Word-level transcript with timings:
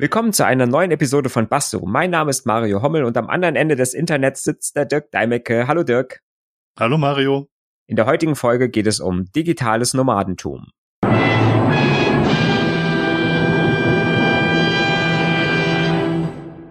Willkommen 0.00 0.32
zu 0.32 0.46
einer 0.46 0.66
neuen 0.66 0.92
Episode 0.92 1.28
von 1.28 1.48
Basso. 1.48 1.84
Mein 1.84 2.10
Name 2.10 2.30
ist 2.30 2.46
Mario 2.46 2.82
Hommel 2.82 3.02
und 3.02 3.16
am 3.16 3.28
anderen 3.28 3.56
Ende 3.56 3.74
des 3.74 3.94
Internets 3.94 4.44
sitzt 4.44 4.76
der 4.76 4.84
Dirk 4.84 5.10
Deimecke. 5.10 5.66
Hallo 5.66 5.82
Dirk. 5.82 6.22
Hallo 6.78 6.96
Mario. 6.98 7.48
In 7.88 7.96
der 7.96 8.06
heutigen 8.06 8.36
Folge 8.36 8.68
geht 8.68 8.86
es 8.86 9.00
um 9.00 9.24
digitales 9.32 9.94
Nomadentum. 9.94 10.68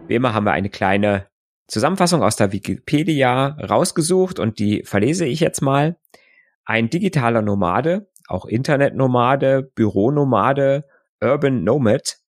Wie 0.07 0.16
immer 0.16 0.34
haben 0.34 0.46
wir 0.46 0.54
eine 0.54 0.70
kleine 0.70 1.27
Zusammenfassung 1.68 2.23
aus 2.23 2.38
der 2.38 2.54
Wikipedia 2.54 3.57
rausgesucht 3.59 4.40
und 4.40 4.57
die 4.57 4.84
verlese 4.85 5.26
ich 5.26 5.41
jetzt 5.41 5.59
mal. 5.59 5.98
Ein 6.63 6.90
digitaler 6.90 7.41
Nomade, 7.41 8.09
auch 8.30 8.46
Internetnomade, 8.46 9.63
Büronomade, 9.63 10.85
Urban 11.20 11.66
Nomad 11.66 12.20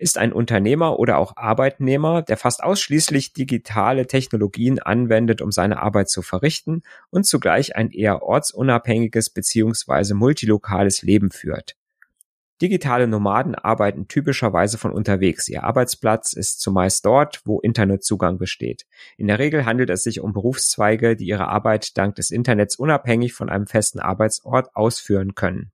ist 0.00 0.16
ein 0.16 0.32
Unternehmer 0.32 0.98
oder 0.98 1.18
auch 1.18 1.36
Arbeitnehmer, 1.36 2.22
der 2.22 2.38
fast 2.38 2.62
ausschließlich 2.62 3.34
digitale 3.34 4.06
Technologien 4.06 4.78
anwendet, 4.78 5.42
um 5.42 5.52
seine 5.52 5.82
Arbeit 5.82 6.08
zu 6.08 6.22
verrichten 6.22 6.82
und 7.10 7.26
zugleich 7.26 7.76
ein 7.76 7.90
eher 7.90 8.22
ortsunabhängiges 8.22 9.28
beziehungsweise 9.28 10.14
multilokales 10.14 11.02
Leben 11.02 11.30
führt. 11.30 11.76
Digitale 12.62 13.08
Nomaden 13.08 13.54
arbeiten 13.54 14.08
typischerweise 14.08 14.78
von 14.78 14.90
unterwegs. 14.90 15.48
Ihr 15.48 15.64
Arbeitsplatz 15.64 16.32
ist 16.32 16.60
zumeist 16.60 17.04
dort, 17.04 17.42
wo 17.44 17.60
Internetzugang 17.60 18.38
besteht. 18.38 18.86
In 19.18 19.26
der 19.26 19.38
Regel 19.38 19.66
handelt 19.66 19.90
es 19.90 20.02
sich 20.02 20.20
um 20.20 20.32
Berufszweige, 20.32 21.14
die 21.14 21.26
ihre 21.26 21.48
Arbeit 21.48 21.96
dank 21.98 22.14
des 22.16 22.30
Internets 22.30 22.76
unabhängig 22.76 23.34
von 23.34 23.50
einem 23.50 23.66
festen 23.66 24.00
Arbeitsort 24.00 24.74
ausführen 24.74 25.34
können. 25.34 25.72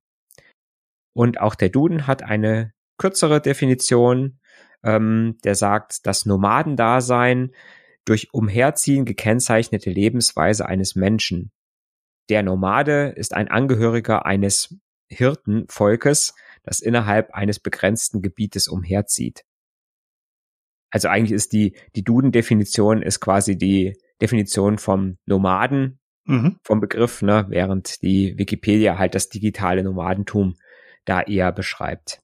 Und 1.13 1.39
auch 1.39 1.55
der 1.55 1.69
Duden 1.69 2.07
hat 2.07 2.23
eine 2.23 2.73
kürzere 2.97 3.41
Definition, 3.41 4.39
ähm, 4.83 5.37
der 5.43 5.55
sagt, 5.55 6.05
das 6.05 6.25
Nomadendasein 6.25 7.51
durch 8.05 8.33
Umherziehen 8.33 9.05
gekennzeichnete 9.05 9.89
Lebensweise 9.89 10.65
eines 10.65 10.95
Menschen. 10.95 11.51
Der 12.29 12.43
Nomade 12.43 13.13
ist 13.15 13.33
ein 13.33 13.49
Angehöriger 13.49 14.25
eines 14.25 14.75
Hirtenvolkes, 15.09 16.33
das 16.63 16.79
innerhalb 16.79 17.31
eines 17.31 17.59
begrenzten 17.59 18.21
Gebietes 18.21 18.67
umherzieht. 18.67 19.43
Also 20.89 21.09
eigentlich 21.09 21.33
ist 21.33 21.53
die, 21.53 21.75
die 21.95 22.03
Duden-Definition 22.03 23.01
ist 23.01 23.19
quasi 23.19 23.57
die 23.57 23.97
Definition 24.21 24.77
vom 24.77 25.17
Nomaden, 25.25 25.99
mhm. 26.25 26.59
vom 26.63 26.79
Begriff, 26.79 27.21
ne, 27.21 27.45
während 27.49 28.01
die 28.01 28.37
Wikipedia 28.37 28.97
halt 28.97 29.15
das 29.15 29.29
digitale 29.29 29.83
Nomadentum 29.83 30.55
da 31.05 31.21
eher 31.21 31.51
beschreibt. 31.51 32.21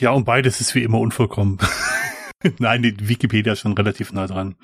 Ja, 0.00 0.10
und 0.10 0.24
beides 0.24 0.60
ist 0.60 0.74
wie 0.74 0.82
immer 0.82 0.98
unvollkommen. 0.98 1.58
Nein, 2.58 2.82
die 2.82 3.08
Wikipedia 3.08 3.52
ist 3.52 3.60
schon 3.60 3.74
relativ 3.74 4.12
nah 4.12 4.26
dran. 4.26 4.56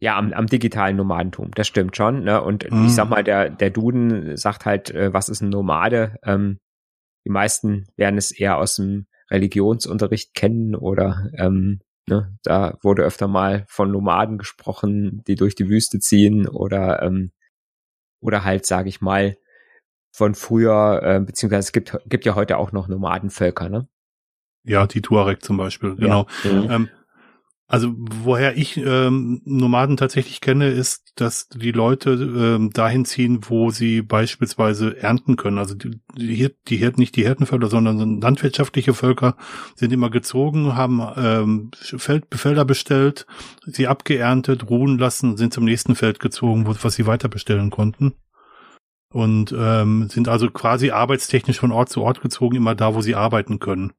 Ja, 0.00 0.16
am, 0.16 0.32
am 0.32 0.46
digitalen 0.46 0.96
Nomadentum, 0.96 1.50
das 1.52 1.66
stimmt 1.66 1.96
schon. 1.96 2.22
Ne? 2.22 2.40
Und 2.40 2.70
mm. 2.70 2.86
ich 2.86 2.94
sag 2.94 3.08
mal, 3.08 3.24
der, 3.24 3.50
der 3.50 3.70
Duden 3.70 4.36
sagt 4.36 4.64
halt, 4.64 4.90
äh, 4.90 5.12
was 5.12 5.28
ist 5.28 5.40
ein 5.40 5.48
Nomade? 5.48 6.16
Ähm, 6.22 6.58
die 7.26 7.30
meisten 7.30 7.86
werden 7.96 8.16
es 8.16 8.30
eher 8.30 8.58
aus 8.58 8.76
dem 8.76 9.06
Religionsunterricht 9.30 10.34
kennen 10.34 10.74
oder 10.74 11.30
ähm, 11.34 11.80
ne, 12.08 12.38
da 12.42 12.78
wurde 12.82 13.02
öfter 13.02 13.28
mal 13.28 13.64
von 13.68 13.90
Nomaden 13.90 14.38
gesprochen, 14.38 15.22
die 15.26 15.34
durch 15.34 15.54
die 15.54 15.68
Wüste 15.68 15.98
ziehen 15.98 16.48
oder 16.48 17.02
ähm, 17.02 17.32
oder 18.20 18.44
halt, 18.44 18.66
sage 18.66 18.88
ich 18.88 19.00
mal, 19.00 19.36
von 20.18 20.34
früher, 20.34 21.00
äh, 21.04 21.20
beziehungsweise 21.20 21.68
es 21.68 21.72
gibt, 21.72 21.96
gibt 22.06 22.24
ja 22.24 22.34
heute 22.34 22.58
auch 22.58 22.72
noch 22.72 22.88
Nomadenvölker, 22.88 23.68
ne? 23.68 23.86
Ja, 24.64 24.88
die 24.88 25.00
Tuareg 25.00 25.44
zum 25.44 25.56
Beispiel, 25.56 25.94
genau. 25.94 26.26
Ja. 26.42 26.52
Mhm. 26.52 26.70
Ähm, 26.70 26.88
also 27.68 27.94
woher 27.96 28.56
ich 28.56 28.78
ähm, 28.78 29.42
Nomaden 29.44 29.96
tatsächlich 29.96 30.40
kenne, 30.40 30.70
ist, 30.70 31.12
dass 31.16 31.48
die 31.48 31.70
Leute 31.70 32.12
ähm, 32.12 32.70
dahin 32.70 33.04
ziehen, 33.04 33.40
wo 33.42 33.70
sie 33.70 34.02
beispielsweise 34.02 34.96
ernten 34.96 35.36
können. 35.36 35.58
Also 35.58 35.74
die, 35.74 36.00
die, 36.16 36.34
Hirt, 36.34 36.56
die 36.68 36.78
Hirten, 36.78 37.00
nicht 37.00 37.14
die 37.14 37.24
Hirtenvölker, 37.24 37.68
sondern 37.68 38.20
landwirtschaftliche 38.20 38.94
Völker 38.94 39.36
sind 39.76 39.92
immer 39.92 40.10
gezogen, 40.10 40.74
haben 40.74 41.00
ähm, 41.16 41.70
Feld, 41.74 42.24
Felder 42.32 42.64
bestellt, 42.64 43.26
sie 43.66 43.86
abgeerntet, 43.86 44.68
ruhen 44.68 44.98
lassen, 44.98 45.36
sind 45.36 45.52
zum 45.52 45.64
nächsten 45.64 45.94
Feld 45.94 46.18
gezogen, 46.18 46.66
wo, 46.66 46.74
was 46.82 46.94
sie 46.94 47.06
weiter 47.06 47.28
bestellen 47.28 47.70
konnten 47.70 48.14
und 49.10 49.54
ähm, 49.56 50.08
sind 50.10 50.28
also 50.28 50.50
quasi 50.50 50.90
arbeitstechnisch 50.90 51.60
von 51.60 51.72
Ort 51.72 51.88
zu 51.88 52.02
Ort 52.02 52.20
gezogen, 52.20 52.56
immer 52.56 52.74
da, 52.74 52.94
wo 52.94 53.00
sie 53.00 53.14
arbeiten 53.14 53.58
können. 53.58 53.92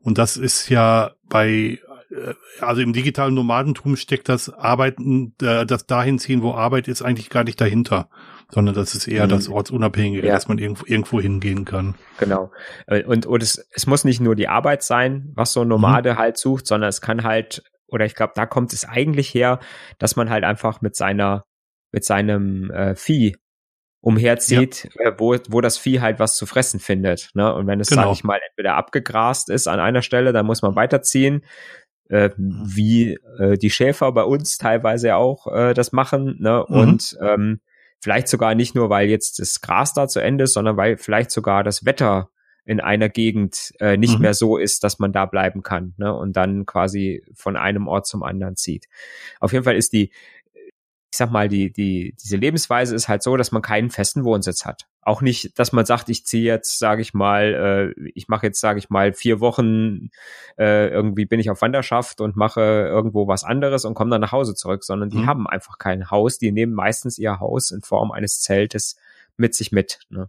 Und 0.00 0.18
das 0.18 0.36
ist 0.36 0.68
ja 0.68 1.12
bei, 1.28 1.78
äh, 2.10 2.34
also 2.60 2.80
im 2.80 2.92
digitalen 2.92 3.34
Nomadentum 3.34 3.96
steckt 3.96 4.28
das 4.28 4.48
Arbeiten, 4.48 5.34
äh, 5.42 5.66
das 5.66 5.86
dahin 5.86 6.18
ziehen, 6.18 6.42
wo 6.42 6.52
Arbeit 6.52 6.88
ist, 6.88 7.02
eigentlich 7.02 7.30
gar 7.30 7.44
nicht 7.44 7.60
dahinter, 7.60 8.08
sondern 8.50 8.74
das 8.74 8.94
ist 8.94 9.06
eher 9.06 9.26
mhm. 9.26 9.30
das 9.30 9.48
Ortsunabhängige, 9.48 10.26
ja. 10.26 10.34
dass 10.34 10.48
man 10.48 10.58
irgendwo, 10.58 10.86
irgendwo 10.86 11.20
hingehen 11.20 11.64
kann. 11.64 11.94
Genau. 12.18 12.50
Äh, 12.86 13.04
und, 13.04 13.26
und 13.26 13.42
es, 13.42 13.66
es 13.72 13.86
muss 13.86 14.04
nicht 14.04 14.20
nur 14.20 14.34
die 14.34 14.48
Arbeit 14.48 14.82
sein, 14.82 15.30
was 15.34 15.52
so 15.52 15.60
ein 15.60 15.68
Nomade 15.68 16.14
mhm. 16.14 16.18
halt 16.18 16.38
sucht, 16.38 16.66
sondern 16.66 16.88
es 16.88 17.02
kann 17.02 17.22
halt, 17.22 17.62
oder 17.88 18.06
ich 18.06 18.14
glaube, 18.14 18.32
da 18.34 18.46
kommt 18.46 18.72
es 18.72 18.86
eigentlich 18.86 19.32
her, 19.34 19.60
dass 19.98 20.16
man 20.16 20.30
halt 20.30 20.44
einfach 20.44 20.80
mit 20.80 20.96
seiner 20.96 21.44
mit 21.94 22.04
seinem 22.04 22.72
äh, 22.72 22.96
Vieh 22.96 23.36
umherzieht, 24.04 24.90
ja. 24.98 25.06
äh, 25.06 25.14
wo, 25.16 25.34
wo 25.48 25.60
das 25.62 25.78
Vieh 25.78 26.00
halt 26.00 26.18
was 26.18 26.36
zu 26.36 26.44
fressen 26.44 26.78
findet. 26.78 27.30
Ne? 27.32 27.52
Und 27.54 27.66
wenn 27.66 27.80
es, 27.80 27.88
genau. 27.88 28.02
sag 28.02 28.12
ich 28.12 28.22
mal, 28.22 28.38
entweder 28.50 28.74
abgegrast 28.74 29.48
ist 29.48 29.66
an 29.66 29.80
einer 29.80 30.02
Stelle, 30.02 30.34
dann 30.34 30.44
muss 30.44 30.60
man 30.60 30.76
weiterziehen, 30.76 31.42
äh, 32.10 32.28
wie 32.36 33.18
äh, 33.38 33.56
die 33.56 33.70
Schäfer 33.70 34.12
bei 34.12 34.24
uns 34.24 34.58
teilweise 34.58 35.16
auch 35.16 35.46
äh, 35.46 35.72
das 35.72 35.92
machen. 35.92 36.36
Ne? 36.38 36.66
Mhm. 36.68 36.76
Und 36.76 37.18
ähm, 37.22 37.60
vielleicht 37.98 38.28
sogar 38.28 38.54
nicht 38.54 38.74
nur, 38.74 38.90
weil 38.90 39.08
jetzt 39.08 39.38
das 39.38 39.62
Gras 39.62 39.94
da 39.94 40.06
zu 40.06 40.20
Ende 40.20 40.44
ist, 40.44 40.52
sondern 40.52 40.76
weil 40.76 40.98
vielleicht 40.98 41.30
sogar 41.30 41.64
das 41.64 41.86
Wetter 41.86 42.28
in 42.66 42.80
einer 42.80 43.08
Gegend 43.08 43.72
äh, 43.80 43.96
nicht 43.96 44.16
mhm. 44.16 44.20
mehr 44.22 44.34
so 44.34 44.58
ist, 44.58 44.84
dass 44.84 44.98
man 44.98 45.12
da 45.12 45.24
bleiben 45.24 45.62
kann 45.62 45.94
ne? 45.96 46.14
und 46.14 46.34
dann 46.34 46.66
quasi 46.66 47.22
von 47.34 47.56
einem 47.56 47.88
Ort 47.88 48.06
zum 48.06 48.22
anderen 48.22 48.56
zieht. 48.56 48.86
Auf 49.40 49.52
jeden 49.52 49.64
Fall 49.64 49.76
ist 49.76 49.94
die 49.94 50.12
ich 51.14 51.18
sag 51.18 51.30
mal, 51.30 51.48
die, 51.48 51.72
die, 51.72 52.16
diese 52.20 52.36
Lebensweise 52.36 52.92
ist 52.92 53.06
halt 53.06 53.22
so, 53.22 53.36
dass 53.36 53.52
man 53.52 53.62
keinen 53.62 53.90
festen 53.90 54.24
Wohnsitz 54.24 54.64
hat. 54.64 54.88
Auch 55.00 55.22
nicht, 55.22 55.56
dass 55.60 55.72
man 55.72 55.86
sagt, 55.86 56.08
ich 56.08 56.26
ziehe 56.26 56.42
jetzt, 56.42 56.80
sage 56.80 57.02
ich 57.02 57.14
mal, 57.14 57.94
äh, 57.96 58.10
ich 58.16 58.26
mache 58.26 58.46
jetzt, 58.46 58.60
sage 58.60 58.80
ich 58.80 58.90
mal, 58.90 59.12
vier 59.12 59.38
Wochen, 59.38 60.10
äh, 60.58 60.88
irgendwie 60.88 61.24
bin 61.24 61.38
ich 61.38 61.50
auf 61.50 61.62
Wanderschaft 61.62 62.20
und 62.20 62.34
mache 62.34 62.60
irgendwo 62.60 63.28
was 63.28 63.44
anderes 63.44 63.84
und 63.84 63.94
komme 63.94 64.10
dann 64.10 64.22
nach 64.22 64.32
Hause 64.32 64.56
zurück, 64.56 64.82
sondern 64.82 65.08
die 65.08 65.18
mhm. 65.18 65.26
haben 65.26 65.46
einfach 65.46 65.78
kein 65.78 66.10
Haus, 66.10 66.38
die 66.38 66.50
nehmen 66.50 66.74
meistens 66.74 67.16
ihr 67.16 67.38
Haus 67.38 67.70
in 67.70 67.82
Form 67.82 68.10
eines 68.10 68.40
Zeltes 68.40 68.96
mit 69.36 69.54
sich 69.54 69.70
mit. 69.70 70.00
Ne? 70.08 70.28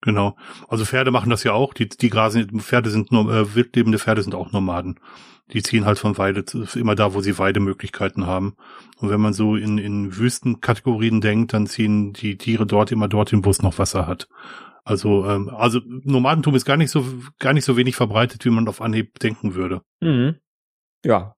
Genau. 0.00 0.36
Also 0.68 0.84
Pferde 0.84 1.10
machen 1.10 1.30
das 1.30 1.44
ja 1.44 1.52
auch. 1.52 1.74
Die, 1.74 1.88
die 1.88 2.10
grasen, 2.10 2.60
Pferde 2.60 2.90
sind 2.90 3.10
nur, 3.10 3.32
äh, 3.32 3.54
wildlebende 3.54 3.98
Pferde 3.98 4.22
sind 4.22 4.34
auch 4.34 4.52
Nomaden 4.52 5.00
die 5.52 5.62
ziehen 5.62 5.86
halt 5.86 5.98
von 5.98 6.18
Weide 6.18 6.44
zu, 6.44 6.64
immer 6.78 6.94
da, 6.94 7.14
wo 7.14 7.20
sie 7.20 7.38
Weidemöglichkeiten 7.38 8.26
haben. 8.26 8.56
Und 8.98 9.10
wenn 9.10 9.20
man 9.20 9.32
so 9.32 9.56
in, 9.56 9.78
in 9.78 10.16
Wüstenkategorien 10.16 11.20
denkt, 11.20 11.52
dann 11.52 11.66
ziehen 11.66 12.12
die 12.12 12.36
Tiere 12.36 12.66
dort 12.66 12.92
immer 12.92 13.08
dorthin, 13.08 13.44
wo 13.44 13.50
es 13.50 13.62
noch 13.62 13.78
Wasser 13.78 14.06
hat. 14.06 14.28
Also, 14.84 15.26
ähm, 15.26 15.48
also 15.50 15.80
Nomadentum 15.84 16.54
ist 16.54 16.64
gar 16.64 16.76
nicht 16.76 16.90
so, 16.90 17.04
gar 17.38 17.52
nicht 17.52 17.64
so 17.64 17.76
wenig 17.76 17.96
verbreitet, 17.96 18.44
wie 18.44 18.50
man 18.50 18.68
auf 18.68 18.80
Anhieb 18.80 19.18
denken 19.18 19.54
würde. 19.54 19.82
Mhm. 20.00 20.36
Ja. 21.04 21.34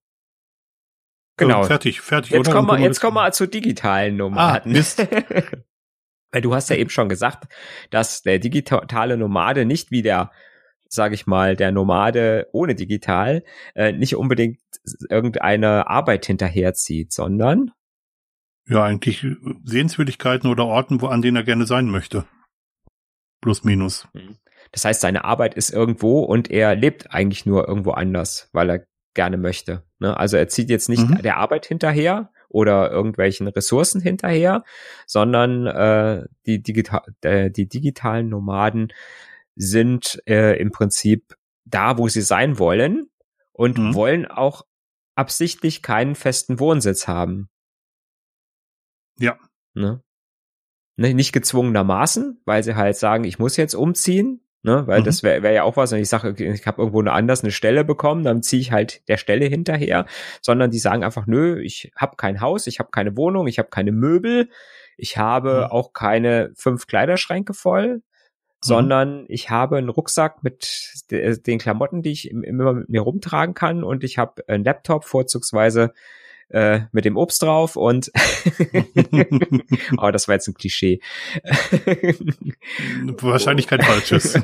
Genau. 1.37 1.63
Äh, 1.63 1.67
fertig, 1.67 2.01
fertig. 2.01 2.33
Jetzt 2.33 2.51
kommen 2.51 2.69
wir, 2.69 2.79
jetzt 2.79 3.01
kommen 3.01 3.17
wir 3.17 3.31
zu 3.33 3.47
digitalen 3.47 4.17
Nomaden. 4.17 4.73
Ah, 4.73 4.77
Mist. 4.77 5.07
Weil 6.33 6.43
du 6.43 6.55
hast 6.55 6.71
ja 6.71 6.77
eben 6.77 6.91
schon 6.91 7.09
gesagt, 7.09 7.53
dass 7.91 8.23
der 8.23 8.39
digitale 8.39 9.17
Nomade 9.17 9.65
nicht 9.65 9.91
wie 9.91 10.03
der 10.03 10.31
sage 10.93 11.15
ich 11.15 11.27
mal, 11.27 11.55
der 11.55 11.71
Nomade 11.71 12.49
ohne 12.53 12.75
digital 12.75 13.45
äh, 13.75 13.93
nicht 13.93 14.17
unbedingt 14.17 14.59
irgendeine 15.09 15.89
Arbeit 15.89 16.27
hinterherzieht, 16.27 17.13
sondern 17.13 17.71
ja, 18.69 18.85
eigentlich 18.85 19.27
Sehenswürdigkeiten 19.65 20.51
oder 20.51 20.67
Orten, 20.67 21.01
wo 21.01 21.07
an 21.07 21.23
denen 21.23 21.37
er 21.37 21.45
gerne 21.45 21.67
sein 21.67 21.87
möchte. 21.87 22.25
Plus 23.41 23.65
minus. 23.65 24.07
Mhm. 24.13 24.37
Das 24.73 24.85
heißt, 24.85 25.01
seine 25.01 25.25
Arbeit 25.25 25.55
ist 25.55 25.71
irgendwo 25.71 26.21
und 26.21 26.51
er 26.51 26.77
lebt 26.77 27.13
eigentlich 27.13 27.47
nur 27.47 27.67
irgendwo 27.67 27.93
anders, 27.93 28.49
weil 28.53 28.71
er 28.71 28.87
gerne 29.15 29.39
möchte. 29.39 29.85
Ne? 29.99 30.17
Also 30.17 30.37
er 30.37 30.49
zieht 30.49 30.71
jetzt 30.71 30.89
nicht 30.89 31.09
mhm. 31.09 31.23
der 31.23 31.39
Arbeit 31.39 31.67
hinterher 31.67 32.31
oder 32.51 32.91
irgendwelchen 32.91 33.49
Ressourcen 33.49 34.01
hinterher, 34.01 34.65
sondern 35.07 35.67
äh, 35.67 36.27
die, 36.47 36.63
digital, 36.63 37.03
äh, 37.23 37.51
die 37.51 37.69
digitalen 37.69 38.29
Nomaden 38.29 38.93
sind 39.57 40.23
äh, 40.27 40.61
im 40.61 40.71
Prinzip 40.71 41.37
da, 41.65 41.99
wo 41.99 42.09
sie 42.09 42.23
sein 42.23 42.59
wollen 42.59 43.09
und 43.53 43.79
mhm. 43.79 43.95
wollen 43.95 44.27
auch 44.27 44.67
absichtlich 45.15 45.83
keinen 45.83 46.15
festen 46.15 46.59
Wohnsitz 46.59 47.07
haben. 47.07 47.49
Ja. 49.19 49.39
Ne? 49.75 50.03
Nicht 50.97 51.33
gezwungenermaßen, 51.33 52.41
weil 52.45 52.63
sie 52.63 52.75
halt 52.75 52.97
sagen, 52.97 53.25
ich 53.25 53.39
muss 53.39 53.57
jetzt 53.57 53.75
umziehen, 53.75 54.43
Ne, 54.63 54.87
weil 54.87 55.01
mhm. 55.01 55.05
das 55.05 55.23
wäre 55.23 55.43
wär 55.43 55.53
ja 55.53 55.63
auch 55.63 55.79
was, 55.79 55.91
wenn 55.91 56.03
ich 56.03 56.11
sage, 56.11 56.35
ich 56.37 56.67
habe 56.67 56.83
irgendwo 56.83 57.01
eine 57.01 57.13
anders 57.13 57.43
eine 57.43 57.51
Stelle 57.51 57.83
bekommen, 57.83 58.25
dann 58.25 58.43
ziehe 58.43 58.61
ich 58.61 58.73
halt 58.73 59.09
der 59.09 59.17
Stelle 59.17 59.47
hinterher, 59.47 60.05
sondern 60.43 60.71
die 60.71 60.79
sagen 60.79 61.03
einfach, 61.03 61.27
nö, 61.27 61.59
ich 61.63 61.93
habe 61.97 62.17
kein 62.17 62.43
Haus, 62.43 62.67
ich 62.67 62.79
habe 62.79 62.91
keine 62.91 63.17
Wohnung, 63.17 63.47
ich 63.47 63.59
habe 63.59 63.71
keine 63.71 63.91
Möbel, 63.91 64.51
ich 64.99 65.17
habe 65.17 65.65
mhm. 65.65 65.73
auch 65.73 65.95
keine 65.95 66.53
fünf 66.57 66.87
Kleiderschränke 66.87 67.55
voll, 67.55 67.97
mhm. 67.97 68.03
sondern 68.61 69.25
ich 69.29 69.49
habe 69.49 69.79
einen 69.79 69.89
Rucksack 69.89 70.43
mit 70.43 70.93
den 71.11 71.59
Klamotten, 71.59 72.03
die 72.03 72.13
ich 72.13 72.31
immer 72.31 72.75
mit 72.75 72.91
mir 72.91 73.01
rumtragen 73.01 73.55
kann 73.55 73.83
und 73.83 74.05
ich 74.05 74.19
habe 74.19 74.47
einen 74.47 74.65
Laptop, 74.65 75.07
vorzugsweise 75.07 75.95
äh, 76.51 76.83
mit 76.93 77.05
dem 77.05 77.17
Obst 77.17 77.43
drauf 77.43 77.77
und 77.77 78.11
oh, 79.99 80.11
das 80.11 80.29
war 80.29 80.35
jetzt 80.35 80.49
ein 80.49 80.55
Klischee. 80.55 81.01
Wahrscheinlich 83.21 83.67
kein 83.67 83.83
falsches. 83.83 84.39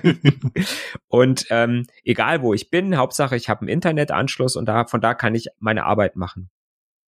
und 1.08 1.46
ähm, 1.50 1.86
egal 2.04 2.42
wo 2.42 2.54
ich 2.54 2.70
bin, 2.70 2.96
Hauptsache 2.96 3.36
ich 3.36 3.48
habe 3.48 3.62
einen 3.62 3.68
Internetanschluss 3.68 4.56
und 4.56 4.66
da 4.66 4.86
von 4.86 5.00
da 5.00 5.14
kann 5.14 5.34
ich 5.34 5.48
meine 5.58 5.84
Arbeit 5.84 6.16
machen. 6.16 6.50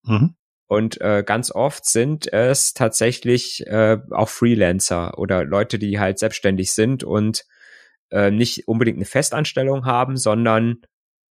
Mhm. 0.05 0.35
Und 0.67 1.01
äh, 1.01 1.23
ganz 1.25 1.51
oft 1.51 1.87
sind 1.87 2.31
es 2.31 2.75
tatsächlich 2.75 3.67
äh, 3.67 3.99
auch 4.11 4.29
Freelancer 4.29 5.19
oder 5.19 5.45
Leute, 5.45 5.79
die 5.79 5.99
halt 5.99 6.19
selbstständig 6.19 6.73
sind 6.73 7.05
und 7.05 7.47
äh, 8.11 8.31
nicht 8.31 8.69
unbedingt 8.69 8.99
eine 8.99 9.07
Festanstellung 9.07 9.87
haben, 9.87 10.19
sondern 10.19 10.83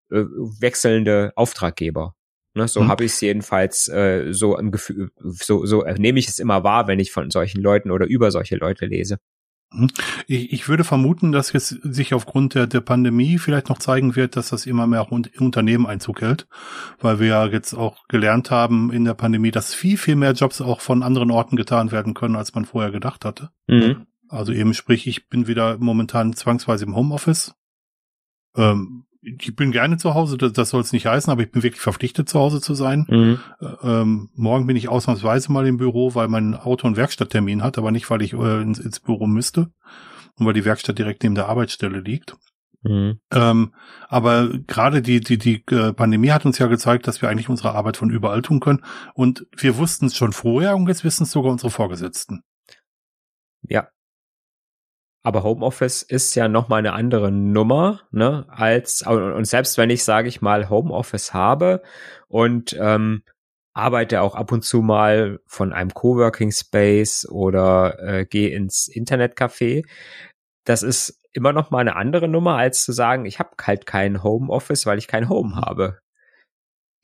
äh, 0.10 0.24
wechselnde 0.60 1.34
Auftraggeber. 1.36 2.16
Ne, 2.57 2.68
so 2.68 2.81
hm. 2.81 2.88
habe 2.88 3.06
ich 3.06 3.12
es 3.13 3.21
jedenfalls 3.21 3.88
äh, 3.88 4.33
so 4.33 4.57
im 4.57 4.71
Gefühl, 4.71 5.12
so, 5.19 5.65
so 5.65 5.83
nehme 5.98 6.18
ich 6.18 6.27
es 6.27 6.39
immer 6.39 6.63
wahr, 6.63 6.88
wenn 6.88 7.00
ich 7.00 7.12
von 7.12 7.30
solchen 7.30 7.62
Leuten 7.62 7.92
oder 7.92 8.07
über 8.07 8.31
solche 8.31 8.56
Leute 8.57 8.88
lese. 8.88 9.19
Hm. 9.74 9.89
Ich, 10.27 10.51
ich 10.54 10.69
würde 10.69 10.83
vermuten, 10.83 11.31
dass 11.31 11.54
jetzt 11.54 11.77
sich 11.83 12.13
aufgrund 12.13 12.56
der, 12.56 12.68
der 12.68 12.81
Pandemie 12.81 13.38
vielleicht 13.38 13.69
noch 13.69 13.77
zeigen 13.77 14.15
wird, 14.15 14.36
dass 14.36 14.50
das 14.50 14.65
immer 14.65 14.88
mehr 14.88 15.01
auch 15.01 15.12
in 15.12 15.27
Unternehmen 15.39 15.86
Einzug 15.86 16.21
hält, 16.21 16.48
weil 17.00 17.19
wir 17.19 17.27
ja 17.27 17.45
jetzt 17.45 17.74
auch 17.74 18.07
gelernt 18.07 18.50
haben 18.50 18.92
in 18.92 19.06
der 19.06 19.13
Pandemie, 19.13 19.51
dass 19.51 19.74
viel, 19.74 19.98
viel 19.98 20.15
mehr 20.15 20.31
Jobs 20.31 20.62
auch 20.62 20.81
von 20.81 21.03
anderen 21.03 21.31
Orten 21.31 21.57
getan 21.57 21.92
werden 21.92 22.13
können, 22.13 22.36
als 22.36 22.56
man 22.56 22.65
vorher 22.65 22.92
gedacht 22.92 23.24
hatte. 23.24 23.51
Mhm. 23.68 24.07
Also 24.30 24.51
eben 24.51 24.74
sprich, 24.74 25.06
ich 25.06 25.30
bin 25.30 25.48
wieder 25.48 25.77
momentan 25.77 26.33
zwangsweise 26.33 26.86
im 26.86 26.95
Homeoffice. 26.95 27.53
Ähm, 28.56 29.06
ich 29.22 29.56
bin 29.56 29.72
gerne 29.72 29.98
zu 29.98 30.14
Hause, 30.14 30.38
das, 30.38 30.54
das 30.54 30.69
soll 30.69 30.81
es 30.81 30.94
nicht 30.94 31.06
heißen, 31.06 31.31
aber 31.31 31.42
ich 31.42 31.52
bin 31.52 31.64
wirklich 31.64 31.81
verpflichtet, 31.81 32.30
zu 32.30 32.40
Hause 32.40 32.62
zu 32.62 32.74
sein. 32.74 33.06
Mhm. 33.10 33.40
Ähm, 33.81 34.30
morgen 34.36 34.68
bin 34.68 34.75
ich 34.75 34.90
ausnahmsweise 34.90 35.52
mal 35.52 35.68
im 35.68 35.78
Büro, 35.78 36.16
weil 36.16 36.28
mein 36.28 36.56
Auto 36.56 36.88
einen 36.88 36.98
Werkstatttermin 36.98 37.64
hat, 37.64 37.78
aber 37.78 37.92
nicht, 37.92 38.10
weil 38.10 38.22
ich 38.22 38.34
äh, 38.34 38.62
ins, 38.62 38.80
ins, 38.80 39.00
Büro 39.00 39.28
müsste 39.28 39.72
und 40.36 40.46
weil 40.46 40.54
die 40.54 40.66
Werkstatt 40.66 40.98
direkt 40.98 41.24
neben 41.24 41.36
der 41.36 41.50
Arbeitsstelle 41.50 42.00
liegt. 42.00 42.36
Mhm. 42.84 43.19
Ähm, 43.31 43.74
aber 44.08 44.50
gerade 44.68 45.02
die, 45.02 45.20
die, 45.20 45.38
die 45.38 45.63
äh, 45.72 45.94
Pandemie 45.94 46.31
hat 46.31 46.46
uns 46.46 46.58
ja 46.60 46.68
gezeigt, 46.68 47.08
dass 47.08 47.22
wir 47.22 47.30
eigentlich 47.30 47.50
unsere 47.50 47.74
Arbeit 47.74 47.98
von 47.98 48.10
überall 48.10 48.42
tun 48.42 48.60
können. 48.60 48.84
Und 49.13 49.46
wir 49.56 49.78
wussten 49.78 50.06
es 50.06 50.16
schon 50.16 50.31
vorher 50.31 50.75
und 50.75 50.88
jetzt 50.88 51.04
wissen 51.04 51.24
es 51.24 51.31
sogar 51.31 51.52
unsere 51.52 51.72
Vorgesetzten. 51.72 52.44
Ja, 53.63 53.88
aber 55.27 55.44
Homeoffice 55.44 56.03
ist 56.03 56.35
ja 56.35 56.47
noch 56.47 56.69
mal 56.69 56.77
eine 56.77 56.94
andere 56.94 57.33
Nummer, 57.33 58.00
ne, 58.12 58.45
als 58.47 59.06
und 59.06 59.44
selbst 59.44 59.77
wenn 59.77 59.89
ich 59.89 60.06
sage 60.06 60.29
ich 60.29 60.41
mal 60.41 60.69
Homeoffice 60.69 61.33
habe 61.33 61.83
und 62.29 62.74
ähm, 62.79 63.24
arbeite 63.74 64.21
auch 64.21 64.35
ab 64.35 64.53
und 64.53 64.63
zu 64.63 64.81
mal 64.81 65.41
von 65.45 65.74
einem 65.74 65.94
Coworking 65.94 66.53
Space 66.53 67.27
oder 67.29 68.00
äh, 68.00 68.25
gehe 68.25 68.56
ins 68.56 68.88
Internetcafé, 68.88 69.85
das 70.63 70.81
ist 70.81 71.19
immer 71.33 71.51
noch 71.51 71.71
mal 71.71 71.79
eine 71.79 71.97
andere 71.97 72.29
Nummer 72.29 72.56
als 72.56 72.85
zu 72.85 72.94
sagen, 72.94 73.25
ich 73.25 73.38
habe 73.38 73.50
halt 73.62 73.85
kein 73.85 74.24
Homeoffice, 74.24 74.85
weil 74.85 74.97
ich 74.97 75.09
kein 75.09 75.27
Home 75.27 75.57
habe. 75.57 76.00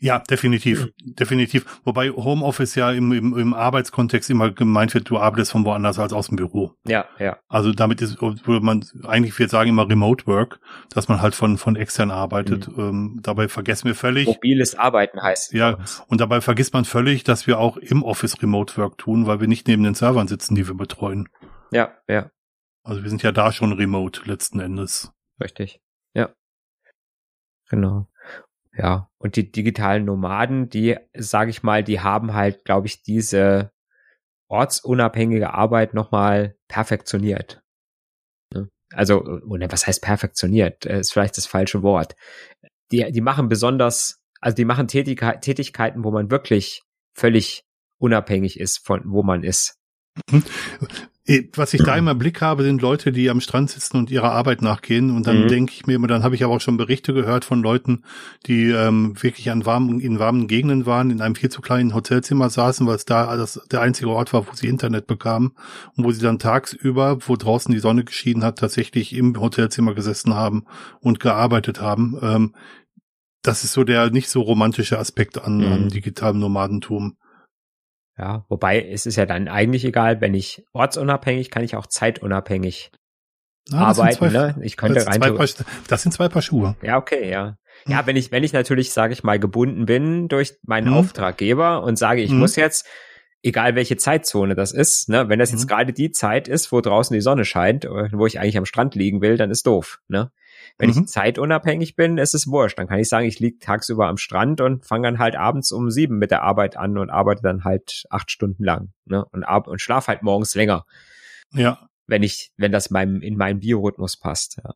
Ja, 0.03 0.19
definitiv, 0.19 0.89
definitiv. 0.97 1.79
Wobei 1.85 2.09
Homeoffice 2.09 2.75
ja 2.75 2.91
im, 2.91 3.13
im, 3.13 3.37
im 3.37 3.53
Arbeitskontext 3.53 4.29
immer 4.29 4.51
gemeint 4.51 4.93
wird, 4.93 5.09
du 5.09 5.17
arbeitest 5.17 5.53
von 5.53 5.63
woanders 5.63 5.97
als 5.97 6.11
aus 6.11 6.27
dem 6.27 6.35
Büro. 6.35 6.73
Ja, 6.85 7.05
ja. 7.19 7.37
Also 7.47 7.71
damit 7.71 8.01
ist, 8.01 8.21
würde 8.21 8.65
man 8.65 8.83
eigentlich 9.05 9.39
wir 9.39 9.47
sagen 9.47 9.69
immer 9.69 9.87
Remote 9.87 10.27
Work, 10.27 10.59
dass 10.89 11.07
man 11.07 11.21
halt 11.21 11.35
von 11.35 11.57
von 11.57 11.77
extern 11.77 12.11
arbeitet. 12.11 12.67
Mhm. 12.67 12.83
Ähm, 12.83 13.19
dabei 13.23 13.47
vergessen 13.47 13.85
wir 13.85 13.95
völlig. 13.95 14.27
Mobiles 14.27 14.75
Arbeiten 14.75 15.21
heißt. 15.21 15.53
Ja, 15.53 15.77
und 16.07 16.19
dabei 16.19 16.41
vergisst 16.41 16.73
man 16.73 16.83
völlig, 16.83 17.23
dass 17.23 17.47
wir 17.47 17.57
auch 17.57 17.77
im 17.77 18.03
Office 18.03 18.43
Remote 18.43 18.75
Work 18.75 18.97
tun, 18.97 19.25
weil 19.25 19.39
wir 19.39 19.47
nicht 19.47 19.69
neben 19.69 19.83
den 19.83 19.93
Servern 19.93 20.27
sitzen, 20.27 20.53
die 20.53 20.67
wir 20.67 20.75
betreuen. 20.75 21.29
Ja, 21.71 21.93
ja. 22.09 22.29
Also 22.83 23.03
wir 23.03 23.09
sind 23.09 23.23
ja 23.23 23.31
da 23.31 23.53
schon 23.53 23.71
remote 23.71 24.23
letzten 24.25 24.59
Endes. 24.59 25.13
Richtig. 25.39 25.79
Ja. 26.13 26.33
Genau. 27.69 28.09
Ja, 28.75 29.09
und 29.19 29.35
die 29.35 29.51
digitalen 29.51 30.05
Nomaden, 30.05 30.69
die, 30.69 30.97
sage 31.15 31.51
ich 31.51 31.61
mal, 31.61 31.83
die 31.83 31.99
haben 31.99 32.33
halt, 32.33 32.65
glaube 32.65 32.87
ich, 32.87 33.03
diese 33.03 33.71
ortsunabhängige 34.47 35.53
Arbeit 35.53 35.93
nochmal 35.93 36.55
perfektioniert. 36.67 37.61
Ne? 38.53 38.69
Also, 38.91 39.23
oder 39.23 39.71
was 39.71 39.85
heißt 39.85 40.01
perfektioniert? 40.01 40.85
Äh, 40.85 40.99
ist 40.99 41.13
vielleicht 41.13 41.37
das 41.37 41.45
falsche 41.45 41.83
Wort. 41.83 42.15
Die, 42.91 43.11
die 43.11 43.21
machen 43.21 43.47
besonders, 43.47 44.21
also 44.41 44.55
die 44.55 44.65
machen 44.65 44.87
Tätigkeiten, 44.87 46.03
wo 46.03 46.11
man 46.11 46.31
wirklich 46.31 46.83
völlig 47.15 47.65
unabhängig 47.99 48.59
ist 48.59 48.85
von 48.85 49.01
wo 49.05 49.23
man 49.23 49.43
ist. 49.43 49.79
Äh, 51.25 51.43
was 51.55 51.73
ich 51.73 51.81
da 51.81 51.95
immer 51.95 52.11
im 52.11 52.17
Blick 52.17 52.41
habe, 52.41 52.63
sind 52.63 52.81
Leute, 52.81 53.11
die 53.13 53.29
am 53.29 53.39
Strand 53.39 53.69
sitzen 53.69 53.97
und 53.97 54.11
ihrer 54.11 54.31
Arbeit 54.31 54.61
nachgehen. 54.61 55.15
Und 55.15 55.25
dann 55.25 55.43
mhm. 55.43 55.47
denke 55.47 55.73
ich 55.73 55.85
mir 55.85 55.95
immer, 55.95 56.07
dann 56.07 56.23
habe 56.23 56.35
ich 56.35 56.43
aber 56.43 56.53
auch 56.53 56.61
schon 56.61 56.75
Berichte 56.75 57.13
gehört 57.13 57.45
von 57.45 57.63
Leuten, 57.63 58.03
die 58.45 58.69
ähm, 58.69 59.15
wirklich 59.21 59.49
an 59.49 59.65
warmen, 59.65 60.01
in 60.01 60.19
warmen 60.19 60.47
Gegenden 60.47 60.85
waren, 60.85 61.11
in 61.11 61.21
einem 61.21 61.35
viel 61.35 61.49
zu 61.49 61.61
kleinen 61.61 61.93
Hotelzimmer 61.93 62.49
saßen, 62.49 62.85
weil 62.85 62.95
es 62.95 63.05
da 63.05 63.35
das, 63.37 63.61
der 63.71 63.81
einzige 63.81 64.09
Ort 64.09 64.33
war, 64.33 64.47
wo 64.47 64.53
sie 64.53 64.67
Internet 64.67 65.07
bekamen 65.07 65.53
und 65.95 66.03
wo 66.03 66.11
sie 66.11 66.21
dann 66.21 66.39
tagsüber, 66.39 67.19
wo 67.25 67.35
draußen 67.37 67.73
die 67.73 67.79
Sonne 67.79 68.03
geschieden 68.03 68.43
hat, 68.43 68.59
tatsächlich 68.59 69.15
im 69.15 69.39
Hotelzimmer 69.39 69.93
gesessen 69.93 70.33
haben 70.33 70.65
und 70.99 71.21
gearbeitet 71.21 71.79
haben. 71.79 72.17
Ähm, 72.21 72.55
das 73.43 73.63
ist 73.63 73.73
so 73.73 73.83
der 73.83 74.09
nicht 74.09 74.29
so 74.29 74.41
romantische 74.41 74.99
Aspekt 74.99 75.37
an, 75.41 75.57
mhm. 75.57 75.71
an 75.71 75.89
digitalem 75.89 76.39
Nomadentum. 76.39 77.15
Ja, 78.17 78.45
wobei 78.47 78.81
es 78.81 79.05
ist 79.05 79.15
ja 79.15 79.25
dann 79.25 79.47
eigentlich 79.47 79.85
egal, 79.85 80.21
wenn 80.21 80.33
ich 80.33 80.65
ortsunabhängig, 80.71 81.49
kann 81.49 81.63
ich 81.63 81.75
auch 81.75 81.87
zeitunabhängig 81.87 82.91
ah, 83.71 83.85
arbeiten. 83.87 84.17
Zwei, 84.17 84.29
ne? 84.29 84.55
Ich 84.61 84.77
könnte 84.77 85.05
rein. 85.07 85.19
Paar, 85.19 85.47
das 85.87 86.03
sind 86.03 86.11
zwei 86.11 86.29
Paar 86.29 86.41
Schuhe. 86.41 86.75
Ja, 86.83 86.97
okay, 86.97 87.29
ja. 87.29 87.57
Ja, 87.87 87.99
hm. 87.99 88.07
wenn 88.07 88.15
ich, 88.15 88.31
wenn 88.31 88.43
ich 88.43 88.53
natürlich, 88.53 88.93
sage 88.93 89.13
ich 89.13 89.23
mal, 89.23 89.39
gebunden 89.39 89.85
bin 89.85 90.27
durch 90.27 90.53
meinen 90.63 90.87
hm. 90.87 90.93
Auftraggeber 90.93 91.83
und 91.83 91.97
sage, 91.97 92.21
ich 92.21 92.29
hm. 92.29 92.39
muss 92.39 92.55
jetzt, 92.55 92.87
egal 93.41 93.75
welche 93.75 93.97
Zeitzone 93.97 94.55
das 94.55 94.71
ist, 94.71 95.09
ne, 95.09 95.27
wenn 95.27 95.39
das 95.39 95.51
jetzt 95.51 95.61
hm. 95.61 95.67
gerade 95.67 95.93
die 95.93 96.11
Zeit 96.11 96.47
ist, 96.47 96.71
wo 96.71 96.81
draußen 96.81 97.13
die 97.13 97.21
Sonne 97.21 97.45
scheint, 97.45 97.85
wo 97.85 98.25
ich 98.27 98.39
eigentlich 98.39 98.57
am 98.57 98.65
Strand 98.65 98.95
liegen 98.95 99.21
will, 99.21 99.37
dann 99.37 99.51
ist 99.51 99.65
doof, 99.65 99.99
ne? 100.07 100.31
Wenn 100.77 100.89
mhm. 100.89 101.03
ich 101.03 101.07
zeitunabhängig 101.07 101.95
bin, 101.95 102.17
ist 102.17 102.33
es 102.33 102.47
wurscht. 102.47 102.79
Dann 102.79 102.87
kann 102.87 102.99
ich 102.99 103.09
sagen, 103.09 103.27
ich 103.27 103.39
liege 103.39 103.59
tagsüber 103.59 104.07
am 104.07 104.17
Strand 104.17 104.59
und 104.59 104.85
fange 104.85 105.07
dann 105.07 105.19
halt 105.19 105.35
abends 105.35 105.71
um 105.71 105.91
sieben 105.91 106.17
mit 106.17 106.31
der 106.31 106.43
Arbeit 106.43 106.77
an 106.77 106.97
und 106.97 107.09
arbeite 107.09 107.43
dann 107.43 107.63
halt 107.63 108.05
acht 108.09 108.31
Stunden 108.31 108.63
lang. 108.63 108.91
Ne? 109.05 109.23
Und, 109.31 109.43
ab 109.43 109.67
und 109.67 109.81
schlaf 109.81 110.07
halt 110.07 110.23
morgens 110.23 110.55
länger. 110.55 110.85
Ja. 111.53 111.87
Wenn 112.07 112.23
ich, 112.23 112.51
wenn 112.57 112.71
das 112.71 112.89
meinem, 112.89 113.21
in 113.21 113.37
meinen 113.37 113.59
Biorhythmus 113.59 114.17
passt. 114.17 114.59
Ja. 114.63 114.73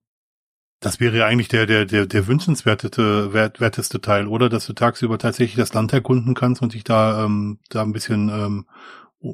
Das 0.79 0.99
wäre 0.99 1.17
ja 1.17 1.25
eigentlich 1.25 1.47
der, 1.47 1.65
der, 1.65 1.85
der, 1.85 2.05
der 2.05 2.27
wünschenswerteste 2.27 3.33
wert, 3.33 3.59
werteste 3.59 3.99
Teil, 3.99 4.27
oder? 4.27 4.47
Dass 4.47 4.67
du 4.67 4.73
tagsüber 4.73 5.17
tatsächlich 5.17 5.55
das 5.55 5.73
Land 5.73 5.91
erkunden 5.91 6.35
kannst 6.35 6.61
und 6.61 6.73
dich 6.73 6.83
da, 6.83 7.25
ähm, 7.25 7.59
da 7.69 7.81
ein 7.81 7.93
bisschen 7.93 8.29
ähm, 8.29 8.67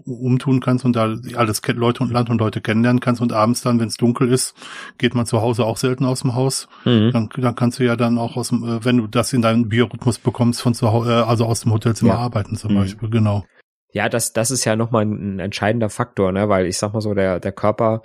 umtun 0.05 0.59
kannst 0.59 0.85
und 0.85 0.95
da 0.95 1.15
alles 1.35 1.61
Leute 1.67 2.03
und 2.03 2.11
Land 2.11 2.29
und 2.29 2.39
Leute 2.39 2.61
kennenlernen 2.61 2.99
kannst 2.99 3.21
und 3.21 3.33
abends 3.33 3.61
dann, 3.61 3.79
wenn 3.79 3.87
es 3.87 3.97
dunkel 3.97 4.31
ist, 4.31 4.55
geht 4.97 5.15
man 5.15 5.25
zu 5.25 5.41
Hause 5.41 5.65
auch 5.65 5.77
selten 5.77 6.05
aus 6.05 6.21
dem 6.21 6.35
Haus. 6.35 6.67
Mhm. 6.85 7.11
Dann, 7.11 7.29
dann 7.37 7.55
kannst 7.55 7.79
du 7.79 7.83
ja 7.83 7.95
dann 7.95 8.17
auch 8.17 8.35
aus 8.37 8.49
dem, 8.49 8.63
äh, 8.63 8.85
wenn 8.85 8.97
du 8.97 9.07
das 9.07 9.33
in 9.33 9.41
deinen 9.41 9.69
Biorhythmus 9.69 10.19
bekommst, 10.19 10.61
von 10.61 10.73
zu 10.73 10.91
Hause, 10.91 11.11
äh, 11.11 11.23
also 11.23 11.45
aus 11.45 11.61
dem 11.61 11.71
Hotelzimmer 11.71 12.13
ja. 12.13 12.19
arbeiten 12.19 12.55
zum 12.55 12.73
mhm. 12.73 12.79
Beispiel, 12.79 13.09
genau. 13.09 13.45
Ja, 13.93 14.09
das, 14.09 14.33
das 14.33 14.49
ist 14.49 14.65
ja 14.65 14.75
nochmal 14.75 15.05
ein 15.05 15.39
entscheidender 15.39 15.89
Faktor, 15.89 16.31
ne? 16.31 16.49
Weil 16.49 16.65
ich 16.65 16.77
sag 16.79 16.93
mal 16.93 17.01
so, 17.01 17.13
der, 17.13 17.39
der 17.39 17.51
Körper 17.51 18.01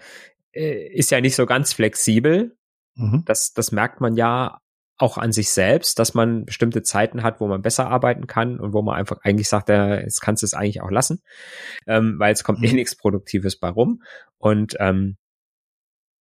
äh, 0.52 0.86
ist 0.88 1.10
ja 1.10 1.20
nicht 1.20 1.34
so 1.34 1.46
ganz 1.46 1.72
flexibel. 1.72 2.56
Mhm. 2.94 3.22
Das, 3.24 3.54
das 3.54 3.72
merkt 3.72 4.00
man 4.00 4.14
ja 4.14 4.60
auch 4.98 5.16
an 5.16 5.32
sich 5.32 5.50
selbst, 5.50 5.98
dass 5.98 6.14
man 6.14 6.44
bestimmte 6.44 6.82
Zeiten 6.82 7.22
hat, 7.22 7.40
wo 7.40 7.46
man 7.46 7.62
besser 7.62 7.88
arbeiten 7.88 8.26
kann 8.26 8.58
und 8.58 8.72
wo 8.72 8.82
man 8.82 8.96
einfach 8.96 9.18
eigentlich 9.22 9.48
sagt, 9.48 9.70
äh, 9.70 10.02
jetzt 10.02 10.20
kannst 10.20 10.42
du 10.42 10.46
es 10.46 10.54
eigentlich 10.54 10.82
auch 10.82 10.90
lassen, 10.90 11.22
ähm, 11.86 12.16
weil 12.18 12.32
es 12.32 12.44
kommt 12.44 12.62
eh 12.64 12.68
mhm. 12.68 12.74
nichts 12.76 12.96
Produktives 12.96 13.58
bei 13.58 13.68
rum. 13.68 14.02
Und 14.38 14.76
ähm, 14.80 15.16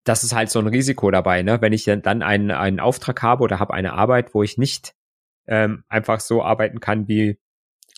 das 0.05 0.23
ist 0.23 0.35
halt 0.35 0.51
so 0.51 0.61
ein 0.61 0.69
Risiko 0.69 1.11
dabei, 1.11 1.43
ne? 1.43 1.61
Wenn 1.61 1.73
ich 1.73 1.85
dann 1.85 2.23
einen, 2.23 2.51
einen 2.53 2.79
Auftrag 2.79 3.23
habe 3.23 3.43
oder 3.43 3.59
habe 3.59 3.75
eine 3.75 3.95
Arbeit, 3.95 4.35
wo 4.35 4.43
ich 4.43 4.57
nicht 4.57 4.95
ähm, 5.49 5.83
einfach 5.89 6.21
so 6.21 6.43
arbeiten 6.43 6.79
kann, 6.81 7.09
wie 7.09 7.39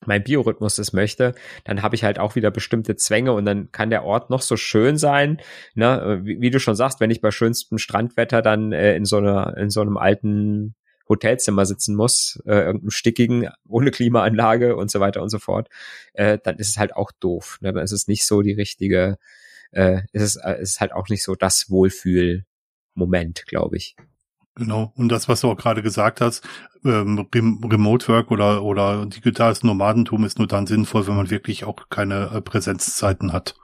mein 0.07 0.23
Biorhythmus 0.23 0.79
es 0.79 0.93
möchte, 0.93 1.35
dann 1.65 1.83
habe 1.83 1.97
ich 1.97 2.05
halt 2.05 2.19
auch 2.19 2.37
wieder 2.37 2.51
bestimmte 2.51 2.97
Zwänge 2.97 3.33
und 3.33 3.45
dann 3.45 3.73
kann 3.73 3.91
der 3.91 4.05
Ort 4.05 4.31
noch 4.31 4.43
so 4.43 4.57
schön 4.57 4.97
sein, 4.97 5.41
ne, 5.75 6.21
wie, 6.23 6.41
wie 6.41 6.51
du 6.51 6.61
schon 6.61 6.77
sagst, 6.77 7.01
wenn 7.01 7.11
ich 7.11 7.21
bei 7.21 7.31
schönstem 7.31 7.79
Strandwetter 7.79 8.43
dann 8.43 8.73
äh, 8.73 8.95
in 8.95 9.05
so 9.05 9.17
einer 9.17 9.57
in 9.57 9.71
so 9.71 9.81
einem 9.81 9.97
alten 9.97 10.75
Hotelzimmer 11.09 11.67
sitzen 11.67 11.97
muss, 11.97 12.41
äh, 12.47 12.53
irgendeinem 12.53 12.91
stickigen, 12.91 13.49
ohne 13.67 13.91
Klimaanlage 13.91 14.77
und 14.77 14.91
so 14.91 15.01
weiter 15.01 15.23
und 15.23 15.31
so 15.31 15.39
fort, 15.39 15.69
äh, 16.13 16.39
dann 16.43 16.57
ist 16.59 16.69
es 16.69 16.77
halt 16.77 16.95
auch 16.95 17.11
doof. 17.19 17.59
Ne? 17.61 17.73
Dann 17.73 17.83
ist 17.83 17.93
es 17.93 18.09
nicht 18.09 18.27
so 18.27 18.43
die 18.43 18.53
richtige, 18.53 19.19
äh, 19.73 20.03
ist 20.13 20.23
es 20.23 20.37
äh, 20.37 20.61
ist 20.61 20.81
halt 20.81 20.93
auch 20.93 21.09
nicht 21.09 21.23
so 21.23 21.35
das 21.35 21.71
Wohlfühl-Moment, 21.71 23.47
glaube 23.47 23.77
ich. 23.77 23.97
Genau. 24.59 24.93
Und 24.97 25.09
das, 25.11 25.29
was 25.29 25.41
du 25.41 25.51
auch 25.51 25.57
gerade 25.57 25.83
gesagt 25.83 26.21
hast, 26.21 26.47
ähm, 26.85 27.27
Remote 27.33 28.09
Work 28.09 28.31
oder, 28.31 28.63
oder 28.63 29.07
digitales 29.07 29.63
Nomadentum 29.63 30.25
ist 30.25 30.39
nur 30.39 30.49
dann 30.49 30.67
sinnvoll, 30.67 31.07
wenn 31.07 31.17
man 31.17 31.31
wirklich 31.31 31.65
auch 31.65 31.89
keine 31.91 32.31
äh, 32.35 32.41
Präsenzzeiten 32.41 33.33
hat. 33.33 33.55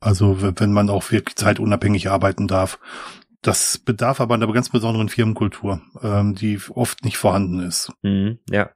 Also 0.00 0.38
wenn 0.40 0.72
man 0.72 0.90
auch 0.90 1.10
wirklich 1.12 1.36
zeitunabhängig 1.36 2.10
arbeiten 2.10 2.48
darf. 2.48 2.78
Das 3.42 3.78
bedarf 3.78 4.20
aber 4.20 4.34
einer 4.34 4.52
ganz 4.52 4.68
besonderen 4.68 5.08
Firmenkultur, 5.08 5.80
ähm, 6.02 6.34
die 6.34 6.58
oft 6.70 7.04
nicht 7.04 7.16
vorhanden 7.16 7.60
ist. 7.60 7.92
Mhm, 8.02 8.38
ja. 8.50 8.70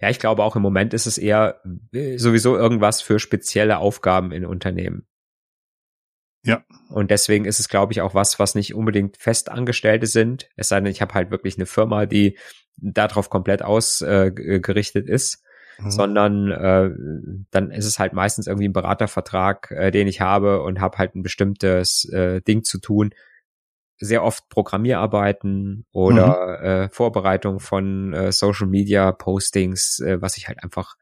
Ja, 0.00 0.08
ich 0.08 0.18
glaube 0.18 0.42
auch 0.42 0.56
im 0.56 0.62
Moment 0.62 0.94
ist 0.94 1.06
es 1.06 1.18
eher 1.18 1.60
äh, 1.92 2.16
sowieso 2.16 2.56
irgendwas 2.56 3.02
für 3.02 3.18
spezielle 3.18 3.78
Aufgaben 3.78 4.32
in 4.32 4.46
Unternehmen. 4.46 5.06
Ja. 6.42 6.64
Und 6.88 7.10
deswegen 7.10 7.44
ist 7.44 7.60
es, 7.60 7.68
glaube 7.68 7.92
ich, 7.92 8.00
auch 8.00 8.14
was, 8.14 8.38
was 8.38 8.54
nicht 8.54 8.74
unbedingt 8.74 9.16
Festangestellte 9.18 10.06
sind. 10.06 10.48
Es 10.56 10.68
sei 10.68 10.80
denn, 10.80 10.90
ich 10.90 11.02
habe 11.02 11.14
halt 11.14 11.30
wirklich 11.30 11.56
eine 11.56 11.66
Firma, 11.66 12.06
die 12.06 12.38
darauf 12.76 13.28
komplett 13.28 13.62
ausgerichtet 13.62 15.08
äh, 15.08 15.12
ist. 15.12 15.44
Mhm. 15.82 15.90
sondern 15.90 16.50
äh, 16.50 16.90
dann 17.50 17.70
ist 17.70 17.86
es 17.86 17.98
halt 17.98 18.12
meistens 18.12 18.46
irgendwie 18.46 18.68
ein 18.68 18.74
Beratervertrag, 18.74 19.70
äh, 19.70 19.90
den 19.90 20.08
ich 20.08 20.20
habe 20.20 20.62
und 20.62 20.80
habe 20.80 20.98
halt 20.98 21.14
ein 21.14 21.22
bestimmtes 21.22 22.04
äh, 22.06 22.42
Ding 22.42 22.64
zu 22.64 22.78
tun, 22.80 23.14
sehr 23.98 24.24
oft 24.24 24.48
Programmierarbeiten 24.48 25.86
oder 25.92 26.58
mhm. 26.60 26.66
äh, 26.66 26.88
Vorbereitung 26.88 27.60
von 27.60 28.12
äh, 28.12 28.32
Social 28.32 28.66
Media 28.66 29.12
Postings, 29.12 30.00
äh, 30.00 30.20
was 30.20 30.36
ich 30.36 30.48
halt 30.48 30.62
einfach 30.62 30.96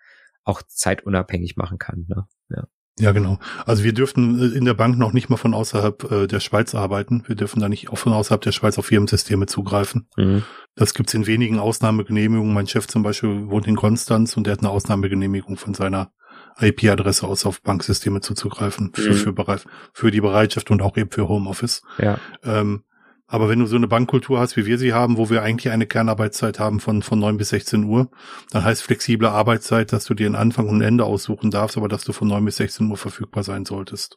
auch 0.44 0.62
zeitunabhängig 0.62 1.56
machen 1.56 1.78
kann. 1.78 2.06
Ne? 2.08 2.26
Ja. 2.48 2.66
Ja, 2.98 3.12
genau. 3.12 3.38
Also 3.66 3.84
wir 3.84 3.92
dürften 3.92 4.40
äh, 4.40 4.56
in 4.56 4.64
der 4.64 4.74
Bank 4.74 4.98
noch 4.98 5.12
nicht 5.12 5.28
mal 5.28 5.36
von 5.36 5.54
außerhalb 5.54 6.10
äh, 6.10 6.26
der 6.26 6.40
Schweiz 6.40 6.74
arbeiten. 6.74 7.22
Wir 7.26 7.36
dürfen 7.36 7.60
da 7.60 7.68
nicht 7.68 7.90
auch 7.90 7.98
von 7.98 8.12
außerhalb 8.12 8.40
der 8.40 8.52
Schweiz 8.52 8.78
auf 8.78 8.86
Firmensysteme 8.86 9.46
zugreifen. 9.46 10.08
Mhm. 10.16 10.42
Das 10.74 10.94
gibt's 10.94 11.14
in 11.14 11.26
wenigen 11.26 11.58
Ausnahmegenehmigungen. 11.58 12.54
Mein 12.54 12.66
Chef 12.66 12.86
zum 12.86 13.02
Beispiel 13.02 13.48
wohnt 13.48 13.66
in 13.66 13.76
Konstanz 13.76 14.36
und 14.36 14.46
der 14.46 14.52
hat 14.52 14.60
eine 14.60 14.70
Ausnahmegenehmigung 14.70 15.56
von 15.56 15.74
seiner 15.74 16.12
IP-Adresse 16.60 17.26
aus 17.26 17.46
auf 17.46 17.62
Banksysteme 17.62 18.20
zuzugreifen 18.20 18.92
für, 18.94 19.12
mhm. 19.12 19.34
für, 19.34 19.60
für, 19.92 20.10
die 20.10 20.20
Bereitschaft 20.20 20.70
und 20.70 20.82
auch 20.82 20.96
eben 20.96 21.10
für 21.10 21.28
Homeoffice. 21.28 21.82
Ja. 21.98 22.18
Ähm, 22.42 22.82
aber 23.30 23.50
wenn 23.50 23.58
du 23.58 23.66
so 23.66 23.76
eine 23.76 23.86
Bankkultur 23.86 24.40
hast, 24.40 24.56
wie 24.56 24.64
wir 24.64 24.78
sie 24.78 24.94
haben, 24.94 25.18
wo 25.18 25.28
wir 25.28 25.42
eigentlich 25.42 25.70
eine 25.70 25.86
Kernarbeitszeit 25.86 26.58
haben 26.58 26.80
von, 26.80 27.02
von 27.02 27.18
neun 27.18 27.36
bis 27.36 27.50
16 27.50 27.84
Uhr, 27.84 28.10
dann 28.50 28.64
heißt 28.64 28.82
flexible 28.82 29.28
Arbeitszeit, 29.28 29.92
dass 29.92 30.06
du 30.06 30.14
dir 30.14 30.26
einen 30.26 30.34
Anfang 30.34 30.66
und 30.66 30.78
ein 30.78 30.88
Ende 30.88 31.04
aussuchen 31.04 31.50
darfst, 31.50 31.76
aber 31.76 31.88
dass 31.88 32.04
du 32.04 32.12
von 32.12 32.26
neun 32.26 32.46
bis 32.46 32.56
16 32.56 32.90
Uhr 32.90 32.96
verfügbar 32.96 33.44
sein 33.44 33.66
solltest. 33.66 34.16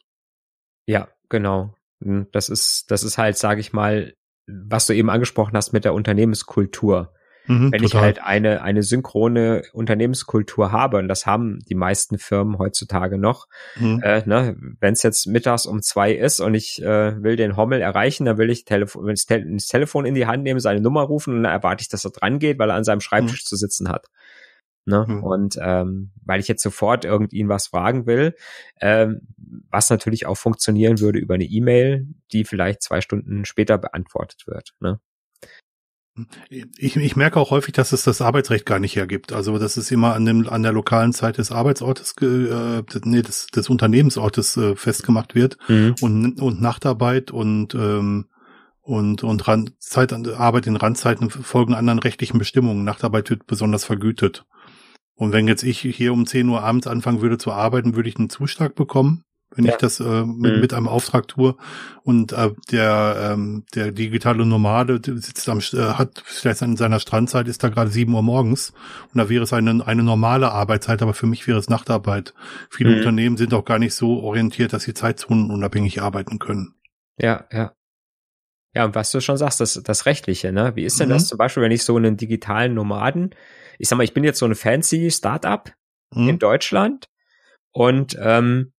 Ja, 0.86 1.08
genau. 1.28 1.74
Das 2.00 2.48
ist, 2.48 2.90
das 2.90 3.04
ist 3.04 3.18
halt, 3.18 3.36
sage 3.36 3.60
ich 3.60 3.74
mal, 3.74 4.14
was 4.46 4.86
du 4.86 4.94
eben 4.94 5.10
angesprochen 5.10 5.56
hast 5.56 5.74
mit 5.74 5.84
der 5.84 5.94
Unternehmenskultur. 5.94 7.12
Mhm, 7.46 7.72
Wenn 7.72 7.82
total. 7.82 7.84
ich 7.84 7.94
halt 7.94 8.22
eine, 8.22 8.62
eine 8.62 8.82
synchrone 8.82 9.62
Unternehmenskultur 9.72 10.70
habe, 10.70 10.98
und 10.98 11.08
das 11.08 11.26
haben 11.26 11.58
die 11.68 11.74
meisten 11.74 12.18
Firmen 12.18 12.58
heutzutage 12.58 13.18
noch, 13.18 13.48
mhm. 13.76 14.00
äh, 14.02 14.22
ne, 14.26 14.56
wenn 14.80 14.92
es 14.92 15.02
jetzt 15.02 15.26
mittags 15.26 15.66
um 15.66 15.82
zwei 15.82 16.12
ist 16.12 16.40
und 16.40 16.54
ich 16.54 16.82
äh, 16.82 17.22
will 17.22 17.36
den 17.36 17.56
Hommel 17.56 17.80
erreichen, 17.80 18.24
dann 18.26 18.38
will 18.38 18.50
ich 18.50 18.64
Telefon, 18.64 19.08
das, 19.08 19.26
Te 19.26 19.44
das 19.44 19.66
Telefon 19.66 20.04
in 20.04 20.14
die 20.14 20.26
Hand 20.26 20.44
nehmen, 20.44 20.60
seine 20.60 20.80
Nummer 20.80 21.02
rufen 21.02 21.34
und 21.34 21.42
dann 21.42 21.52
erwarte 21.52 21.82
ich, 21.82 21.88
dass 21.88 22.04
er 22.04 22.12
dran 22.12 22.38
geht, 22.38 22.58
weil 22.58 22.70
er 22.70 22.76
an 22.76 22.84
seinem 22.84 23.00
Schreibtisch 23.00 23.42
mhm. 23.44 23.46
zu 23.46 23.56
sitzen 23.56 23.88
hat. 23.88 24.06
Ne? 24.84 25.04
Mhm. 25.08 25.22
Und 25.22 25.58
ähm, 25.60 26.10
weil 26.24 26.40
ich 26.40 26.48
jetzt 26.48 26.62
sofort 26.62 27.04
irgendihn 27.04 27.48
was 27.48 27.68
fragen 27.68 28.06
will, 28.06 28.34
ähm, 28.80 29.20
was 29.70 29.90
natürlich 29.90 30.26
auch 30.26 30.36
funktionieren 30.36 30.98
würde 31.00 31.20
über 31.20 31.34
eine 31.34 31.44
E-Mail, 31.44 32.08
die 32.32 32.44
vielleicht 32.44 32.82
zwei 32.82 33.00
Stunden 33.00 33.44
später 33.44 33.78
beantwortet 33.78 34.46
wird. 34.46 34.74
Ne? 34.80 35.00
Ich, 36.50 36.96
ich 36.96 37.16
merke 37.16 37.40
auch 37.40 37.50
häufig, 37.50 37.72
dass 37.72 37.92
es 37.92 38.04
das 38.04 38.20
Arbeitsrecht 38.20 38.66
gar 38.66 38.78
nicht 38.78 38.96
hergibt. 38.96 39.32
Also 39.32 39.58
dass 39.58 39.78
es 39.78 39.90
immer 39.90 40.14
an, 40.14 40.26
dem, 40.26 40.46
an 40.46 40.62
der 40.62 40.72
lokalen 40.72 41.12
Zeit 41.12 41.38
des 41.38 41.50
Arbeitsortes, 41.50 42.14
äh, 42.20 42.82
nee, 43.04 43.22
des, 43.22 43.46
des 43.46 43.70
Unternehmensortes 43.70 44.56
äh, 44.58 44.76
festgemacht 44.76 45.34
wird 45.34 45.56
mhm. 45.68 45.94
und, 46.02 46.40
und 46.40 46.60
Nachtarbeit 46.60 47.30
und 47.30 47.74
ähm, 47.74 48.26
und 48.84 49.22
und 49.22 49.46
Rand, 49.46 49.80
Zeit, 49.80 50.12
Arbeit 50.12 50.66
in 50.66 50.74
Randzeiten 50.74 51.30
folgen 51.30 51.72
anderen 51.74 52.00
rechtlichen 52.00 52.38
Bestimmungen. 52.38 52.84
Nachtarbeit 52.84 53.30
wird 53.30 53.46
besonders 53.46 53.84
vergütet. 53.84 54.44
Und 55.14 55.32
wenn 55.32 55.46
jetzt 55.46 55.62
ich 55.62 55.78
hier 55.80 56.12
um 56.12 56.26
10 56.26 56.48
Uhr 56.48 56.62
abends 56.62 56.88
anfangen 56.88 57.22
würde 57.22 57.38
zu 57.38 57.52
arbeiten, 57.52 57.94
würde 57.94 58.08
ich 58.08 58.18
einen 58.18 58.28
Zuschlag 58.28 58.74
bekommen 58.74 59.24
wenn 59.54 59.64
ja. 59.64 59.72
ich 59.72 59.78
das 59.78 60.00
äh, 60.00 60.24
mit, 60.24 60.54
mhm. 60.54 60.60
mit, 60.60 60.72
einem 60.72 60.88
Auftrag 60.88 61.28
tue. 61.28 61.56
Und 62.02 62.32
äh, 62.32 62.50
der, 62.70 63.32
ähm, 63.32 63.64
der 63.74 63.92
digitale 63.92 64.44
Nomade 64.46 65.00
sitzt 65.04 65.48
am, 65.48 65.58
äh, 65.58 65.94
hat 65.94 66.22
vielleicht 66.24 66.62
in 66.62 66.76
seiner 66.76 67.00
Strandzeit, 67.00 67.48
ist 67.48 67.62
da 67.62 67.68
gerade 67.68 67.90
sieben 67.90 68.14
Uhr 68.14 68.22
morgens. 68.22 68.72
Und 69.12 69.18
da 69.18 69.28
wäre 69.28 69.44
es 69.44 69.52
eine, 69.52 69.86
eine 69.86 70.02
normale 70.02 70.52
Arbeitszeit, 70.52 71.02
aber 71.02 71.14
für 71.14 71.26
mich 71.26 71.46
wäre 71.46 71.58
es 71.58 71.68
Nachtarbeit. 71.68 72.34
Viele 72.70 72.90
mhm. 72.90 72.96
Unternehmen 72.98 73.36
sind 73.36 73.54
auch 73.54 73.64
gar 73.64 73.78
nicht 73.78 73.94
so 73.94 74.20
orientiert, 74.20 74.72
dass 74.72 74.84
sie 74.84 74.94
zeitzonenunabhängig 74.94 76.02
arbeiten 76.02 76.38
können. 76.38 76.74
Ja, 77.18 77.44
ja. 77.52 77.72
Ja, 78.74 78.86
und 78.86 78.94
was 78.94 79.10
du 79.10 79.20
schon 79.20 79.36
sagst, 79.36 79.60
das, 79.60 79.74
das 79.84 80.06
Rechtliche, 80.06 80.50
ne? 80.50 80.72
Wie 80.76 80.84
ist 80.84 80.98
denn 80.98 81.08
mhm. 81.08 81.12
das 81.12 81.28
zum 81.28 81.36
Beispiel, 81.36 81.62
wenn 81.62 81.72
ich 81.72 81.84
so 81.84 81.96
einen 81.96 82.16
digitalen 82.16 82.72
Nomaden, 82.72 83.34
ich 83.78 83.88
sag 83.88 83.98
mal, 83.98 84.04
ich 84.04 84.14
bin 84.14 84.24
jetzt 84.24 84.38
so 84.38 84.46
eine 84.46 84.54
fancy 84.54 85.10
Startup 85.10 85.70
mhm. 86.14 86.28
in 86.30 86.38
Deutschland 86.38 87.08
und 87.72 88.16
ähm, 88.18 88.72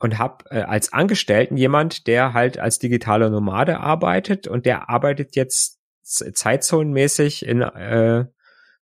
und 0.00 0.18
habe 0.18 0.44
äh, 0.50 0.62
als 0.62 0.92
Angestellten 0.92 1.56
jemand, 1.56 2.06
der 2.06 2.32
halt 2.32 2.58
als 2.58 2.78
digitaler 2.78 3.30
Nomade 3.30 3.78
arbeitet 3.78 4.48
und 4.48 4.66
der 4.66 4.88
arbeitet 4.88 5.36
jetzt 5.36 5.78
zeitzonenmäßig 6.02 7.46
in 7.46 7.62
äh, 7.62 8.24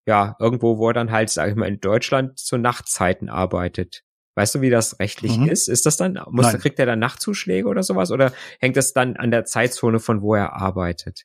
ja 0.07 0.37
irgendwo, 0.39 0.79
wo 0.79 0.89
er 0.89 0.95
dann 0.95 1.11
halt, 1.11 1.29
sage 1.29 1.51
ich 1.51 1.57
mal, 1.57 1.69
in 1.69 1.81
Deutschland 1.81 2.39
zu 2.39 2.57
Nachtzeiten 2.57 3.29
arbeitet. 3.29 4.03
Weißt 4.37 4.55
du, 4.55 4.61
wie 4.61 4.71
das 4.71 5.01
rechtlich 5.01 5.37
mhm. 5.37 5.49
ist? 5.49 5.69
Ist 5.69 5.85
das 5.85 5.97
dann, 5.97 6.21
muss, 6.31 6.53
kriegt 6.59 6.79
er 6.79 6.87
dann 6.87 7.01
Nachtzuschläge 7.01 7.67
oder 7.67 7.83
sowas? 7.83 8.13
Oder 8.13 8.33
hängt 8.61 8.77
das 8.77 8.93
dann 8.93 9.17
an 9.17 9.33
der 9.33 9.45
Zeitzone 9.45 9.99
von 9.99 10.23
wo 10.23 10.37
er 10.37 10.55
arbeitet? 10.55 11.25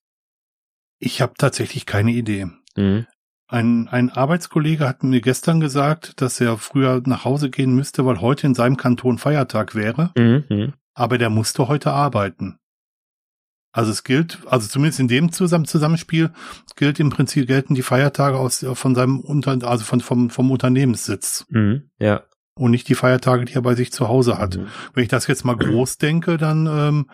Ich 0.97 1.21
habe 1.21 1.33
tatsächlich 1.37 1.85
keine 1.85 2.11
Idee. 2.11 2.47
Mhm. 2.75 3.05
Ein, 3.47 3.87
ein 3.89 4.09
Arbeitskollege 4.09 4.87
hat 4.87 5.03
mir 5.03 5.21
gestern 5.21 5.59
gesagt, 5.59 6.21
dass 6.21 6.39
er 6.41 6.57
früher 6.57 7.01
nach 7.05 7.25
Hause 7.25 7.49
gehen 7.49 7.75
müsste, 7.75 8.05
weil 8.05 8.21
heute 8.21 8.47
in 8.47 8.55
seinem 8.55 8.77
Kanton 8.77 9.17
Feiertag 9.17 9.75
wäre. 9.75 10.11
Mhm. 10.17 10.73
Aber 10.93 11.17
der 11.17 11.29
musste 11.29 11.67
heute 11.67 11.91
arbeiten. 11.91 12.57
Also 13.71 13.91
es 13.91 14.03
gilt, 14.03 14.39
also 14.45 14.67
zumindest 14.67 14.99
in 14.99 15.07
dem 15.07 15.31
Zusammenspiel 15.31 16.31
gilt 16.75 16.99
im 16.99 17.09
Prinzip 17.09 17.47
gelten 17.47 17.73
die 17.73 17.81
Feiertage 17.81 18.37
aus 18.37 18.63
von 18.73 18.93
seinem 18.93 19.19
Unter, 19.19 19.57
also 19.67 19.83
von 19.83 19.99
vom 19.99 20.29
vom 20.29 20.51
Unternehmenssitz. 20.51 21.47
Mhm, 21.49 21.89
ja 21.99 22.23
und 22.55 22.71
nicht 22.71 22.87
die 22.87 22.95
Feiertage, 22.95 23.45
die 23.45 23.53
er 23.53 23.61
bei 23.61 23.75
sich 23.75 23.91
zu 23.91 24.07
Hause 24.07 24.37
hat. 24.37 24.57
Mhm. 24.57 24.67
Wenn 24.93 25.03
ich 25.03 25.09
das 25.09 25.27
jetzt 25.27 25.43
mal 25.43 25.57
groß 25.57 25.97
denke, 25.97 26.37
dann 26.37 26.67
ähm, 26.67 27.09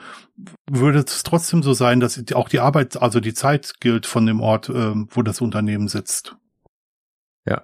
würde 0.70 1.00
es 1.00 1.24
trotzdem 1.24 1.64
so 1.64 1.74
sein, 1.74 2.00
dass 2.00 2.22
auch 2.34 2.50
die 2.50 2.60
Arbeit, 2.60 3.02
also 3.02 3.20
die 3.20 3.34
Zeit 3.34 3.76
gilt 3.80 4.06
von 4.06 4.26
dem 4.26 4.42
Ort, 4.42 4.70
ähm, 4.70 5.08
wo 5.12 5.22
das 5.22 5.42
Unternehmen 5.42 5.88
sitzt. 5.88 6.36
Ja, 7.48 7.64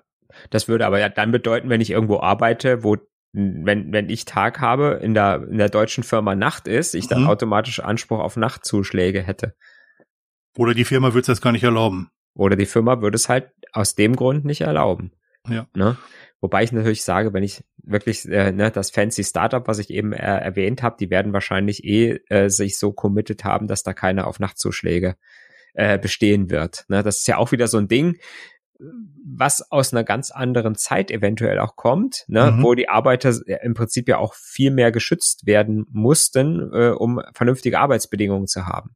das 0.49 0.67
würde 0.67 0.85
aber 0.85 0.99
ja 0.99 1.09
dann 1.09 1.31
bedeuten, 1.31 1.69
wenn 1.69 1.81
ich 1.81 1.91
irgendwo 1.91 2.19
arbeite, 2.19 2.83
wo 2.83 2.97
wenn, 3.37 3.91
wenn 3.91 4.09
ich 4.09 4.23
Tag 4.23 4.61
habe, 4.61 4.99
in 5.01 5.13
der, 5.13 5.45
in 5.49 5.57
der 5.57 5.67
deutschen 5.67 6.05
Firma 6.05 6.35
Nacht 6.35 6.69
ist, 6.69 6.95
ich 6.95 7.09
dann 7.09 7.23
mhm. 7.23 7.27
automatisch 7.27 7.81
Anspruch 7.81 8.19
auf 8.19 8.37
Nachtzuschläge 8.37 9.21
hätte. 9.21 9.55
Oder 10.57 10.73
die 10.73 10.85
Firma 10.85 11.09
würde 11.09 11.19
es 11.19 11.27
das 11.27 11.41
gar 11.41 11.51
nicht 11.51 11.65
erlauben. 11.65 12.09
Oder 12.33 12.55
die 12.55 12.65
Firma 12.65 13.01
würde 13.01 13.15
es 13.15 13.27
halt 13.27 13.51
aus 13.73 13.95
dem 13.95 14.15
Grund 14.15 14.45
nicht 14.45 14.61
erlauben. 14.61 15.11
Ja. 15.49 15.67
Ne? 15.75 15.97
Wobei 16.45 16.61
ich 16.61 16.71
natürlich 16.71 17.03
sage, 17.03 17.33
wenn 17.33 17.41
ich 17.41 17.63
wirklich 17.81 18.23
äh, 18.29 18.51
ne, 18.51 18.69
das 18.69 18.91
fancy 18.91 19.23
Startup, 19.23 19.67
was 19.67 19.79
ich 19.79 19.89
eben 19.89 20.13
äh, 20.13 20.17
erwähnt 20.17 20.83
habe, 20.83 20.95
die 20.99 21.09
werden 21.09 21.33
wahrscheinlich 21.33 21.83
eh 21.83 22.19
äh, 22.29 22.49
sich 22.49 22.77
so 22.77 22.93
committed 22.93 23.43
haben, 23.43 23.65
dass 23.65 23.81
da 23.81 23.93
keine 23.93 24.27
auf 24.27 24.39
Nachtzuschläge 24.39 25.15
äh, 25.73 25.97
bestehen 25.97 26.51
wird. 26.51 26.85
Ne? 26.87 27.01
Das 27.01 27.17
ist 27.17 27.27
ja 27.27 27.37
auch 27.37 27.51
wieder 27.51 27.67
so 27.67 27.79
ein 27.79 27.87
Ding, 27.87 28.19
was 29.25 29.71
aus 29.71 29.91
einer 29.91 30.03
ganz 30.03 30.29
anderen 30.29 30.75
Zeit 30.75 31.09
eventuell 31.09 31.57
auch 31.57 31.75
kommt, 31.75 32.25
ne, 32.27 32.51
mhm. 32.51 32.61
wo 32.61 32.75
die 32.75 32.89
Arbeiter 32.89 33.33
im 33.63 33.73
Prinzip 33.73 34.07
ja 34.07 34.19
auch 34.19 34.35
viel 34.35 34.69
mehr 34.69 34.91
geschützt 34.91 35.47
werden 35.47 35.87
mussten, 35.89 36.71
äh, 36.73 36.89
um 36.89 37.23
vernünftige 37.33 37.79
Arbeitsbedingungen 37.79 38.45
zu 38.45 38.67
haben. 38.67 38.91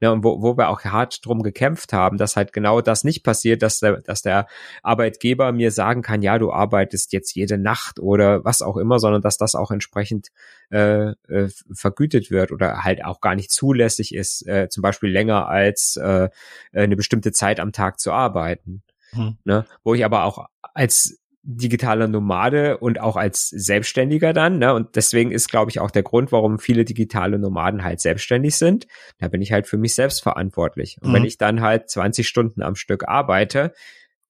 Ne, 0.00 0.12
und 0.12 0.24
wo, 0.24 0.42
wo 0.42 0.56
wir 0.56 0.68
auch 0.68 0.82
hart 0.84 1.24
drum 1.24 1.42
gekämpft 1.42 1.92
haben, 1.92 2.18
dass 2.18 2.36
halt 2.36 2.52
genau 2.52 2.80
das 2.80 3.04
nicht 3.04 3.22
passiert, 3.22 3.62
dass 3.62 3.80
der, 3.80 4.00
dass 4.00 4.22
der 4.22 4.46
Arbeitgeber 4.82 5.52
mir 5.52 5.70
sagen 5.70 6.02
kann, 6.02 6.22
ja, 6.22 6.38
du 6.38 6.52
arbeitest 6.52 7.12
jetzt 7.12 7.34
jede 7.34 7.58
Nacht 7.58 8.00
oder 8.00 8.44
was 8.44 8.62
auch 8.62 8.76
immer, 8.76 8.98
sondern 8.98 9.22
dass 9.22 9.36
das 9.36 9.54
auch 9.54 9.70
entsprechend 9.70 10.28
äh, 10.70 11.10
äh, 11.28 11.48
vergütet 11.72 12.30
wird 12.30 12.52
oder 12.52 12.82
halt 12.82 13.04
auch 13.04 13.20
gar 13.20 13.34
nicht 13.34 13.50
zulässig 13.50 14.14
ist, 14.14 14.46
äh, 14.46 14.68
zum 14.68 14.82
Beispiel 14.82 15.10
länger 15.10 15.48
als 15.48 15.96
äh, 15.96 16.28
eine 16.72 16.96
bestimmte 16.96 17.32
Zeit 17.32 17.60
am 17.60 17.72
Tag 17.72 18.00
zu 18.00 18.12
arbeiten. 18.12 18.82
Hm. 19.10 19.36
Ne? 19.44 19.66
Wo 19.84 19.94
ich 19.94 20.04
aber 20.04 20.24
auch 20.24 20.46
als 20.74 21.21
digitaler 21.44 22.06
Nomade 22.06 22.78
und 22.78 23.00
auch 23.00 23.16
als 23.16 23.48
Selbstständiger 23.48 24.32
dann. 24.32 24.58
Ne? 24.58 24.72
Und 24.74 24.94
deswegen 24.94 25.32
ist, 25.32 25.50
glaube 25.50 25.70
ich, 25.70 25.80
auch 25.80 25.90
der 25.90 26.04
Grund, 26.04 26.30
warum 26.30 26.58
viele 26.58 26.84
digitale 26.84 27.38
Nomaden 27.38 27.82
halt 27.82 28.00
selbstständig 28.00 28.56
sind. 28.56 28.86
Da 29.18 29.28
bin 29.28 29.42
ich 29.42 29.50
halt 29.50 29.66
für 29.66 29.76
mich 29.76 29.94
selbst 29.94 30.22
verantwortlich. 30.22 30.98
Und 31.00 31.10
mhm. 31.10 31.14
wenn 31.14 31.24
ich 31.24 31.38
dann 31.38 31.60
halt 31.60 31.90
20 31.90 32.28
Stunden 32.28 32.62
am 32.62 32.76
Stück 32.76 33.08
arbeite 33.08 33.72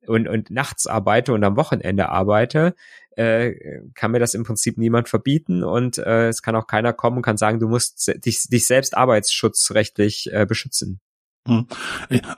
und, 0.07 0.27
und 0.27 0.51
nachts 0.51 0.87
arbeite 0.87 1.35
und 1.35 1.45
am 1.45 1.57
Wochenende 1.57 2.09
arbeite, 2.09 2.75
äh, 3.17 3.53
kann 3.95 4.13
mir 4.13 4.19
das 4.19 4.33
im 4.33 4.45
Prinzip 4.45 4.79
niemand 4.79 5.09
verbieten 5.09 5.63
und 5.63 5.99
äh, 5.99 6.29
es 6.29 6.41
kann 6.41 6.57
auch 6.57 6.67
keiner 6.67 6.95
kommen 6.95 7.19
und 7.19 7.23
kann 7.23 7.37
sagen, 7.37 7.61
du 7.61 7.69
musst 7.69 8.11
dich, 8.25 8.49
dich 8.49 8.67
selbst 8.67 8.97
arbeitsschutzrechtlich 8.97 10.33
äh, 10.33 10.47
beschützen. 10.47 11.01
Mhm. 11.47 11.67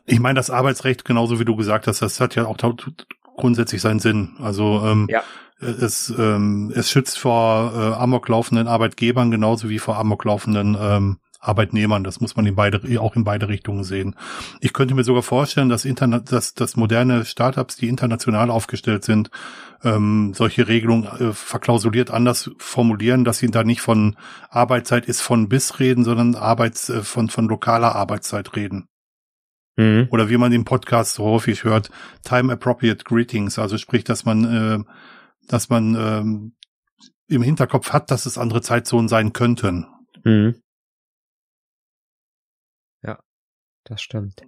Ich 0.06 0.18
meine, 0.18 0.36
das 0.36 0.50
Arbeitsrecht, 0.50 1.04
genauso 1.04 1.38
wie 1.38 1.44
du 1.44 1.54
gesagt 1.54 1.86
hast, 1.86 2.02
das 2.02 2.20
hat 2.20 2.34
ja 2.34 2.46
auch 2.46 2.56
grundsätzlich 3.36 3.80
seinen 3.80 4.00
Sinn. 4.00 4.36
Also 4.40 4.82
ähm, 4.84 5.06
ja. 5.10 5.22
es, 5.60 6.12
ähm, 6.16 6.72
es 6.74 6.90
schützt 6.90 7.18
vor 7.18 7.72
äh, 7.74 8.02
amoklaufenden 8.02 8.68
Arbeitgebern 8.68 9.30
genauso 9.30 9.68
wie 9.68 9.78
vor 9.78 9.96
amoklaufenden 9.98 10.76
ähm, 10.80 11.18
Arbeitnehmern. 11.44 12.04
Das 12.04 12.20
muss 12.20 12.36
man 12.36 12.46
in 12.46 12.54
beide, 12.54 12.80
auch 13.00 13.16
in 13.16 13.24
beide 13.24 13.48
Richtungen 13.48 13.84
sehen. 13.84 14.16
Ich 14.60 14.72
könnte 14.72 14.94
mir 14.94 15.04
sogar 15.04 15.22
vorstellen, 15.22 15.68
dass, 15.68 15.84
Internet, 15.84 16.32
dass, 16.32 16.54
dass 16.54 16.76
moderne 16.76 17.24
Startups, 17.24 17.76
die 17.76 17.88
international 17.88 18.50
aufgestellt 18.50 19.04
sind, 19.04 19.30
ähm, 19.82 20.32
solche 20.34 20.66
Regelungen 20.66 21.04
äh, 21.04 21.32
verklausuliert 21.32 22.10
anders 22.10 22.50
formulieren, 22.58 23.24
dass 23.24 23.38
sie 23.38 23.50
da 23.50 23.64
nicht 23.64 23.82
von 23.82 24.16
Arbeitszeit 24.48 25.06
ist 25.06 25.20
von 25.20 25.48
bis 25.48 25.78
reden, 25.78 26.04
sondern 26.04 26.34
Arbeits, 26.34 26.88
äh, 26.88 27.02
von, 27.02 27.28
von 27.28 27.46
lokaler 27.46 27.94
Arbeitszeit 27.94 28.56
reden. 28.56 28.88
Mhm. 29.76 30.08
Oder 30.10 30.28
wie 30.28 30.36
man 30.36 30.52
im 30.52 30.64
Podcast 30.64 31.14
so 31.14 31.24
häufig 31.24 31.64
hört, 31.64 31.90
time 32.22 32.52
appropriate 32.52 33.04
greetings, 33.04 33.58
also 33.58 33.76
sprich, 33.78 34.04
dass 34.04 34.24
man, 34.24 34.44
äh, 34.44 34.84
dass 35.48 35.68
man 35.68 35.94
ähm, 35.94 36.56
im 37.26 37.42
Hinterkopf 37.42 37.92
hat, 37.92 38.10
dass 38.10 38.26
es 38.26 38.38
andere 38.38 38.62
Zeitzonen 38.62 39.08
sein 39.08 39.32
könnten. 39.32 39.86
Mhm. 40.24 40.60
Ja, 43.02 43.18
das 43.84 44.00
stimmt. 44.00 44.42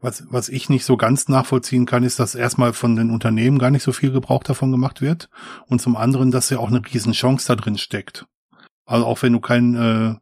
Was, 0.00 0.24
was 0.28 0.48
ich 0.50 0.68
nicht 0.68 0.84
so 0.84 0.96
ganz 0.96 1.28
nachvollziehen 1.28 1.86
kann, 1.86 2.04
ist, 2.04 2.20
dass 2.20 2.34
erstmal 2.34 2.74
von 2.74 2.96
den 2.96 3.10
Unternehmen 3.10 3.58
gar 3.58 3.70
nicht 3.70 3.82
so 3.82 3.92
viel 3.92 4.12
Gebrauch 4.12 4.44
davon 4.44 4.70
gemacht 4.70 5.00
wird 5.00 5.30
und 5.66 5.80
zum 5.80 5.96
anderen, 5.96 6.30
dass 6.30 6.50
ja 6.50 6.58
auch 6.58 6.68
eine 6.68 6.82
Riesenchance 6.84 7.46
da 7.46 7.56
drin 7.56 7.78
steckt. 7.78 8.26
Also 8.84 9.06
auch 9.06 9.22
wenn 9.22 9.32
du 9.32 9.40
kein 9.40 9.74
äh, 9.74 10.16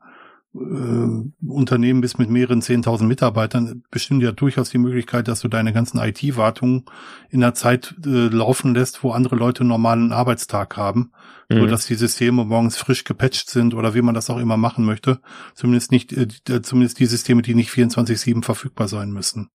äh, 0.55 1.47
Unternehmen 1.47 2.01
bist 2.01 2.19
mit 2.19 2.31
mehreren 2.31 2.63
zehntausend 2.63 3.09
Mitarbeitern, 3.09 3.83
bestimmt 3.91 4.23
ja 4.23 4.33
durchaus 4.33 4.71
die 4.71 4.79
Möglichkeit, 4.79 5.29
dass 5.29 5.41
du 5.41 5.49
deine 5.49 5.73
ganzen 5.73 5.99
IT-Wartungen 5.99 6.85
in 7.31 7.41
der 7.41 7.55
Zeit 7.55 7.95
äh, 8.05 8.29
laufen 8.29 8.75
lässt, 8.75 9.03
wo 9.03 9.11
andere 9.11 9.37
Leute 9.37 9.61
einen 9.61 9.69
normalen 9.69 10.13
Arbeitstag 10.13 10.77
haben, 10.77 11.13
mhm. 11.49 11.61
so 11.61 11.67
dass 11.67 11.87
die 11.87 11.95
Systeme 11.95 12.45
morgens 12.45 12.77
frisch 12.77 13.05
gepatcht 13.05 13.51
sind 13.51 13.75
oder 13.75 13.95
wie 13.95 14.03
man 14.03 14.15
das 14.15 14.31
auch 14.31 14.39
immer 14.39 14.57
machen 14.57 14.85
möchte. 14.85 15.21
Zumindest 15.55 15.93
nicht, 15.93 16.13
äh, 16.13 16.63
zumindest 16.63 16.99
die 16.99 17.07
Systeme, 17.07 17.43
die 17.43 17.55
nicht 17.55 17.71
24/7 17.71 18.43
verfügbar 18.43 18.89
sein 18.89 19.11
müssen. 19.11 19.51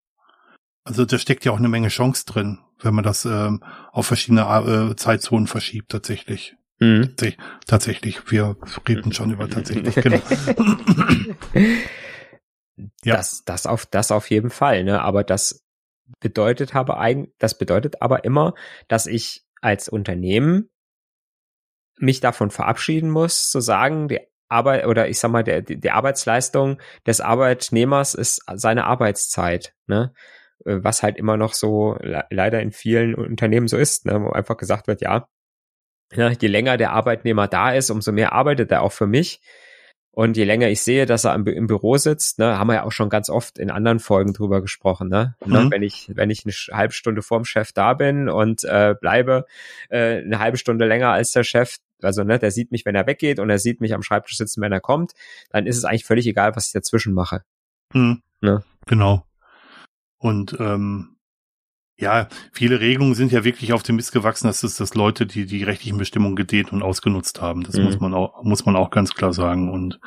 Also 0.84 1.04
da 1.06 1.18
steckt 1.18 1.44
ja 1.44 1.52
auch 1.52 1.58
eine 1.58 1.68
Menge 1.68 1.88
Chance 1.88 2.24
drin, 2.26 2.58
wenn 2.78 2.94
man 2.94 3.04
das 3.04 3.24
äh, 3.24 3.50
auf 3.92 4.06
verschiedene 4.06 4.42
äh, 4.42 4.96
Zeitzonen 4.96 5.46
verschiebt 5.46 5.90
tatsächlich. 5.90 6.56
Mhm. 6.80 7.14
Tatsächlich, 7.66 8.30
wir 8.30 8.56
reden 8.88 9.12
schon 9.12 9.32
über 9.32 9.48
tatsächlich, 9.48 9.94
genau. 9.94 10.20
ja. 13.04 13.16
Das, 13.16 13.44
das 13.44 13.66
auf, 13.66 13.86
das 13.86 14.10
auf 14.10 14.28
jeden 14.30 14.50
Fall, 14.50 14.84
ne, 14.84 15.00
aber 15.00 15.24
das 15.24 15.64
bedeutet 16.20 16.74
aber 16.74 16.98
eigentlich, 16.98 17.34
das 17.38 17.56
bedeutet 17.56 18.02
aber 18.02 18.24
immer, 18.24 18.54
dass 18.88 19.06
ich 19.06 19.44
als 19.60 19.88
Unternehmen 19.88 20.68
mich 21.98 22.20
davon 22.20 22.50
verabschieden 22.50 23.10
muss, 23.10 23.50
zu 23.50 23.60
sagen, 23.60 24.08
die 24.08 24.20
Arbeit 24.48 24.86
oder 24.86 25.08
ich 25.08 25.18
sag 25.18 25.30
mal, 25.30 25.44
der, 25.44 25.62
die 25.62 25.90
Arbeitsleistung 25.90 26.80
des 27.06 27.20
Arbeitnehmers 27.20 28.14
ist 28.14 28.42
seine 28.54 28.84
Arbeitszeit, 28.84 29.74
ne? 29.86 30.12
Was 30.64 31.02
halt 31.02 31.16
immer 31.18 31.36
noch 31.36 31.52
so 31.52 31.98
leider 32.00 32.60
in 32.60 32.72
vielen 32.72 33.14
Unternehmen 33.14 33.68
so 33.68 33.76
ist, 33.76 34.06
ne? 34.06 34.22
wo 34.22 34.30
einfach 34.30 34.56
gesagt 34.56 34.86
wird, 34.86 35.02
ja, 35.02 35.28
ja, 36.12 36.28
je 36.30 36.48
länger 36.48 36.76
der 36.76 36.92
Arbeitnehmer 36.92 37.48
da 37.48 37.72
ist, 37.72 37.90
umso 37.90 38.12
mehr 38.12 38.32
arbeitet 38.32 38.70
er 38.70 38.82
auch 38.82 38.92
für 38.92 39.06
mich. 39.06 39.40
Und 40.14 40.36
je 40.36 40.44
länger 40.44 40.68
ich 40.68 40.80
sehe, 40.80 41.06
dass 41.06 41.24
er 41.24 41.34
im, 41.34 41.44
im 41.46 41.66
Büro 41.66 41.96
sitzt, 41.96 42.38
ne, 42.38 42.56
haben 42.56 42.68
wir 42.68 42.74
ja 42.74 42.82
auch 42.84 42.92
schon 42.92 43.08
ganz 43.08 43.28
oft 43.28 43.58
in 43.58 43.68
anderen 43.68 43.98
Folgen 43.98 44.32
drüber 44.32 44.60
gesprochen, 44.60 45.08
ne? 45.08 45.34
ne 45.44 45.64
mhm. 45.64 45.72
Wenn 45.72 45.82
ich, 45.82 46.08
wenn 46.14 46.30
ich 46.30 46.44
eine 46.44 46.54
halbe 46.76 46.94
Stunde 46.94 47.20
vorm 47.20 47.44
Chef 47.44 47.72
da 47.72 47.94
bin 47.94 48.28
und 48.28 48.62
äh, 48.62 48.94
bleibe 49.00 49.44
äh, 49.88 50.18
eine 50.18 50.38
halbe 50.38 50.56
Stunde 50.56 50.86
länger 50.86 51.10
als 51.10 51.32
der 51.32 51.42
Chef, 51.42 51.78
also 52.00 52.22
ne, 52.22 52.38
der 52.38 52.52
sieht 52.52 52.70
mich, 52.70 52.84
wenn 52.86 52.94
er 52.94 53.08
weggeht 53.08 53.40
und 53.40 53.50
er 53.50 53.58
sieht 53.58 53.80
mich 53.80 53.92
am 53.92 54.04
Schreibtisch 54.04 54.36
sitzen, 54.36 54.62
wenn 54.62 54.70
er 54.70 54.80
kommt, 54.80 55.14
dann 55.50 55.66
ist 55.66 55.76
es 55.76 55.84
eigentlich 55.84 56.04
völlig 56.04 56.28
egal, 56.28 56.54
was 56.54 56.66
ich 56.68 56.72
dazwischen 56.72 57.12
mache. 57.12 57.42
Mhm. 57.92 58.22
Ne? 58.40 58.62
Genau. 58.86 59.26
Und 60.18 60.56
ähm, 60.60 61.13
ja, 61.96 62.28
viele 62.52 62.80
Regelungen 62.80 63.14
sind 63.14 63.30
ja 63.30 63.44
wirklich 63.44 63.72
auf 63.72 63.82
dem 63.82 63.96
Mist 63.96 64.12
gewachsen, 64.12 64.48
dass 64.48 64.62
es 64.62 64.76
das 64.76 64.94
Leute, 64.94 65.26
die 65.26 65.46
die 65.46 65.62
rechtlichen 65.62 65.98
Bestimmungen 65.98 66.36
gedehnt 66.36 66.72
und 66.72 66.82
ausgenutzt 66.82 67.40
haben. 67.40 67.62
Das 67.62 67.76
mhm. 67.76 67.84
muss 67.84 68.00
man 68.00 68.14
auch 68.14 68.42
muss 68.42 68.66
man 68.66 68.76
auch 68.76 68.90
ganz 68.90 69.14
klar 69.14 69.32
sagen. 69.32 69.70
Und 69.70 70.00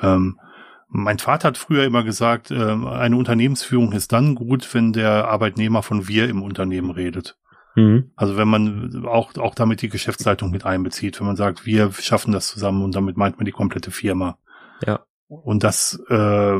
ähm, 0.00 0.40
mein 0.88 1.18
Vater 1.18 1.48
hat 1.48 1.58
früher 1.58 1.84
immer 1.84 2.02
gesagt, 2.02 2.50
äh, 2.50 2.54
eine 2.54 3.16
Unternehmensführung 3.16 3.92
ist 3.92 4.12
dann 4.12 4.34
gut, 4.34 4.72
wenn 4.72 4.92
der 4.92 5.28
Arbeitnehmer 5.28 5.82
von 5.82 6.08
wir 6.08 6.28
im 6.28 6.42
Unternehmen 6.42 6.90
redet. 6.90 7.36
Mhm. 7.74 8.12
Also 8.16 8.38
wenn 8.38 8.48
man 8.48 9.04
auch 9.04 9.36
auch 9.36 9.54
damit 9.54 9.82
die 9.82 9.88
Geschäftsleitung 9.90 10.50
mit 10.50 10.64
einbezieht, 10.64 11.20
wenn 11.20 11.26
man 11.26 11.36
sagt, 11.36 11.66
wir 11.66 11.92
schaffen 11.92 12.32
das 12.32 12.46
zusammen 12.46 12.82
und 12.82 12.94
damit 12.94 13.18
meint 13.18 13.36
man 13.36 13.44
die 13.44 13.52
komplette 13.52 13.90
Firma. 13.90 14.38
Ja. 14.86 15.04
Und 15.28 15.62
das 15.62 16.00
äh, 16.08 16.58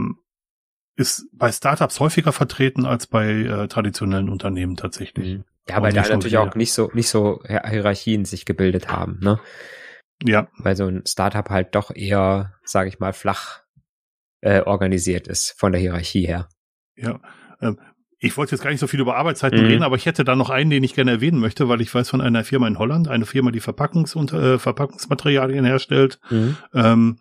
ist 0.96 1.26
bei 1.32 1.50
Startups 1.50 2.00
häufiger 2.00 2.32
vertreten 2.32 2.86
als 2.86 3.06
bei 3.06 3.28
äh, 3.28 3.68
traditionellen 3.68 4.28
Unternehmen 4.28 4.76
tatsächlich. 4.76 5.38
Mhm. 5.38 5.44
Ja, 5.68 5.80
weil 5.80 5.92
da 5.92 6.02
natürlich 6.02 6.36
auch 6.36 6.54
nicht 6.54 6.72
so 6.72 6.90
nicht 6.92 7.08
so 7.08 7.40
Hierarchien 7.46 8.26
sich 8.26 8.44
gebildet 8.44 8.88
haben, 8.88 9.18
ne? 9.22 9.40
Ja. 10.22 10.48
Weil 10.58 10.76
so 10.76 10.86
ein 10.86 11.02
Startup 11.06 11.48
halt 11.48 11.74
doch 11.74 11.90
eher, 11.94 12.54
sage 12.64 12.88
ich 12.88 12.98
mal, 12.98 13.12
flach 13.12 13.62
äh, 14.40 14.60
organisiert 14.60 15.26
ist 15.26 15.54
von 15.56 15.72
der 15.72 15.80
Hierarchie 15.80 16.26
her. 16.26 16.48
Ja. 16.96 17.20
Ähm, 17.60 17.78
ich 18.18 18.36
wollte 18.36 18.52
jetzt 18.52 18.62
gar 18.62 18.70
nicht 18.70 18.80
so 18.80 18.86
viel 18.86 19.00
über 19.00 19.16
Arbeitszeiten 19.16 19.60
mhm. 19.60 19.66
reden, 19.66 19.82
aber 19.82 19.96
ich 19.96 20.06
hätte 20.06 20.24
da 20.24 20.34
noch 20.34 20.48
einen, 20.48 20.70
den 20.70 20.84
ich 20.84 20.94
gerne 20.94 21.10
erwähnen 21.10 21.40
möchte, 21.40 21.68
weil 21.68 21.80
ich 21.80 21.94
weiß 21.94 22.08
von 22.08 22.20
einer 22.20 22.44
Firma 22.44 22.66
in 22.66 22.78
Holland, 22.78 23.08
eine 23.08 23.26
Firma, 23.26 23.50
die 23.50 23.60
Verpackungs- 23.60 24.14
und 24.14 24.32
äh, 24.32 24.58
Verpackungsmaterialien 24.58 25.64
herstellt. 25.64 26.20
Mhm. 26.30 26.56
Ähm, 26.72 27.16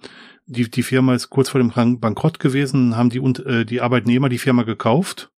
die, 0.45 0.69
die 0.69 0.84
Firma 0.84 1.15
ist 1.15 1.29
kurz 1.29 1.49
vor 1.49 1.62
dem 1.62 1.99
Bankrott 1.99 2.39
gewesen, 2.39 2.97
haben 2.97 3.10
die, 3.10 3.19
äh, 3.19 3.65
die 3.65 3.82
Arbeitnehmer 3.82 4.29
die 4.29 4.38
Firma 4.38 4.63
gekauft. 4.63 5.29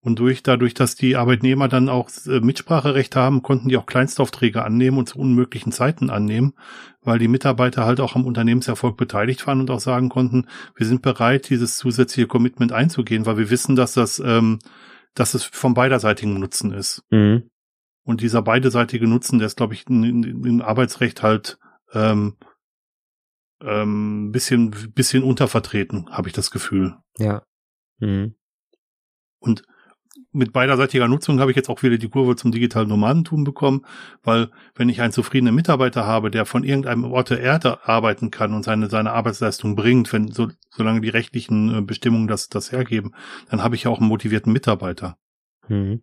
Und 0.00 0.18
durch, 0.18 0.42
dadurch, 0.42 0.74
dass 0.74 0.96
die 0.96 1.16
Arbeitnehmer 1.16 1.66
dann 1.66 1.88
auch 1.88 2.10
äh, 2.26 2.40
Mitspracherecht 2.40 3.16
haben, 3.16 3.40
konnten 3.40 3.70
die 3.70 3.78
auch 3.78 3.86
Kleinstaufträge 3.86 4.62
annehmen 4.62 4.98
und 4.98 5.08
zu 5.08 5.18
unmöglichen 5.18 5.72
Zeiten 5.72 6.10
annehmen, 6.10 6.52
weil 7.00 7.18
die 7.18 7.28
Mitarbeiter 7.28 7.86
halt 7.86 8.00
auch 8.00 8.14
am 8.14 8.26
Unternehmenserfolg 8.26 8.98
beteiligt 8.98 9.46
waren 9.46 9.60
und 9.60 9.70
auch 9.70 9.80
sagen 9.80 10.10
konnten, 10.10 10.46
wir 10.76 10.86
sind 10.86 11.00
bereit, 11.00 11.48
dieses 11.48 11.78
zusätzliche 11.78 12.28
Commitment 12.28 12.70
einzugehen, 12.70 13.24
weil 13.24 13.38
wir 13.38 13.48
wissen, 13.48 13.76
dass 13.76 13.94
das, 13.94 14.18
ähm, 14.18 14.58
dass 15.14 15.32
es 15.32 15.44
vom 15.44 15.72
beiderseitigen 15.72 16.38
Nutzen 16.38 16.72
ist. 16.72 17.02
Mhm. 17.10 17.48
Und 18.02 18.20
dieser 18.20 18.42
beiderseitige 18.42 19.08
Nutzen, 19.08 19.38
der 19.38 19.46
ist, 19.46 19.56
glaube 19.56 19.72
ich, 19.72 19.86
im 19.86 20.60
Arbeitsrecht 20.60 21.22
halt 21.22 21.58
ähm, 21.94 22.36
ähm, 23.60 24.30
bisschen, 24.32 24.70
bisschen 24.94 25.22
untervertreten, 25.22 26.10
habe 26.10 26.28
ich 26.28 26.34
das 26.34 26.50
Gefühl. 26.50 26.96
Ja. 27.18 27.42
Mhm. 27.98 28.34
Und 29.38 29.64
mit 30.34 30.52
beiderseitiger 30.52 31.06
Nutzung 31.06 31.38
habe 31.38 31.52
ich 31.52 31.56
jetzt 31.56 31.68
auch 31.68 31.82
wieder 31.82 31.96
die 31.96 32.08
Kurve 32.08 32.34
zum 32.34 32.50
digitalen 32.50 32.88
Nomadentum 32.88 33.44
bekommen, 33.44 33.86
weil 34.22 34.50
wenn 34.74 34.88
ich 34.88 35.00
einen 35.00 35.12
zufriedenen 35.12 35.54
Mitarbeiter 35.54 36.06
habe, 36.06 36.30
der 36.30 36.44
von 36.44 36.64
irgendeinem 36.64 37.04
Ort 37.04 37.30
der 37.30 37.40
Erde 37.40 37.86
arbeiten 37.86 38.32
kann 38.32 38.52
und 38.52 38.64
seine, 38.64 38.90
seine 38.90 39.12
Arbeitsleistung 39.12 39.76
bringt, 39.76 40.12
wenn, 40.12 40.32
so, 40.32 40.48
solange 40.70 41.00
die 41.00 41.08
rechtlichen 41.08 41.78
äh, 41.78 41.80
Bestimmungen 41.82 42.26
das, 42.26 42.48
das 42.48 42.72
hergeben, 42.72 43.14
dann 43.48 43.62
habe 43.62 43.76
ich 43.76 43.84
ja 43.84 43.90
auch 43.90 44.00
einen 44.00 44.08
motivierten 44.08 44.52
Mitarbeiter. 44.52 45.16
Mhm. 45.68 46.02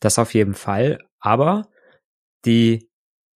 Das 0.00 0.18
auf 0.18 0.34
jeden 0.34 0.54
Fall, 0.54 0.98
aber 1.20 1.68
die, 2.44 2.90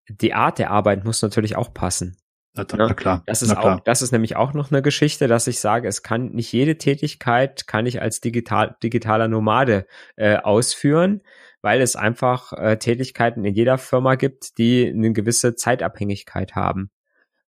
die 0.09 0.33
Art 0.33 0.59
der 0.59 0.71
Arbeit 0.71 1.05
muss 1.05 1.21
natürlich 1.21 1.55
auch 1.55 1.73
passen. 1.73 2.17
Na, 2.53 2.65
na 2.75 2.93
klar. 2.93 3.23
Das 3.25 3.41
ist 3.41 3.55
auch, 3.55 3.79
das 3.81 4.01
ist 4.01 4.11
nämlich 4.11 4.35
auch 4.35 4.53
noch 4.53 4.71
eine 4.71 4.81
Geschichte, 4.81 5.27
dass 5.27 5.47
ich 5.47 5.59
sage, 5.59 5.87
es 5.87 6.01
kann 6.03 6.31
nicht 6.31 6.51
jede 6.51 6.77
Tätigkeit 6.77 7.67
kann 7.67 7.85
ich 7.85 8.01
als 8.01 8.21
digital, 8.21 8.75
digitaler 8.81 9.27
Nomade 9.27 9.85
äh, 10.15 10.37
ausführen, 10.37 11.21
weil 11.61 11.81
es 11.81 11.95
einfach 11.95 12.53
äh, 12.53 12.77
Tätigkeiten 12.77 13.45
in 13.45 13.53
jeder 13.53 13.77
Firma 13.77 14.15
gibt, 14.15 14.57
die 14.57 14.87
eine 14.87 15.13
gewisse 15.13 15.55
Zeitabhängigkeit 15.55 16.55
haben. 16.55 16.89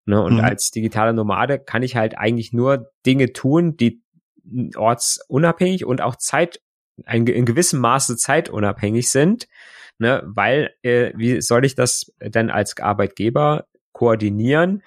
Ne? 0.06 0.22
Und 0.22 0.36
mhm. 0.36 0.42
als 0.42 0.72
digitaler 0.72 1.14
Nomade 1.14 1.60
kann 1.60 1.84
ich 1.84 1.96
halt 1.96 2.18
eigentlich 2.18 2.54
nur 2.54 2.92
Dinge 3.06 3.34
tun, 3.34 3.78
die 3.78 4.04
ortsunabhängig 4.76 5.86
und 5.86 6.02
auch 6.02 6.16
Zeit, 6.16 6.62
ein, 7.06 7.26
in 7.26 7.46
gewissem 7.46 7.80
Maße 7.80 8.18
zeitunabhängig 8.18 9.10
sind, 9.10 9.48
ne? 9.98 10.22
weil 10.26 10.74
äh, 10.84 11.12
wie 11.16 11.42
soll 11.42 11.66
ich 11.66 11.76
das 11.76 12.12
denn 12.22 12.50
als 12.50 12.78
Arbeitgeber 12.80 13.66
koordinieren? 13.92 14.84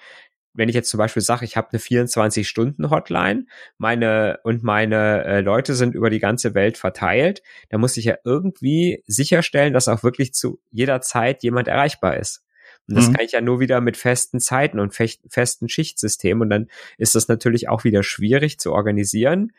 wenn 0.55 0.69
ich 0.69 0.75
jetzt 0.75 0.89
zum 0.89 0.97
Beispiel 0.97 1.21
sage, 1.21 1.45
ich 1.45 1.57
habe 1.57 1.69
eine 1.71 1.79
24-Stunden-Hotline, 1.79 3.45
meine 3.77 4.39
und 4.43 4.63
meine 4.63 5.23
äh, 5.25 5.41
Leute 5.41 5.75
sind 5.75 5.93
über 5.93 6.09
die 6.09 6.19
ganze 6.19 6.53
Welt 6.53 6.77
verteilt, 6.77 7.43
dann 7.69 7.81
muss 7.81 7.97
ich 7.97 8.05
ja 8.05 8.15
irgendwie 8.23 9.03
sicherstellen, 9.05 9.73
dass 9.73 9.87
auch 9.87 10.03
wirklich 10.03 10.33
zu 10.33 10.59
jeder 10.71 11.01
Zeit 11.01 11.43
jemand 11.43 11.67
erreichbar 11.67 12.17
ist. 12.17 12.43
Und 12.87 12.95
das 12.95 13.09
mhm. 13.09 13.13
kann 13.13 13.25
ich 13.25 13.31
ja 13.33 13.41
nur 13.41 13.59
wieder 13.59 13.81
mit 13.81 13.97
festen 13.97 14.39
Zeiten 14.39 14.79
und 14.79 14.93
festen 14.93 15.69
Schichtsystemen. 15.69 16.43
Und 16.43 16.49
dann 16.49 16.67
ist 16.97 17.15
das 17.15 17.27
natürlich 17.27 17.67
auch 17.67 17.83
wieder 17.83 18.03
schwierig 18.03 18.59
zu 18.59 18.71
organisieren 18.71 19.51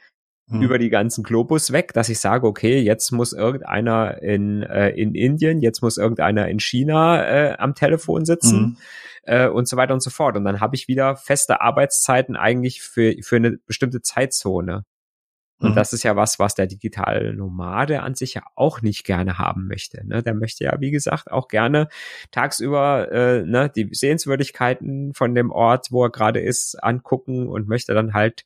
mhm. 0.47 0.63
über 0.63 0.79
die 0.79 0.91
ganzen 0.91 1.25
Globus 1.25 1.73
weg, 1.73 1.93
dass 1.93 2.09
ich 2.09 2.21
sage, 2.21 2.47
okay, 2.47 2.81
jetzt 2.81 3.11
muss 3.11 3.33
irgendeiner 3.33 4.23
in, 4.23 4.63
äh, 4.63 4.91
in 4.91 5.15
Indien, 5.15 5.61
jetzt 5.61 5.83
muss 5.83 5.99
irgendeiner 5.99 6.49
in 6.49 6.61
China 6.61 7.23
äh, 7.27 7.57
am 7.59 7.75
Telefon 7.75 8.25
sitzen 8.25 8.61
mhm. 8.61 8.77
Äh, 9.27 9.49
und 9.49 9.69
so 9.69 9.77
weiter 9.77 9.95
und 9.95 10.03
so 10.03 10.11
fort. 10.11 10.37
Und 10.37 10.45
dann 10.45 10.61
habe 10.61 10.77
ich 10.77 10.89
wieder 10.89 11.17
feste 11.17 11.61
Arbeitszeiten 11.61 12.37
eigentlich 12.37 12.83
für, 12.83 13.15
für 13.23 13.37
eine 13.37 13.59
bestimmte 13.67 14.01
Zeitzone. 14.01 14.85
Und 15.59 15.71
mhm. 15.71 15.75
das 15.75 15.93
ist 15.93 16.03
ja 16.03 16.17
was, 16.17 16.39
was 16.39 16.55
der 16.55 16.67
digitale 16.67 17.33
Nomade 17.33 18.03
an 18.03 18.15
sich 18.15 18.35
ja 18.35 18.43
auch 18.57 18.83
nicht 18.83 19.05
gerne 19.05 19.39
haben 19.39 19.69
möchte. 19.69 20.07
Ne? 20.07 20.23
Der 20.23 20.35
möchte 20.35 20.65
ja, 20.65 20.81
wie 20.81 20.91
gesagt, 20.91 21.31
auch 21.31 21.49
gerne 21.49 21.89
tagsüber 22.31 23.11
äh, 23.11 23.43
ne, 23.43 23.71
die 23.75 23.89
Sehenswürdigkeiten 23.91 25.15
von 25.15 25.35
dem 25.35 25.51
Ort, 25.51 25.91
wo 25.91 26.05
er 26.05 26.11
gerade 26.11 26.41
ist, 26.41 26.83
angucken 26.83 27.49
und 27.49 27.69
möchte 27.69 27.95
dann 27.95 28.13
halt 28.13 28.45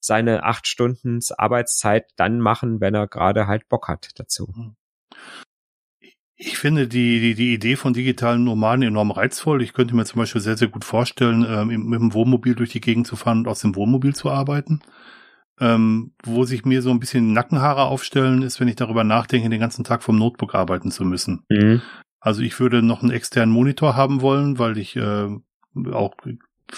seine 0.00 0.42
acht 0.42 0.66
Stunden 0.66 1.20
Arbeitszeit 1.36 2.06
dann 2.16 2.40
machen, 2.40 2.80
wenn 2.80 2.94
er 2.94 3.06
gerade 3.06 3.46
halt 3.46 3.68
Bock 3.68 3.86
hat 3.86 4.08
dazu. 4.16 4.48
Hm. 4.52 4.74
Ich 6.42 6.56
finde 6.56 6.88
die, 6.88 7.20
die, 7.20 7.34
die 7.34 7.52
Idee 7.52 7.76
von 7.76 7.92
digitalen 7.92 8.44
Nomaden 8.44 8.82
enorm 8.82 9.10
reizvoll. 9.10 9.60
Ich 9.60 9.74
könnte 9.74 9.94
mir 9.94 10.06
zum 10.06 10.20
Beispiel 10.20 10.40
sehr, 10.40 10.56
sehr 10.56 10.68
gut 10.68 10.86
vorstellen, 10.86 11.44
ähm, 11.46 11.84
mit 11.84 12.00
dem 12.00 12.14
Wohnmobil 12.14 12.54
durch 12.54 12.70
die 12.70 12.80
Gegend 12.80 13.06
zu 13.06 13.14
fahren 13.14 13.40
und 13.40 13.48
aus 13.48 13.60
dem 13.60 13.76
Wohnmobil 13.76 14.14
zu 14.14 14.30
arbeiten. 14.30 14.80
Ähm, 15.60 16.14
wo 16.24 16.44
sich 16.44 16.64
mir 16.64 16.80
so 16.80 16.90
ein 16.92 16.98
bisschen 16.98 17.34
Nackenhaare 17.34 17.82
aufstellen, 17.82 18.40
ist, 18.40 18.58
wenn 18.58 18.68
ich 18.68 18.76
darüber 18.76 19.04
nachdenke, 19.04 19.50
den 19.50 19.60
ganzen 19.60 19.84
Tag 19.84 20.02
vom 20.02 20.16
Notebook 20.16 20.54
arbeiten 20.54 20.90
zu 20.90 21.04
müssen. 21.04 21.44
Mhm. 21.50 21.82
Also 22.20 22.40
ich 22.40 22.58
würde 22.58 22.80
noch 22.80 23.02
einen 23.02 23.12
externen 23.12 23.54
Monitor 23.54 23.94
haben 23.94 24.22
wollen, 24.22 24.58
weil 24.58 24.78
ich 24.78 24.96
äh, 24.96 25.28
auch 25.92 26.14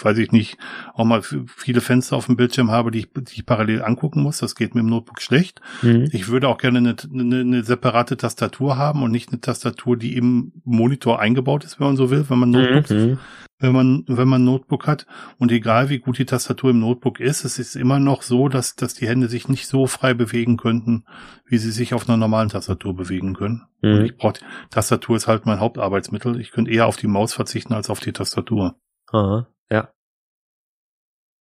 weiß 0.03 0.19
ich 0.19 0.33
nicht, 0.33 0.59
auch 0.95 1.05
mal 1.05 1.23
viele 1.23 1.81
Fenster 1.81 2.17
auf 2.17 2.27
dem 2.27 2.37
Bildschirm 2.37 2.71
habe, 2.71 2.91
die 2.91 3.01
ich, 3.01 3.09
die 3.13 3.35
ich 3.35 3.47
parallel 3.47 3.83
angucken 3.83 4.23
muss. 4.23 4.39
Das 4.39 4.55
geht 4.55 4.75
mit 4.75 4.83
dem 4.83 4.91
Notebook 4.91 5.21
schlecht. 5.21 5.61
Mhm. 5.83 6.09
Ich 6.13 6.29
würde 6.29 6.49
auch 6.49 6.59
gerne 6.59 6.79
eine, 6.79 6.97
eine, 7.13 7.41
eine, 7.41 7.65
separate 7.65 8.17
Tastatur 8.17 8.77
haben 8.77 9.03
und 9.03 9.11
nicht 9.11 9.31
eine 9.31 9.41
Tastatur, 9.41 9.97
die 9.97 10.17
im 10.17 10.53
Monitor 10.65 11.21
eingebaut 11.21 11.65
ist, 11.65 11.81
wenn 11.81 11.89
man 11.89 11.97
so 11.97 12.11
will, 12.11 12.25
wenn 12.29 12.39
man 12.39 12.51
Notebook, 12.51 12.91
mhm. 12.91 13.19
wenn 13.59 13.73
man, 13.73 14.05
wenn 14.07 14.29
man 14.29 14.45
Notebook 14.45 14.87
hat. 14.87 15.07
Und 15.39 15.53
egal 15.53 15.89
wie 15.89 15.99
gut 15.99 16.19
die 16.19 16.27
Tastatur 16.27 16.71
im 16.71 16.81
Notebook 16.81 17.21
ist, 17.21 17.45
es 17.45 17.59
ist 17.59 17.77
immer 17.77 17.99
noch 17.99 18.23
so, 18.23 18.49
dass, 18.49 18.77
dass 18.77 18.95
die 18.95 19.09
Hände 19.09 19.29
sich 19.29 19.49
nicht 19.49 19.67
so 19.67 19.87
frei 19.87 20.15
bewegen 20.15 20.57
könnten, 20.57 21.05
wie 21.47 21.59
sie 21.59 21.71
sich 21.71 21.95
auf 21.95 22.09
einer 22.09 22.17
normalen 22.17 22.49
Tastatur 22.49 22.95
bewegen 22.95 23.35
können. 23.35 23.63
Mhm. 23.83 24.05
Ich 24.05 24.17
brauche, 24.17 24.41
Tastatur 24.71 25.17
ist 25.17 25.27
halt 25.27 25.47
mein 25.47 25.61
Hauptarbeitsmittel. 25.61 26.41
Ich 26.41 26.51
könnte 26.51 26.71
eher 26.71 26.87
auf 26.87 26.97
die 26.97 27.09
Maus 27.09 27.35
verzichten 27.35 27.75
als 27.75 27.91
auf 27.91 28.01
die 28.01 28.13
Tastatur. 28.13 28.77
Aha. 29.13 29.47
Ja. 29.73 29.93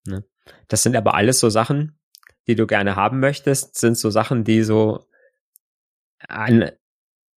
Ne? 0.08 0.24
Das 0.70 0.84
sind 0.84 0.96
aber 0.96 1.15
alles 1.15 1.39
so 1.39 1.50
Sachen, 1.50 2.00
die 2.48 2.56
du 2.56 2.65
gerne 2.65 2.96
haben 2.96 3.20
möchtest, 3.20 3.78
sind 3.78 3.98
so 3.98 4.10
Sachen, 4.10 4.44
die 4.46 4.63
so 4.63 5.06
an, 6.28 6.72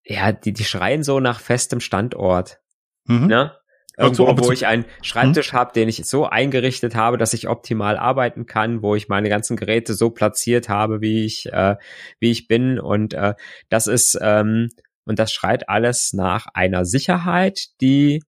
ja, 0.03 0.31
die, 0.31 0.53
die 0.53 0.63
schreien 0.63 1.03
so 1.03 1.19
nach 1.19 1.39
festem 1.41 1.81
Standort. 1.81 2.61
Mhm. 3.05 3.27
Ne? 3.27 3.57
Irgendwo, 3.97 4.37
wo 4.37 4.51
ich 4.51 4.67
einen 4.67 4.85
Schreibtisch 5.01 5.53
mhm. 5.53 5.57
habe, 5.57 5.73
den 5.73 5.89
ich 5.89 6.05
so 6.05 6.25
eingerichtet 6.25 6.95
habe, 6.95 7.17
dass 7.17 7.33
ich 7.33 7.47
optimal 7.47 7.97
arbeiten 7.97 8.45
kann, 8.45 8.81
wo 8.81 8.95
ich 8.95 9.07
meine 9.07 9.29
ganzen 9.29 9.57
Geräte 9.57 9.93
so 9.93 10.09
platziert 10.09 10.69
habe, 10.69 11.01
wie 11.01 11.25
ich, 11.25 11.51
äh, 11.51 11.75
wie 12.19 12.31
ich 12.31 12.47
bin. 12.47 12.79
Und 12.79 13.13
äh, 13.13 13.35
das 13.69 13.87
ist, 13.87 14.17
ähm, 14.21 14.69
und 15.05 15.19
das 15.19 15.31
schreit 15.31 15.69
alles 15.69 16.13
nach 16.13 16.47
einer 16.53 16.85
Sicherheit, 16.85 17.67
die 17.79 18.21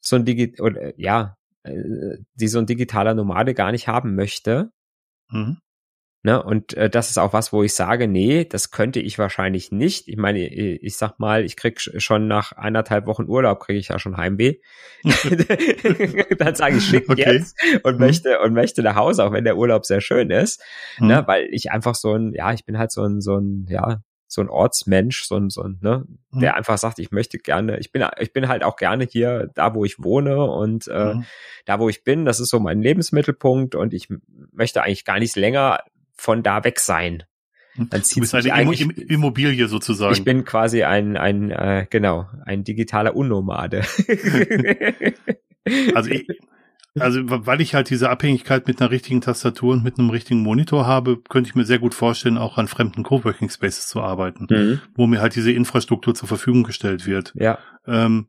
so 0.00 0.16
ein 0.16 0.24
Digi 0.24 0.60
oder 0.60 0.92
ja, 0.98 1.36
die 2.34 2.48
so 2.48 2.58
ein 2.58 2.66
digitaler 2.66 3.14
Nomade 3.14 3.54
gar 3.54 3.72
nicht 3.72 3.88
haben 3.88 4.14
möchte. 4.14 4.70
Mhm. 5.30 5.58
Ne, 6.26 6.42
und 6.42 6.74
äh, 6.74 6.90
das 6.90 7.10
ist 7.10 7.18
auch 7.18 7.32
was, 7.32 7.52
wo 7.52 7.62
ich 7.62 7.72
sage, 7.74 8.08
nee, 8.08 8.44
das 8.44 8.72
könnte 8.72 8.98
ich 8.98 9.16
wahrscheinlich 9.16 9.70
nicht. 9.70 10.08
Ich 10.08 10.16
meine, 10.16 10.48
ich, 10.48 10.82
ich 10.82 10.96
sag 10.96 11.20
mal, 11.20 11.44
ich 11.44 11.56
krieg 11.56 11.80
schon 11.80 12.26
nach 12.26 12.50
eineinhalb 12.50 13.06
Wochen 13.06 13.28
Urlaub 13.28 13.60
kriege 13.60 13.78
ich 13.78 13.88
ja 13.88 14.00
schon 14.00 14.16
Heimweh. 14.16 14.56
Dann 16.38 16.56
sage 16.56 16.78
ich 16.78 16.84
schick 16.84 17.08
okay. 17.08 17.32
jetzt 17.32 17.56
und 17.84 17.94
mhm. 17.94 18.00
möchte 18.00 18.40
und 18.40 18.54
möchte 18.54 18.82
nach 18.82 18.96
Hause, 18.96 19.22
auch 19.22 19.30
wenn 19.30 19.44
der 19.44 19.56
Urlaub 19.56 19.86
sehr 19.86 20.00
schön 20.00 20.30
ist, 20.30 20.60
ne, 20.98 21.04
mhm. 21.04 21.08
ne, 21.12 21.24
weil 21.28 21.48
ich 21.52 21.70
einfach 21.70 21.94
so 21.94 22.14
ein, 22.14 22.32
ja, 22.32 22.52
ich 22.52 22.64
bin 22.64 22.76
halt 22.76 22.90
so 22.90 23.04
ein 23.04 23.20
so 23.20 23.36
ein 23.36 23.66
ja 23.68 24.00
so 24.28 24.40
ein 24.40 24.48
Ortsmensch, 24.48 25.24
so 25.24 25.36
ein, 25.36 25.50
so 25.50 25.62
ein, 25.62 25.78
ne, 25.80 26.04
mhm. 26.30 26.40
der 26.40 26.56
einfach 26.56 26.78
sagt, 26.78 26.98
ich 26.98 27.10
möchte 27.10 27.38
gerne, 27.38 27.78
ich 27.78 27.92
bin, 27.92 28.04
ich 28.18 28.32
bin 28.32 28.48
halt 28.48 28.64
auch 28.64 28.76
gerne 28.76 29.04
hier, 29.04 29.50
da 29.54 29.74
wo 29.74 29.84
ich 29.84 30.02
wohne 30.02 30.44
und 30.44 30.88
äh, 30.88 31.14
mhm. 31.14 31.24
da 31.64 31.78
wo 31.78 31.88
ich 31.88 32.04
bin, 32.04 32.24
das 32.24 32.40
ist 32.40 32.50
so 32.50 32.58
mein 32.60 32.82
Lebensmittelpunkt 32.82 33.74
und 33.74 33.94
ich 33.94 34.08
möchte 34.52 34.82
eigentlich 34.82 35.04
gar 35.04 35.18
nicht 35.18 35.36
länger 35.36 35.80
von 36.14 36.42
da 36.42 36.64
weg 36.64 36.80
sein. 36.80 37.22
Mhm. 37.76 37.90
Dann 37.90 38.02
du 38.02 38.20
bist 38.20 38.34
eine 38.34 38.52
eigentlich, 38.52 38.80
Immobilie 38.80 39.68
sozusagen. 39.68 40.14
Ich 40.14 40.24
bin 40.24 40.44
quasi 40.44 40.82
ein, 40.82 41.16
ein, 41.16 41.50
äh, 41.50 41.86
genau, 41.88 42.28
ein 42.44 42.64
digitaler 42.64 43.14
Unnomade. 43.14 43.82
also 45.94 46.10
ich, 46.10 46.26
also, 46.98 47.20
weil 47.24 47.60
ich 47.60 47.74
halt 47.74 47.90
diese 47.90 48.10
Abhängigkeit 48.10 48.66
mit 48.66 48.80
einer 48.80 48.90
richtigen 48.90 49.20
Tastatur 49.20 49.74
und 49.74 49.84
mit 49.84 49.98
einem 49.98 50.10
richtigen 50.10 50.40
Monitor 50.40 50.86
habe, 50.86 51.18
könnte 51.28 51.48
ich 51.48 51.54
mir 51.54 51.64
sehr 51.64 51.78
gut 51.78 51.94
vorstellen, 51.94 52.38
auch 52.38 52.58
an 52.58 52.68
fremden 52.68 53.02
Coworking 53.02 53.50
Spaces 53.50 53.88
zu 53.88 54.00
arbeiten, 54.00 54.46
mhm. 54.50 54.80
wo 54.94 55.06
mir 55.06 55.20
halt 55.20 55.36
diese 55.36 55.52
Infrastruktur 55.52 56.14
zur 56.14 56.28
Verfügung 56.28 56.62
gestellt 56.62 57.06
wird. 57.06 57.32
Ja. 57.36 57.58
Ähm, 57.86 58.28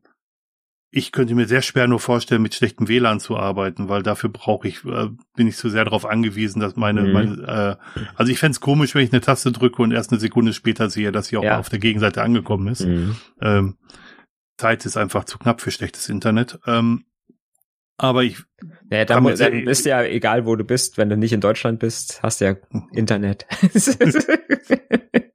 ich 0.90 1.12
könnte 1.12 1.34
mir 1.34 1.46
sehr 1.46 1.60
schwer 1.60 1.86
nur 1.86 2.00
vorstellen, 2.00 2.40
mit 2.40 2.54
schlechtem 2.54 2.88
WLAN 2.88 3.20
zu 3.20 3.36
arbeiten, 3.36 3.90
weil 3.90 4.02
dafür 4.02 4.30
brauche 4.30 4.66
ich, 4.66 4.84
äh, 4.84 5.08
bin 5.36 5.46
ich 5.46 5.58
so 5.58 5.68
sehr 5.68 5.84
darauf 5.84 6.06
angewiesen, 6.06 6.60
dass 6.60 6.76
meine, 6.76 7.02
mhm. 7.02 7.12
meine 7.12 7.78
äh, 7.78 8.06
also 8.16 8.32
ich 8.32 8.38
fände 8.38 8.52
es 8.52 8.60
komisch, 8.60 8.94
wenn 8.94 9.04
ich 9.04 9.12
eine 9.12 9.20
Taste 9.20 9.52
drücke 9.52 9.82
und 9.82 9.92
erst 9.92 10.12
eine 10.12 10.20
Sekunde 10.20 10.54
später 10.54 10.88
sehe, 10.88 11.12
dass 11.12 11.26
sie 11.26 11.36
auch 11.36 11.44
ja. 11.44 11.58
auf 11.58 11.68
der 11.68 11.78
Gegenseite 11.78 12.22
angekommen 12.22 12.68
ist. 12.68 12.86
Mhm. 12.86 13.16
Ähm, 13.42 13.76
Zeit 14.56 14.86
ist 14.86 14.96
einfach 14.96 15.24
zu 15.24 15.38
knapp 15.38 15.60
für 15.60 15.70
schlechtes 15.70 16.08
Internet. 16.08 16.58
Ähm, 16.66 17.04
aber 17.98 18.22
ich. 18.22 18.38
Naja, 18.90 19.04
dann, 19.04 19.24
dann 19.24 19.66
ist 19.66 19.84
ja 19.84 20.02
egal, 20.02 20.46
wo 20.46 20.56
du 20.56 20.64
bist. 20.64 20.96
Wenn 20.96 21.10
du 21.10 21.16
nicht 21.16 21.32
in 21.32 21.40
Deutschland 21.40 21.80
bist, 21.80 22.22
hast 22.22 22.40
du 22.40 22.46
ja 22.46 22.56
Internet. 22.92 23.46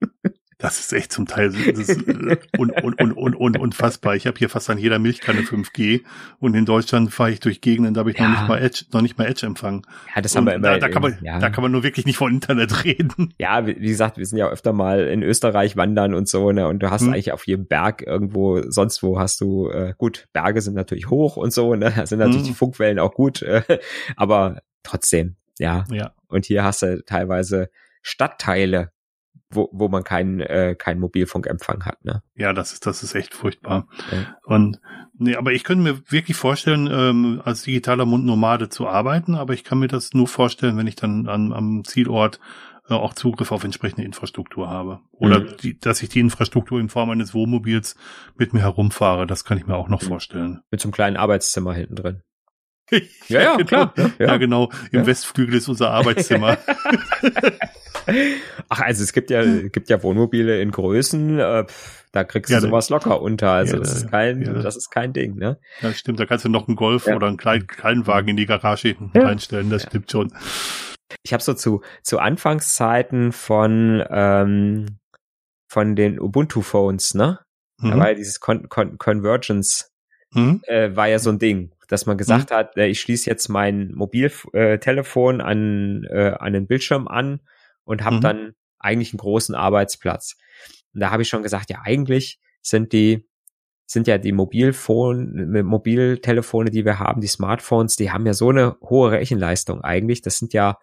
Das 0.63 0.79
ist 0.79 0.93
echt 0.93 1.11
zum 1.11 1.25
Teil 1.25 1.53
äh, 1.53 2.37
un, 2.57 2.71
un, 2.71 2.95
un, 2.97 3.11
un, 3.11 3.35
un, 3.35 3.57
unfassbar. 3.57 4.15
Ich 4.15 4.25
habe 4.27 4.39
hier 4.39 4.47
fast 4.47 4.69
an 4.69 4.77
jeder 4.77 4.97
Milchkanne 4.97 5.41
5G 5.41 6.03
und 6.39 6.53
in 6.55 6.63
Deutschland 6.63 7.13
fahre 7.13 7.31
ich 7.31 7.41
durch 7.41 7.59
Gegenden, 7.59 7.93
da 7.93 7.99
habe 7.99 8.11
ich 8.11 8.17
ja. 8.17 8.29
noch 8.29 8.39
nicht 8.39 8.47
mal 8.47 8.61
Edge, 8.61 8.85
noch 8.93 9.01
nicht 9.01 9.17
mal 9.17 9.25
Edge 9.25 9.45
empfangen. 9.45 9.81
Ja, 10.15 10.21
das 10.21 10.37
haben 10.37 10.45
wir 10.45 10.53
immer. 10.53 10.69
Da, 10.69 10.77
da, 10.79 10.87
kann 10.87 11.01
man, 11.01 11.17
ja. 11.21 11.37
da 11.37 11.49
kann 11.49 11.63
man 11.63 11.73
nur 11.73 11.83
wirklich 11.83 12.05
nicht 12.05 12.15
von 12.15 12.31
Internet 12.31 12.81
reden. 12.85 13.33
Ja, 13.37 13.67
wie, 13.67 13.75
wie 13.77 13.89
gesagt, 13.89 14.17
wir 14.17 14.25
sind 14.25 14.37
ja 14.37 14.47
öfter 14.47 14.71
mal 14.71 15.01
in 15.01 15.21
Österreich 15.21 15.75
wandern 15.75 16.13
und 16.13 16.29
so, 16.29 16.53
ne? 16.53 16.65
Und 16.65 16.79
du 16.79 16.89
hast 16.89 17.01
hm. 17.01 17.09
eigentlich 17.09 17.33
auf 17.33 17.45
jedem 17.45 17.67
Berg 17.67 18.01
irgendwo, 18.01 18.61
sonst 18.71 19.03
wo 19.03 19.19
hast 19.19 19.41
du, 19.41 19.69
äh, 19.69 19.93
gut, 19.97 20.29
Berge 20.31 20.61
sind 20.61 20.75
natürlich 20.75 21.09
hoch 21.09 21.35
und 21.35 21.51
so, 21.51 21.75
ne? 21.75 21.91
Da 21.93 22.05
sind 22.05 22.19
natürlich 22.19 22.43
hm. 22.43 22.47
die 22.47 22.53
Funkwellen 22.53 22.99
auch 22.99 23.13
gut, 23.15 23.41
äh, 23.41 23.79
aber 24.15 24.61
trotzdem, 24.83 25.35
ja. 25.59 25.83
Ja. 25.91 26.13
Und 26.29 26.45
hier 26.45 26.63
hast 26.63 26.83
du 26.83 27.03
teilweise 27.03 27.69
Stadtteile, 28.01 28.92
wo, 29.55 29.69
wo 29.71 29.89
man 29.89 30.03
keinen 30.03 30.39
äh, 30.39 30.75
keinen 30.77 30.99
Mobilfunkempfang 30.99 31.85
hat. 31.85 32.03
Ne? 32.03 32.23
Ja, 32.35 32.53
das 32.53 32.73
ist 32.73 32.85
das 32.85 33.03
ist 33.03 33.15
echt 33.15 33.33
furchtbar. 33.33 33.87
Ja. 34.11 34.37
Und 34.43 34.79
nee, 35.17 35.35
aber 35.35 35.51
ich 35.51 35.63
könnte 35.63 35.83
mir 35.83 36.01
wirklich 36.09 36.37
vorstellen, 36.37 36.89
ähm, 36.91 37.41
als 37.43 37.63
digitaler 37.63 38.05
Mundnomade 38.05 38.69
zu 38.69 38.87
arbeiten, 38.87 39.35
aber 39.35 39.53
ich 39.53 39.63
kann 39.63 39.79
mir 39.79 39.87
das 39.87 40.13
nur 40.13 40.27
vorstellen, 40.27 40.77
wenn 40.77 40.87
ich 40.87 40.95
dann 40.95 41.27
an, 41.27 41.53
am 41.53 41.83
Zielort 41.83 42.39
äh, 42.89 42.93
auch 42.93 43.13
Zugriff 43.13 43.51
auf 43.51 43.63
entsprechende 43.63 44.05
Infrastruktur 44.05 44.69
habe. 44.69 44.99
Oder 45.11 45.39
mhm. 45.39 45.57
die, 45.61 45.79
dass 45.79 46.03
ich 46.03 46.09
die 46.09 46.19
Infrastruktur 46.19 46.79
in 46.79 46.89
Form 46.89 47.09
eines 47.09 47.33
Wohnmobils 47.33 47.95
mit 48.37 48.53
mir 48.53 48.61
herumfahre, 48.61 49.25
das 49.25 49.45
kann 49.45 49.57
ich 49.57 49.65
mir 49.65 49.75
auch 49.75 49.89
noch 49.89 50.01
mhm. 50.01 50.07
vorstellen. 50.07 50.59
Mit 50.69 50.81
so 50.81 50.87
einem 50.87 50.93
kleinen 50.93 51.17
Arbeitszimmer 51.17 51.73
hinten 51.73 51.95
drin. 51.95 52.21
ja, 53.27 53.41
ja, 53.41 53.55
genau. 53.55 53.67
klar. 53.67 53.93
Ja, 53.97 54.25
ja 54.25 54.37
genau. 54.37 54.69
Im 54.91 55.01
ja. 55.01 55.05
Westflügel 55.05 55.55
ist 55.55 55.69
unser 55.69 55.91
Arbeitszimmer. 55.91 56.57
Ach, 58.69 58.79
also 58.81 59.03
es 59.03 59.13
gibt 59.13 59.29
ja, 59.29 59.43
gibt 59.43 59.89
ja 59.89 60.01
Wohnmobile 60.03 60.61
in 60.61 60.71
Größen, 60.71 61.39
äh, 61.39 61.65
da 62.13 62.23
kriegst 62.23 62.51
du 62.51 62.53
ja, 62.53 62.61
sowas 62.61 62.89
locker 62.89 63.21
unter. 63.21 63.51
Also 63.51 63.79
das 63.79 63.95
ist 63.95 64.11
kein, 64.11 64.43
das 64.61 64.75
ist 64.75 64.91
kein 64.91 65.13
Ding, 65.13 65.35
ne? 65.35 65.59
Ja, 65.81 65.91
stimmt. 65.93 66.19
Da 66.19 66.27
kannst 66.27 66.45
du 66.45 66.49
noch 66.49 66.67
einen 66.67 66.75
Golf 66.75 67.07
oder 67.07 67.27
einen 67.27 67.37
kleinen, 67.37 67.65
kleinen 67.65 68.05
Wagen 68.05 68.29
in 68.29 68.37
die 68.37 68.45
Garage 68.45 68.95
reinstellen. 69.15 69.71
Das 69.71 69.83
stimmt 69.83 70.11
schon. 70.11 70.31
Ich 71.23 71.33
habe 71.33 71.41
so 71.41 71.55
zu, 71.55 71.81
zu 72.03 72.19
Anfangszeiten 72.19 73.31
von, 73.31 74.03
ähm, 74.09 74.99
von 75.67 75.95
den 75.95 76.19
Ubuntu-Phones, 76.19 77.15
ne? 77.15 77.39
Mhm. 77.79 77.91
Da 77.91 77.97
war 77.97 78.09
ja 78.09 78.15
dieses 78.15 78.39
Con 78.39 78.69
Con 78.69 78.99
Convergence, 78.99 79.91
mhm. 80.33 80.61
äh, 80.67 80.95
war 80.95 81.07
ja 81.07 81.17
so 81.17 81.31
ein 81.31 81.39
Ding, 81.39 81.71
dass 81.87 82.05
man 82.05 82.17
gesagt 82.17 82.51
mhm. 82.51 82.55
hat, 82.55 82.77
äh, 82.77 82.85
ich 82.85 83.01
schließe 83.01 83.27
jetzt 83.27 83.49
mein 83.49 83.91
Mobiltelefon 83.93 85.39
äh, 85.39 85.43
an, 85.43 86.07
äh, 86.11 86.35
an 86.37 86.53
den 86.53 86.67
Bildschirm 86.67 87.07
an 87.07 87.39
und 87.85 88.03
habe 88.03 88.17
mhm. 88.17 88.21
dann 88.21 88.53
eigentlich 88.79 89.13
einen 89.13 89.19
großen 89.19 89.55
Arbeitsplatz. 89.55 90.35
Und 90.93 90.99
da 91.01 91.11
habe 91.11 91.23
ich 91.23 91.29
schon 91.29 91.43
gesagt, 91.43 91.69
ja, 91.69 91.79
eigentlich 91.83 92.39
sind 92.61 92.93
die 92.93 93.27
sind 93.85 94.07
ja 94.07 94.17
die 94.17 94.31
Mobilfon, 94.31 95.61
Mobiltelefone, 95.63 96.71
die 96.71 96.85
wir 96.85 96.99
haben, 96.99 97.21
die 97.21 97.27
Smartphones, 97.27 97.95
die 97.95 98.11
haben 98.11 98.25
ja 98.25 98.33
so 98.33 98.49
eine 98.49 98.77
hohe 98.81 99.11
Rechenleistung 99.11 99.81
eigentlich. 99.81 100.21
Das 100.21 100.37
sind 100.37 100.53
ja 100.53 100.77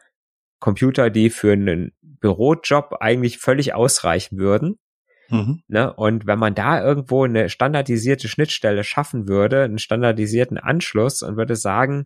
Computer, 0.61 1.11
die 1.11 1.31
für 1.31 1.53
einen 1.53 1.93
Bürojob 2.03 2.99
eigentlich 3.01 3.39
völlig 3.39 3.75
ausreichen 3.75 4.39
würden. 4.39 4.79
Mhm. 5.31 5.63
Ne? 5.69 5.93
Und 5.93 6.27
wenn 6.27 6.39
man 6.39 6.55
da 6.55 6.83
irgendwo 6.83 7.25
eine 7.25 7.49
standardisierte 7.49 8.29
Schnittstelle 8.29 8.85
schaffen 8.85 9.29
würde, 9.29 9.63
einen 9.63 9.79
standardisierten 9.79 10.59
Anschluss 10.59 11.23
und 11.23 11.37
würde 11.37 11.57
sagen, 11.57 12.05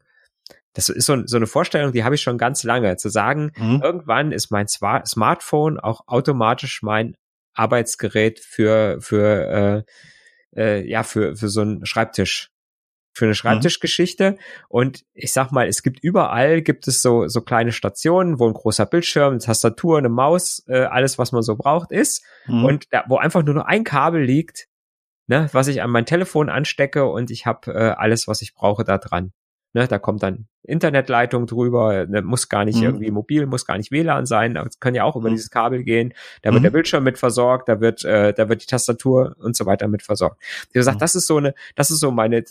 das 0.74 0.88
ist 0.88 1.07
so, 1.07 1.24
so 1.26 1.37
eine 1.37 1.46
Vorstellung, 1.46 1.92
die 1.92 2.04
habe 2.04 2.16
ich 2.16 2.22
schon 2.22 2.38
ganz 2.38 2.64
lange, 2.64 2.96
zu 2.96 3.09
sagen, 3.09 3.52
mhm. 3.57 3.80
irgendwann 3.83 4.33
ist 4.33 4.50
mein 4.50 4.66
Smartphone 4.68 5.78
auch 5.78 6.02
automatisch 6.07 6.83
mein 6.83 7.16
Arbeitsgerät 7.54 8.40
für, 8.40 9.00
für, 9.00 9.85
äh, 10.57 10.61
äh, 10.61 10.88
ja, 10.88 11.04
für, 11.04 11.37
für 11.37 11.48
so 11.48 11.61
einen 11.61 11.87
Schreibtisch 11.87 12.50
für 13.16 13.26
eine 13.26 13.30
mhm. 13.30 13.37
Schreibtischgeschichte. 13.37 14.33
Mhm. 14.33 14.37
Und 14.68 15.04
ich 15.14 15.33
sag 15.33 15.52
mal, 15.52 15.68
es 15.68 15.83
gibt 15.83 16.02
überall 16.02 16.62
gibt 16.62 16.88
es 16.88 17.00
so 17.00 17.28
so 17.28 17.40
kleine 17.40 17.72
Stationen, 17.72 18.40
wo 18.40 18.48
ein 18.48 18.54
großer 18.54 18.87
Bildschirm, 18.87 19.35
eine 19.35 19.38
Tastatur, 19.38 19.98
eine 19.98 20.09
Maus, 20.09 20.64
äh, 20.66 20.85
alles 20.85 21.16
was 21.16 21.30
man 21.30 21.42
so 21.42 21.54
braucht 21.54 21.92
ist 21.92 22.24
mhm. 22.46 22.64
und 22.64 22.92
da, 22.92 23.04
wo 23.09 23.16
einfach 23.16 23.44
nur 23.44 23.54
noch 23.54 23.66
ein 23.66 23.85
Kabel 23.85 24.22
liegt, 24.22 24.66
ne, 25.28 25.48
was 25.52 25.68
ich 25.68 25.80
an 25.80 25.90
mein 25.90 26.07
Telefon 26.07 26.48
anstecke 26.48 27.07
und 27.07 27.30
ich 27.30 27.46
habe 27.46 27.72
äh, 27.72 27.90
alles, 27.90 28.26
was 28.26 28.42
ich 28.42 28.54
brauche, 28.54 28.83
da 28.83 28.98
dran. 28.98 29.33
Ne, 29.74 29.88
da 29.88 29.98
kommt 29.98 30.22
dann 30.22 30.46
Internetleitung 30.62 31.46
drüber, 31.46 32.06
ne, 32.06 32.22
muss 32.22 32.48
gar 32.48 32.64
nicht 32.64 32.76
mhm. 32.76 32.84
irgendwie 32.84 33.10
mobil, 33.10 33.44
muss 33.46 33.66
gar 33.66 33.76
nicht 33.76 33.90
WLAN 33.90 34.24
sein, 34.24 34.56
es 34.56 34.78
kann 34.78 34.94
ja 34.94 35.02
auch 35.02 35.16
über 35.16 35.28
mhm. 35.28 35.34
dieses 35.34 35.50
Kabel 35.50 35.82
gehen. 35.82 36.14
Da 36.42 36.52
wird 36.52 36.60
mhm. 36.60 36.62
der 36.62 36.70
Bildschirm 36.70 37.02
mit 37.02 37.18
versorgt, 37.18 37.68
da 37.68 37.80
wird, 37.80 38.04
äh, 38.04 38.32
da 38.32 38.48
wird 38.48 38.62
die 38.62 38.66
Tastatur 38.66 39.34
und 39.40 39.56
so 39.56 39.66
weiter 39.66 39.88
mit 39.88 40.02
versorgt. 40.02 40.40
Wie 40.70 40.78
gesagt, 40.78 40.98
mhm. 40.98 41.00
das 41.00 41.16
ist 41.16 41.26
so 41.26 41.38
eine, 41.38 41.54
das 41.74 41.90
ist 41.90 41.98
so 41.98 42.12
meine 42.12 42.44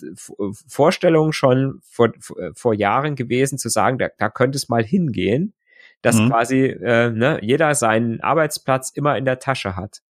Vorstellung 0.68 1.32
schon 1.32 1.80
vor, 1.82 2.12
vor 2.54 2.74
Jahren 2.74 3.16
gewesen, 3.16 3.56
zu 3.56 3.70
sagen, 3.70 3.96
da, 3.96 4.08
da 4.18 4.28
könnte 4.28 4.56
es 4.56 4.68
mal 4.68 4.84
hingehen, 4.84 5.54
dass 6.02 6.16
mhm. 6.16 6.28
quasi 6.28 6.66
äh, 6.66 7.10
ne, 7.10 7.38
jeder 7.40 7.74
seinen 7.74 8.20
Arbeitsplatz 8.20 8.90
immer 8.90 9.16
in 9.16 9.24
der 9.24 9.38
Tasche 9.38 9.76
hat. 9.76 10.02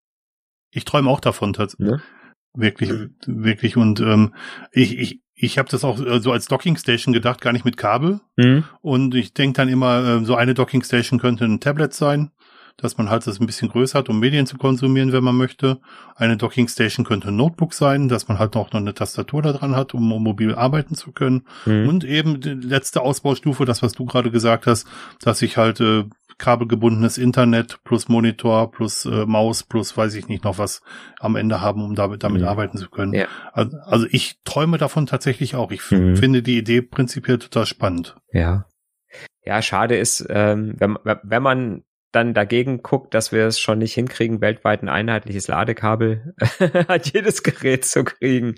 Ich 0.72 0.84
träume 0.84 1.08
auch 1.08 1.20
davon 1.20 1.52
tatsächlich. 1.52 1.88
Ne? 1.88 2.02
Wirklich, 2.54 2.90
wirklich. 3.26 3.76
Und 3.76 4.00
ähm, 4.00 4.34
ich, 4.72 4.98
ich, 4.98 5.23
ich 5.44 5.58
habe 5.58 5.68
das 5.68 5.84
auch 5.84 6.00
äh, 6.00 6.20
so 6.20 6.32
als 6.32 6.46
Dockingstation 6.46 7.12
gedacht, 7.12 7.40
gar 7.40 7.52
nicht 7.52 7.64
mit 7.64 7.76
Kabel. 7.76 8.20
Mhm. 8.36 8.64
Und 8.82 9.14
ich 9.14 9.34
denke 9.34 9.56
dann 9.56 9.68
immer, 9.68 10.04
äh, 10.04 10.24
so 10.24 10.34
eine 10.34 10.54
Dockingstation 10.54 11.20
könnte 11.20 11.44
ein 11.44 11.60
Tablet 11.60 11.92
sein, 11.92 12.30
dass 12.76 12.98
man 12.98 13.08
halt 13.08 13.26
das 13.26 13.40
ein 13.40 13.46
bisschen 13.46 13.68
größer 13.68 13.98
hat, 13.98 14.08
um 14.08 14.18
Medien 14.18 14.46
zu 14.46 14.56
konsumieren, 14.56 15.12
wenn 15.12 15.22
man 15.22 15.36
möchte. 15.36 15.80
Eine 16.16 16.36
Dockingstation 16.36 17.06
könnte 17.06 17.28
ein 17.28 17.36
Notebook 17.36 17.72
sein, 17.72 18.08
dass 18.08 18.26
man 18.26 18.38
halt 18.38 18.56
auch 18.56 18.72
noch 18.72 18.80
eine 18.80 18.94
Tastatur 18.94 19.42
da 19.42 19.52
dran 19.52 19.76
hat, 19.76 19.94
um, 19.94 20.10
um 20.10 20.22
mobil 20.22 20.54
arbeiten 20.54 20.94
zu 20.94 21.12
können. 21.12 21.46
Mhm. 21.66 21.88
Und 21.88 22.04
eben 22.04 22.40
die 22.40 22.54
letzte 22.54 23.02
Ausbaustufe, 23.02 23.64
das, 23.64 23.82
was 23.82 23.92
du 23.92 24.04
gerade 24.06 24.30
gesagt 24.30 24.66
hast, 24.66 24.86
dass 25.20 25.42
ich 25.42 25.56
halt 25.56 25.80
äh, 25.80 26.04
kabelgebundenes 26.38 27.18
Internet 27.18 27.78
plus 27.84 28.08
Monitor 28.08 28.70
plus 28.70 29.04
äh, 29.04 29.26
Maus 29.26 29.62
plus 29.62 29.96
weiß 29.96 30.14
ich 30.14 30.28
nicht 30.28 30.44
noch 30.44 30.58
was 30.58 30.82
am 31.18 31.36
Ende 31.36 31.60
haben, 31.60 31.82
um 31.82 31.94
damit, 31.94 32.22
damit 32.22 32.42
mhm. 32.42 32.48
arbeiten 32.48 32.78
zu 32.78 32.88
können. 32.88 33.12
Ja. 33.12 33.26
Also, 33.52 34.06
ich 34.10 34.38
träume 34.44 34.78
davon 34.78 35.06
tatsächlich 35.06 35.54
auch. 35.54 35.70
Ich 35.70 35.90
mhm. 35.90 36.16
finde 36.16 36.42
die 36.42 36.58
Idee 36.58 36.82
prinzipiell 36.82 37.38
total 37.38 37.66
spannend. 37.66 38.16
Ja. 38.32 38.66
Ja, 39.44 39.62
schade 39.62 39.96
ist, 39.96 40.26
ähm, 40.30 40.74
wenn, 40.78 40.96
wenn 41.04 41.42
man 41.42 41.84
dann 42.14 42.32
dagegen 42.32 42.82
guckt, 42.82 43.12
dass 43.14 43.32
wir 43.32 43.46
es 43.46 43.58
schon 43.58 43.78
nicht 43.78 43.94
hinkriegen, 43.94 44.40
weltweit 44.40 44.82
ein 44.82 44.88
einheitliches 44.88 45.48
Ladekabel 45.48 46.34
an 46.88 47.00
jedes 47.02 47.42
Gerät 47.42 47.84
zu 47.84 48.04
kriegen, 48.04 48.54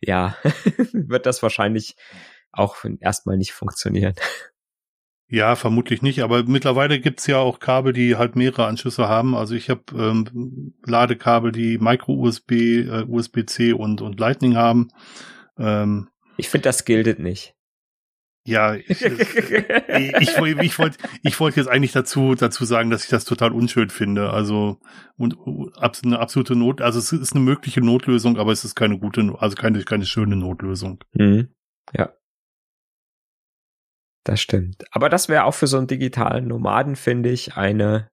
ja, 0.00 0.36
wird 0.92 1.26
das 1.26 1.42
wahrscheinlich 1.42 1.96
auch 2.52 2.76
erstmal 3.00 3.36
nicht 3.36 3.52
funktionieren. 3.52 4.14
Ja, 5.30 5.56
vermutlich 5.56 6.00
nicht, 6.00 6.22
aber 6.22 6.44
mittlerweile 6.44 7.00
gibt's 7.00 7.26
ja 7.26 7.36
auch 7.36 7.60
Kabel, 7.60 7.92
die 7.92 8.16
halt 8.16 8.34
mehrere 8.34 8.66
Anschlüsse 8.66 9.08
haben. 9.08 9.34
Also 9.34 9.54
ich 9.54 9.68
habe 9.68 9.82
ähm, 9.94 10.74
Ladekabel, 10.86 11.52
die 11.52 11.76
Micro-USB, 11.76 12.52
äh, 12.52 13.04
USB-C 13.06 13.74
und, 13.74 14.00
und 14.00 14.18
Lightning 14.18 14.56
haben. 14.56 14.88
Ähm, 15.58 16.08
ich 16.38 16.48
finde, 16.48 16.62
das 16.64 16.86
giltet 16.86 17.18
nicht. 17.18 17.54
Ja, 18.48 18.74
ich, 18.74 18.88
ich, 18.88 19.02
ich, 19.02 20.38
ich 20.38 20.78
wollte 20.78 20.96
ich 21.22 21.38
wollte 21.38 21.60
jetzt 21.60 21.68
eigentlich 21.68 21.92
dazu 21.92 22.34
dazu 22.34 22.64
sagen, 22.64 22.88
dass 22.88 23.04
ich 23.04 23.10
das 23.10 23.26
total 23.26 23.52
unschön 23.52 23.90
finde. 23.90 24.30
Also 24.30 24.80
und 25.18 25.36
eine 25.76 26.18
absolute 26.18 26.56
Not, 26.56 26.80
also 26.80 26.98
es 26.98 27.12
ist 27.12 27.34
eine 27.34 27.44
mögliche 27.44 27.82
Notlösung, 27.82 28.38
aber 28.38 28.52
es 28.52 28.64
ist 28.64 28.74
keine 28.74 28.98
gute, 28.98 29.34
also 29.38 29.54
keine 29.54 29.82
keine 29.82 30.06
schöne 30.06 30.36
Notlösung. 30.36 31.04
Mhm. 31.12 31.48
Ja. 31.94 32.14
Das 34.28 34.42
stimmt. 34.42 34.84
Aber 34.90 35.08
das 35.08 35.30
wäre 35.30 35.44
auch 35.44 35.54
für 35.54 35.66
so 35.66 35.78
einen 35.78 35.86
digitalen 35.86 36.48
Nomaden, 36.48 36.96
finde 36.96 37.30
ich, 37.30 37.56
eine, 37.56 38.10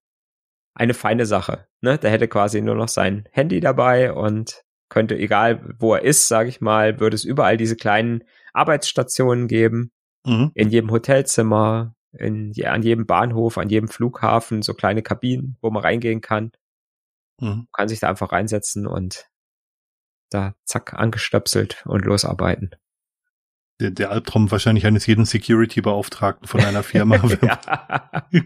eine 0.74 0.94
feine 0.94 1.26
Sache. 1.26 1.68
Ne? 1.82 1.98
Der 1.98 2.10
hätte 2.10 2.30
quasi 2.30 2.62
nur 2.62 2.76
noch 2.76 2.88
sein 2.88 3.28
Handy 3.34 3.60
dabei 3.60 4.14
und 4.14 4.64
könnte, 4.88 5.18
egal 5.18 5.76
wo 5.78 5.94
er 5.94 6.04
ist, 6.04 6.30
sage 6.30 6.48
ich 6.48 6.62
mal, 6.62 7.02
würde 7.02 7.16
es 7.16 7.26
überall 7.26 7.58
diese 7.58 7.76
kleinen 7.76 8.24
Arbeitsstationen 8.54 9.50
geben. 9.50 9.92
Mhm. 10.26 10.52
In 10.56 10.70
jedem 10.70 10.90
Hotelzimmer, 10.90 11.94
in, 12.14 12.54
an 12.64 12.82
jedem 12.82 13.06
Bahnhof, 13.06 13.58
an 13.58 13.68
jedem 13.68 13.90
Flughafen, 13.90 14.62
so 14.62 14.74
kleine 14.74 15.02
Kabinen, 15.02 15.58
wo 15.62 15.70
man 15.70 15.84
reingehen 15.84 16.22
kann. 16.22 16.54
Mhm. 17.42 17.68
Kann 17.74 17.90
sich 17.90 18.00
da 18.00 18.08
einfach 18.08 18.32
reinsetzen 18.32 18.88
und 18.88 19.28
da 20.30 20.56
zack 20.64 20.94
angestöpselt 20.94 21.84
und 21.86 22.06
losarbeiten 22.06 22.74
der, 23.80 23.92
der 23.92 24.12
Albtraum 24.12 24.52
wahrscheinlich 24.52 24.86
eines 24.86 25.06
jeden 25.06 25.26
Security-Beauftragten 25.26 26.48
von 26.48 26.62
einer 26.62 26.84
Firma. 26.84 27.18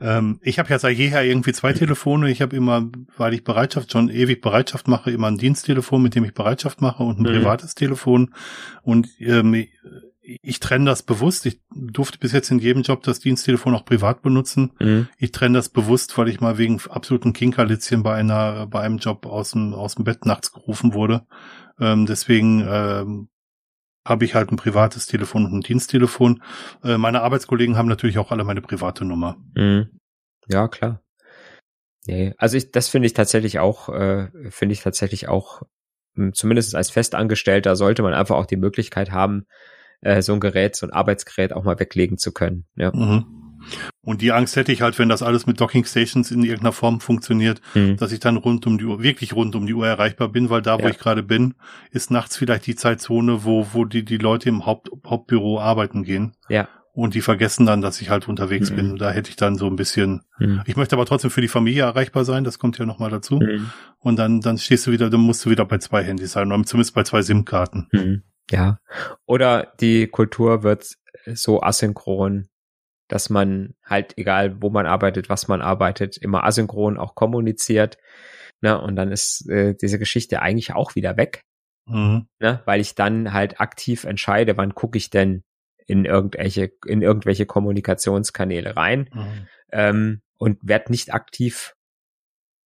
ähm, 0.00 0.40
ich 0.42 0.58
habe 0.58 0.70
ja 0.70 0.78
seit 0.78 0.96
jeher 0.96 1.24
irgendwie 1.24 1.52
zwei 1.52 1.72
Telefone. 1.72 2.30
Ich 2.30 2.42
habe 2.42 2.56
immer, 2.56 2.88
weil 3.16 3.34
ich 3.34 3.44
Bereitschaft 3.44 3.92
schon 3.92 4.08
ewig 4.08 4.40
Bereitschaft 4.40 4.88
mache, 4.88 5.10
immer 5.10 5.28
ein 5.28 5.38
Diensttelefon, 5.38 6.02
mit 6.02 6.14
dem 6.14 6.24
ich 6.24 6.34
Bereitschaft 6.34 6.80
mache 6.80 7.02
und 7.02 7.18
ein 7.18 7.22
mhm. 7.22 7.38
privates 7.38 7.74
Telefon. 7.74 8.34
Und 8.82 9.08
ähm, 9.18 9.66
ich 10.22 10.60
trenne 10.60 10.86
das 10.86 11.02
bewusst. 11.02 11.46
Ich 11.46 11.60
durfte 11.74 12.18
bis 12.18 12.32
jetzt 12.32 12.50
in 12.50 12.58
jedem 12.58 12.82
Job 12.82 13.02
das 13.02 13.20
Diensttelefon 13.20 13.74
auch 13.74 13.84
privat 13.84 14.22
benutzen. 14.22 14.72
Mhm. 14.80 15.08
Ich 15.18 15.30
trenne 15.30 15.58
das 15.58 15.68
bewusst, 15.68 16.16
weil 16.18 16.28
ich 16.28 16.40
mal 16.40 16.58
wegen 16.58 16.80
absoluten 16.88 17.32
Kinkerlitzchen 17.32 18.02
bei 18.02 18.14
einer, 18.14 18.66
bei 18.66 18.80
einem 18.80 18.98
Job 18.98 19.26
aus 19.26 19.52
dem, 19.52 19.72
aus 19.74 19.94
dem 19.94 20.04
Bett 20.04 20.26
nachts 20.26 20.52
gerufen 20.52 20.94
wurde. 20.94 21.26
Ähm, 21.78 22.06
deswegen 22.06 22.66
ähm, 22.68 23.28
habe 24.06 24.24
ich 24.24 24.34
halt 24.34 24.50
ein 24.50 24.56
privates 24.56 25.06
Telefon 25.06 25.44
und 25.44 25.52
ein 25.52 25.60
Diensttelefon. 25.60 26.42
Äh, 26.82 26.96
meine 26.96 27.22
Arbeitskollegen 27.22 27.76
haben 27.76 27.88
natürlich 27.88 28.18
auch 28.18 28.30
alle 28.30 28.44
meine 28.44 28.62
private 28.62 29.04
Nummer. 29.04 29.36
Mhm. 29.54 29.98
Ja, 30.48 30.68
klar. 30.68 31.02
Nee, 32.06 32.34
also 32.38 32.56
ich, 32.56 32.70
das 32.70 32.88
finde 32.88 33.06
ich 33.06 33.14
tatsächlich 33.14 33.58
auch, 33.58 33.88
äh, 33.88 34.28
finde 34.50 34.72
ich 34.74 34.80
tatsächlich 34.80 35.28
auch, 35.28 35.62
hm, 36.14 36.32
zumindest 36.34 36.74
als 36.76 36.90
Festangestellter 36.90 37.74
sollte 37.74 38.02
man 38.02 38.14
einfach 38.14 38.36
auch 38.36 38.46
die 38.46 38.56
Möglichkeit 38.56 39.10
haben, 39.10 39.46
äh, 40.02 40.22
so 40.22 40.32
ein 40.32 40.40
Gerät, 40.40 40.76
so 40.76 40.86
ein 40.86 40.92
Arbeitsgerät 40.92 41.52
auch 41.52 41.64
mal 41.64 41.78
weglegen 41.80 42.16
zu 42.16 42.32
können. 42.32 42.66
Ja. 42.76 42.94
Mhm. 42.94 43.35
Und 44.02 44.22
die 44.22 44.32
Angst 44.32 44.56
hätte 44.56 44.72
ich 44.72 44.82
halt, 44.82 44.98
wenn 44.98 45.08
das 45.08 45.22
alles 45.22 45.46
mit 45.46 45.60
Docking 45.60 45.84
Stations 45.84 46.30
in 46.30 46.42
irgendeiner 46.42 46.72
Form 46.72 47.00
funktioniert, 47.00 47.60
mhm. 47.74 47.96
dass 47.96 48.12
ich 48.12 48.20
dann 48.20 48.36
rund 48.36 48.66
um 48.66 48.78
die 48.78 48.84
Uhr, 48.84 49.02
wirklich 49.02 49.34
rund 49.34 49.54
um 49.56 49.66
die 49.66 49.74
Uhr 49.74 49.86
erreichbar 49.86 50.28
bin, 50.28 50.48
weil 50.50 50.62
da, 50.62 50.78
wo 50.78 50.84
ja. 50.84 50.90
ich 50.90 50.98
gerade 50.98 51.22
bin, 51.22 51.54
ist 51.90 52.10
nachts 52.10 52.36
vielleicht 52.36 52.66
die 52.66 52.76
Zeitzone, 52.76 53.44
wo, 53.44 53.66
wo 53.72 53.84
die, 53.84 54.04
die 54.04 54.18
Leute 54.18 54.48
im 54.48 54.66
Haupt, 54.66 54.90
Hauptbüro 55.04 55.60
arbeiten 55.60 56.04
gehen. 56.04 56.36
Ja. 56.48 56.68
Und 56.92 57.14
die 57.14 57.20
vergessen 57.20 57.66
dann, 57.66 57.82
dass 57.82 58.00
ich 58.00 58.08
halt 58.08 58.26
unterwegs 58.26 58.70
mhm. 58.70 58.76
bin. 58.76 58.90
Und 58.92 59.00
da 59.00 59.10
hätte 59.10 59.28
ich 59.28 59.36
dann 59.36 59.56
so 59.56 59.66
ein 59.66 59.76
bisschen, 59.76 60.22
mhm. 60.38 60.62
ich 60.64 60.76
möchte 60.76 60.96
aber 60.96 61.04
trotzdem 61.04 61.30
für 61.30 61.42
die 61.42 61.48
Familie 61.48 61.82
erreichbar 61.82 62.24
sein, 62.24 62.44
das 62.44 62.58
kommt 62.58 62.78
ja 62.78 62.86
nochmal 62.86 63.10
dazu. 63.10 63.36
Mhm. 63.36 63.70
Und 63.98 64.18
dann, 64.18 64.40
dann 64.40 64.56
stehst 64.56 64.86
du 64.86 64.92
wieder, 64.92 65.10
dann 65.10 65.20
musst 65.20 65.44
du 65.44 65.50
wieder 65.50 65.66
bei 65.66 65.76
zwei 65.78 66.02
Handys 66.02 66.32
sein, 66.32 66.50
oder 66.50 66.64
zumindest 66.64 66.94
bei 66.94 67.02
zwei 67.02 67.20
SIM-Karten. 67.20 67.88
Mhm. 67.92 68.22
Ja. 68.50 68.78
Oder 69.26 69.72
die 69.80 70.06
Kultur 70.06 70.62
wird 70.62 70.96
so 71.34 71.62
asynchron, 71.62 72.46
dass 73.08 73.30
man 73.30 73.74
halt, 73.84 74.16
egal 74.18 74.60
wo 74.60 74.70
man 74.70 74.86
arbeitet, 74.86 75.28
was 75.28 75.48
man 75.48 75.62
arbeitet, 75.62 76.16
immer 76.16 76.44
asynchron 76.44 76.98
auch 76.98 77.14
kommuniziert. 77.14 77.98
Ne? 78.60 78.80
Und 78.80 78.96
dann 78.96 79.12
ist 79.12 79.48
äh, 79.48 79.74
diese 79.74 79.98
Geschichte 79.98 80.42
eigentlich 80.42 80.74
auch 80.74 80.94
wieder 80.94 81.16
weg. 81.16 81.44
Mhm. 81.86 82.26
Ne? 82.40 82.62
Weil 82.64 82.80
ich 82.80 82.94
dann 82.94 83.32
halt 83.32 83.60
aktiv 83.60 84.04
entscheide, 84.04 84.56
wann 84.56 84.74
gucke 84.74 84.98
ich 84.98 85.10
denn 85.10 85.44
in 85.86 86.04
irgendwelche, 86.04 86.72
in 86.86 87.02
irgendwelche 87.02 87.46
Kommunikationskanäle 87.46 88.76
rein. 88.76 89.08
Mhm. 89.12 89.46
Ähm, 89.72 90.22
und 90.38 90.58
werde 90.62 90.90
nicht 90.90 91.14
aktiv 91.14 91.74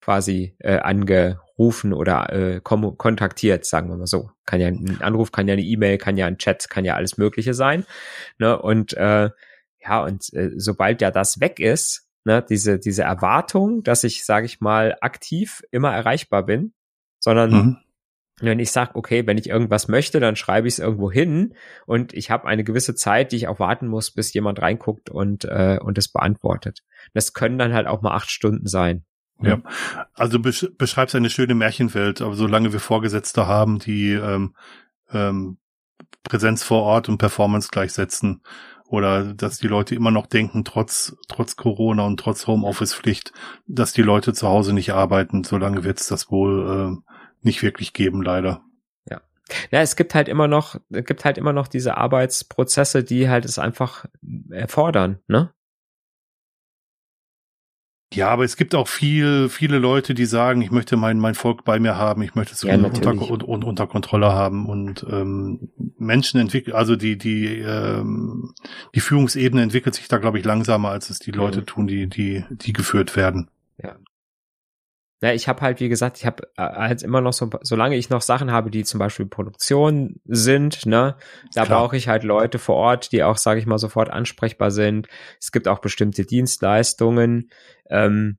quasi 0.02 0.56
äh, 0.60 0.78
angerufen 0.78 1.94
oder 1.94 2.32
äh, 2.34 2.62
kontaktiert, 2.62 3.66
sagen 3.66 3.90
wir 3.90 3.98
mal 3.98 4.08
so. 4.08 4.32
Kann 4.46 4.62
ja 4.62 4.68
ein 4.68 5.02
Anruf, 5.02 5.32
kann 5.32 5.48
ja 5.48 5.54
eine 5.54 5.62
E-Mail, 5.62 5.98
kann 5.98 6.18
ja 6.18 6.26
ein 6.26 6.38
Chat, 6.38 6.70
kann 6.70 6.86
ja 6.86 6.96
alles 6.96 7.18
Mögliche 7.18 7.54
sein. 7.54 7.86
Ne? 8.38 8.60
Und 8.60 8.94
äh, 8.94 9.30
ja, 9.82 10.04
und 10.04 10.34
äh, 10.34 10.52
sobald 10.58 11.02
ja 11.02 11.12
das 11.12 11.40
weg 11.40 11.60
ist, 11.60 12.08
ne, 12.26 12.46
diese 12.48 12.80
diese 12.80 13.04
Erwartung, 13.04 13.84
dass 13.84 14.04
ich, 14.04 14.26
sage 14.26 14.46
ich 14.46 14.62
mal, 14.62 14.98
aktiv 15.02 15.62
immer 15.72 15.94
erreichbar 15.94 16.46
bin, 16.46 16.74
sondern 17.20 17.52
mhm. 17.52 17.78
wenn 18.42 18.60
ich 18.60 18.72
sage, 18.72 18.96
okay, 18.96 19.26
wenn 19.26 19.38
ich 19.38 19.50
irgendwas 19.50 19.88
möchte, 19.88 20.20
dann 20.20 20.36
schreibe 20.36 20.68
ich 20.68 20.76
es 20.76 20.80
irgendwo 20.80 21.12
hin 21.12 21.56
und 21.86 22.14
ich 22.14 22.32
habe 22.32 22.48
eine 22.48 22.64
gewisse 22.64 22.96
Zeit, 22.96 23.32
die 23.32 23.38
ich 23.38 23.48
auch 23.48 23.60
warten 23.60 23.88
muss, 23.88 24.12
bis 24.12 24.34
jemand 24.34 24.62
reinguckt 24.62 25.10
und 25.10 25.46
äh, 25.46 25.80
und 25.82 25.98
es 25.98 26.10
beantwortet. 26.10 26.84
Das 27.14 27.34
können 27.34 27.58
dann 27.58 27.74
halt 27.74 27.88
auch 27.88 28.02
mal 28.02 28.16
acht 28.16 28.32
Stunden 28.32 28.68
sein. 28.68 29.06
Ja, 29.42 29.62
also 30.16 30.40
besch 30.40 30.68
beschreibst 30.78 31.16
eine 31.16 31.30
schöne 31.30 31.56
Märchenwelt, 31.56 32.22
aber 32.22 32.36
solange 32.36 32.74
wir 32.74 32.82
Vorgesetzte 32.82 33.48
haben, 33.48 33.80
die 33.80 34.12
ähm, 34.12 34.54
ähm, 35.12 35.58
Präsenz 36.24 36.64
vor 36.64 36.84
Ort 36.84 37.08
und 37.08 37.20
Performance 37.20 37.70
gleichsetzen 37.72 38.42
oder 38.90 39.34
dass 39.34 39.60
die 39.60 39.68
Leute 39.68 39.96
immer 39.96 40.12
noch 40.12 40.26
denken, 40.26 40.64
trotz, 40.66 41.16
trotz 41.28 41.56
Corona 41.56 42.06
und 42.06 42.20
trotz 42.20 42.48
Homeoffice-Pflicht, 42.48 43.32
dass 43.68 43.94
die 43.94 44.02
Leute 44.02 44.34
zu 44.34 44.48
Hause 44.48 44.74
nicht 44.74 44.92
arbeiten, 44.92 45.44
solange 45.44 45.84
wird 45.84 46.00
es 46.00 46.08
das 46.08 46.32
wohl 46.32 47.00
äh, 47.00 47.12
nicht 47.42 47.62
wirklich 47.62 47.94
geben, 47.94 48.22
leider. 48.22 48.62
Ja. 49.10 49.22
Ja, 49.72 49.82
es 49.82 49.96
gibt 49.96 50.16
halt 50.16 50.28
immer 50.28 50.48
noch, 50.48 50.76
es 50.90 51.06
gibt 51.06 51.24
halt 51.24 51.38
immer 51.38 51.54
noch 51.54 51.68
diese 51.68 51.98
Arbeitsprozesse, 51.98 53.04
die 53.04 53.30
halt 53.30 53.46
es 53.46 53.60
einfach 53.60 54.06
erfordern, 54.50 55.20
ne? 55.28 55.54
Ja, 58.12 58.30
aber 58.30 58.44
es 58.44 58.58
gibt 58.58 58.74
auch 58.74 58.88
viel, 58.88 59.50
viele 59.50 59.78
Leute, 59.78 60.16
die 60.16 60.26
sagen, 60.26 60.64
ich 60.64 60.72
möchte 60.72 60.98
mein, 60.98 61.20
mein 61.20 61.36
Volk 61.36 61.64
bei 61.64 61.80
mir 61.80 61.96
haben, 61.96 62.24
ich 62.24 62.34
möchte 62.34 62.54
es 62.54 62.64
ja, 62.64 62.74
unter, 62.74 63.12
unter, 63.12 63.48
unter 63.48 63.88
Kontrolle 63.88 64.34
haben 64.34 64.66
und 64.66 65.06
ähm, 65.12 65.70
Menschen 66.00 66.40
entwickeln, 66.40 66.76
also 66.76 66.96
die, 66.96 67.20
die, 67.20 67.60
ähm, 67.60 68.56
die 68.96 69.00
Führungsebene 69.00 69.62
entwickelt 69.62 69.94
sich 69.94 70.08
da, 70.08 70.18
glaube 70.18 70.40
ich, 70.40 70.46
langsamer, 70.46 70.90
als 70.90 71.12
es 71.12 71.20
die 71.20 71.30
Leute 71.30 71.62
mhm. 71.62 71.66
tun, 71.68 71.88
die, 71.88 72.08
die, 72.08 72.46
die 72.50 72.74
geführt 72.74 73.16
werden. 73.16 73.50
Ja. 73.78 73.96
Ja, 75.22 75.34
ich 75.34 75.48
habe 75.48 75.62
halt, 75.62 75.80
wie 75.82 75.90
gesagt, 75.90 76.18
ich 76.18 76.26
habe 76.26 76.44
äh, 76.56 76.62
halt 76.64 77.04
immer 77.04 77.20
noch 77.20 77.34
so, 77.34 77.50
solange 77.62 77.98
ich 77.98 78.10
noch 78.10 78.22
Sachen 78.22 78.52
habe, 78.52 78.72
die 78.72 78.86
zum 78.86 79.00
Beispiel 79.00 79.26
Produktion 79.26 80.22
sind, 80.26 80.86
ne, 80.86 81.16
da 81.54 81.66
brauche 81.66 81.98
ich 81.98 82.08
halt 82.08 82.24
Leute 82.24 82.58
vor 82.58 82.76
Ort, 82.76 83.12
die 83.12 83.24
auch, 83.24 83.38
sage 83.38 83.60
ich 83.60 83.66
mal, 83.66 83.80
sofort 83.80 84.10
ansprechbar 84.10 84.72
sind. 84.72 85.08
Es 85.40 85.52
gibt 85.52 85.68
auch 85.68 85.80
bestimmte 85.80 86.26
Dienstleistungen, 86.26 87.50
ähm, 87.90 88.38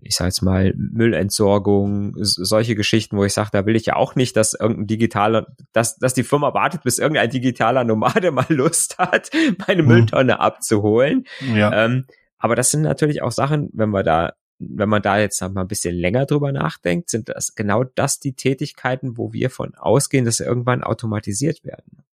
ich 0.00 0.16
sage 0.16 0.28
jetzt 0.28 0.42
mal 0.42 0.72
Müllentsorgung, 0.76 2.14
solche 2.18 2.74
Geschichten, 2.74 3.16
wo 3.16 3.24
ich 3.24 3.34
sage, 3.34 3.50
da 3.52 3.66
will 3.66 3.76
ich 3.76 3.86
ja 3.86 3.96
auch 3.96 4.14
nicht, 4.14 4.36
dass 4.36 4.54
irgendein 4.54 4.86
digitaler, 4.86 5.46
dass, 5.72 5.96
dass 5.96 6.14
die 6.14 6.22
Firma 6.22 6.54
wartet, 6.54 6.82
bis 6.82 6.98
irgendein 6.98 7.30
digitaler 7.30 7.84
Nomade 7.84 8.30
mal 8.30 8.46
Lust 8.48 8.98
hat, 8.98 9.30
meine 9.66 9.82
mhm. 9.82 9.88
Mülltonne 9.88 10.40
abzuholen. 10.40 11.24
Ja. 11.54 11.84
Ähm, 11.84 12.06
aber 12.38 12.56
das 12.56 12.70
sind 12.70 12.82
natürlich 12.82 13.20
auch 13.20 13.32
Sachen, 13.32 13.68
wenn 13.74 13.90
wir 13.90 14.02
da 14.02 14.32
wenn 14.60 14.88
man 14.88 15.02
da 15.02 15.18
jetzt 15.18 15.40
noch 15.40 15.50
mal 15.50 15.62
ein 15.62 15.68
bisschen 15.68 15.96
länger 15.96 16.26
drüber 16.26 16.52
nachdenkt, 16.52 17.08
sind 17.08 17.30
das 17.30 17.54
genau 17.54 17.82
das 17.82 18.20
die 18.20 18.34
Tätigkeiten, 18.34 19.16
wo 19.16 19.32
wir 19.32 19.50
von 19.50 19.74
ausgehen, 19.74 20.24
dass 20.24 20.36
sie 20.36 20.44
irgendwann 20.44 20.84
automatisiert 20.84 21.64
werden. 21.64 22.04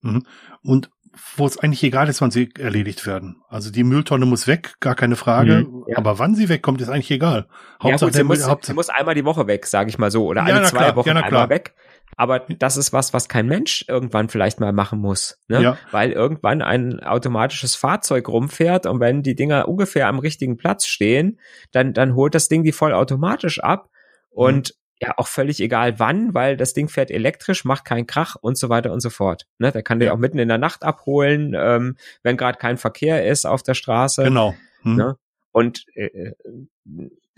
Mhm. 0.00 0.26
Und 0.62 0.90
wo 1.36 1.46
es 1.46 1.58
eigentlich 1.58 1.82
egal 1.84 2.08
ist, 2.08 2.20
wann 2.20 2.30
sie 2.30 2.50
erledigt 2.58 3.06
werden. 3.06 3.36
Also 3.48 3.70
die 3.70 3.84
Mülltonne 3.84 4.26
muss 4.26 4.46
weg, 4.46 4.74
gar 4.80 4.94
keine 4.94 5.14
Frage. 5.14 5.66
Mhm, 5.68 5.84
ja. 5.86 5.98
Aber 5.98 6.18
wann 6.18 6.34
sie 6.34 6.48
wegkommt, 6.48 6.80
ist 6.80 6.88
eigentlich 6.88 7.10
egal. 7.10 7.46
Hauptsache, 7.82 7.90
ja, 7.90 8.06
gut, 8.06 8.14
sie, 8.14 8.24
muss, 8.24 8.48
Hauptsache 8.48 8.72
sie 8.72 8.74
muss 8.74 8.88
einmal 8.88 9.14
die 9.14 9.24
Woche 9.24 9.46
weg, 9.46 9.66
sage 9.66 9.90
ich 9.90 9.98
mal 9.98 10.10
so, 10.10 10.26
oder 10.26 10.46
ja, 10.46 10.54
alle 10.54 10.66
zwei 10.66 10.78
klar, 10.78 10.96
Wochen 10.96 11.08
ja, 11.08 11.14
einmal 11.16 11.48
weg. 11.50 11.74
Aber 12.16 12.40
das 12.40 12.76
ist 12.76 12.92
was, 12.92 13.12
was 13.12 13.28
kein 13.28 13.46
Mensch 13.46 13.84
irgendwann 13.88 14.28
vielleicht 14.28 14.60
mal 14.60 14.72
machen 14.72 15.00
muss, 15.00 15.38
ne? 15.48 15.62
Ja. 15.62 15.78
Weil 15.90 16.12
irgendwann 16.12 16.62
ein 16.62 17.00
automatisches 17.00 17.74
Fahrzeug 17.76 18.28
rumfährt 18.28 18.86
und 18.86 19.00
wenn 19.00 19.22
die 19.22 19.34
Dinger 19.34 19.68
ungefähr 19.68 20.08
am 20.08 20.18
richtigen 20.18 20.56
Platz 20.56 20.86
stehen, 20.86 21.40
dann, 21.72 21.92
dann 21.92 22.14
holt 22.14 22.34
das 22.34 22.48
Ding 22.48 22.62
die 22.62 22.72
vollautomatisch 22.72 23.60
ab 23.60 23.90
und 24.30 24.70
mhm. 24.70 25.06
ja 25.06 25.14
auch 25.16 25.28
völlig 25.28 25.60
egal 25.60 25.98
wann, 25.98 26.34
weil 26.34 26.56
das 26.56 26.74
Ding 26.74 26.88
fährt 26.88 27.10
elektrisch, 27.10 27.64
macht 27.64 27.84
keinen 27.84 28.06
Krach 28.06 28.36
und 28.40 28.58
so 28.58 28.68
weiter 28.68 28.92
und 28.92 29.00
so 29.00 29.10
fort. 29.10 29.46
Ne? 29.58 29.72
Der 29.72 29.82
kann 29.82 30.00
ja. 30.00 30.06
den 30.06 30.14
auch 30.14 30.18
mitten 30.18 30.38
in 30.38 30.48
der 30.48 30.58
Nacht 30.58 30.84
abholen, 30.84 31.54
ähm, 31.56 31.96
wenn 32.22 32.36
gerade 32.36 32.58
kein 32.58 32.76
Verkehr 32.76 33.26
ist 33.26 33.46
auf 33.46 33.62
der 33.62 33.74
Straße. 33.74 34.24
Genau. 34.24 34.54
Mhm. 34.82 34.96
Ne? 34.96 35.16
Und 35.52 35.86
äh, 35.94 36.06
äh 36.06 36.32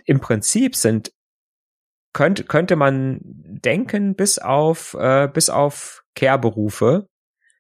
im 0.09 0.21
Prinzip 0.21 0.77
sind 0.77 1.12
könnte, 2.17 2.45
könnte 2.45 2.77
man 2.77 3.21
denken, 3.23 4.15
bis 4.15 4.39
auf, 4.39 4.95
äh, 4.99 5.29
bis 5.29 5.51
auf 5.51 6.03
Care-Berufe 6.15 7.09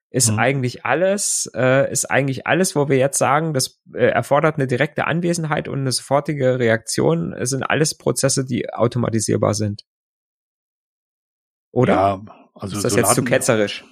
ist 0.08 0.32
mhm. 0.32 0.38
eigentlich 0.38 0.86
alles, 0.86 1.50
äh, 1.54 1.92
ist 1.92 2.10
eigentlich 2.10 2.46
alles, 2.46 2.74
wo 2.74 2.88
wir 2.88 2.96
jetzt 2.96 3.18
sagen, 3.18 3.52
das 3.52 3.82
äh, 3.92 4.06
erfordert 4.06 4.54
eine 4.54 4.66
direkte 4.66 5.06
Anwesenheit 5.06 5.68
und 5.68 5.80
eine 5.80 5.92
sofortige 5.92 6.58
Reaktion, 6.58 7.34
es 7.34 7.50
sind 7.50 7.64
alles 7.64 7.98
Prozesse, 7.98 8.46
die 8.46 8.72
automatisierbar 8.72 9.52
sind. 9.52 9.82
Oder? 11.70 11.92
Ja, 11.92 12.24
also 12.54 12.76
ist 12.76 12.84
das 12.86 12.92
so 12.94 12.98
jetzt 12.98 13.08
Laden, 13.08 13.26
zu 13.26 13.30
ketzerisch? 13.30 13.84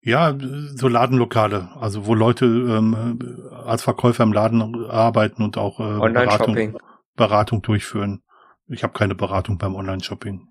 Ja, 0.00 0.38
so 0.76 0.86
Ladenlokale, 0.86 1.70
also 1.74 2.06
wo 2.06 2.14
Leute 2.14 2.44
ähm, 2.44 3.50
als 3.50 3.82
Verkäufer 3.82 4.22
im 4.22 4.32
Laden 4.32 4.86
arbeiten 4.88 5.42
und 5.42 5.58
auch 5.58 5.80
äh, 5.80 6.12
Beratung, 6.12 6.78
Beratung 7.16 7.62
durchführen. 7.62 8.22
Ich 8.68 8.82
habe 8.82 8.92
keine 8.92 9.14
Beratung 9.14 9.58
beim 9.58 9.74
Online-Shopping. 9.74 10.48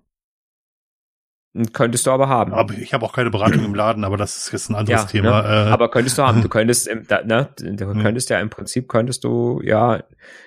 Könntest 1.72 2.06
du 2.06 2.10
aber 2.10 2.28
haben. 2.28 2.52
Aber 2.52 2.74
ich 2.74 2.92
habe 2.94 3.04
auch 3.04 3.12
keine 3.12 3.30
Beratung 3.30 3.64
im 3.64 3.74
Laden, 3.74 4.04
aber 4.04 4.16
das 4.16 4.36
ist 4.36 4.52
jetzt 4.52 4.70
ein 4.70 4.76
anderes 4.76 5.02
ja, 5.02 5.06
Thema. 5.06 5.42
Ne? 5.42 5.48
Äh, 5.48 5.72
aber 5.72 5.90
könntest 5.90 6.18
du 6.18 6.22
haben. 6.22 6.42
Du 6.42 6.48
könntest, 6.50 6.86
im, 6.86 7.06
da, 7.06 7.22
ne, 7.24 7.52
du 7.56 7.94
könntest 7.94 8.30
ja 8.30 8.38
im 8.38 8.50
Prinzip 8.50 8.88
könntest 8.88 9.24
du 9.24 9.60
ja 9.62 10.04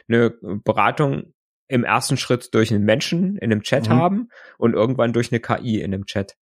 eine 0.07 0.29
Beratung 0.63 1.33
im 1.67 1.83
ersten 1.83 2.17
Schritt 2.17 2.53
durch 2.53 2.71
einen 2.71 2.83
Menschen 2.83 3.37
in 3.37 3.51
einem 3.51 3.63
Chat 3.63 3.89
mhm. 3.89 3.93
haben 3.93 4.29
und 4.57 4.73
irgendwann 4.73 5.11
durch 5.11 5.31
eine 5.31 5.39
KI 5.39 5.81
in 5.81 5.93
einem 5.93 6.05
Chat, 6.05 6.35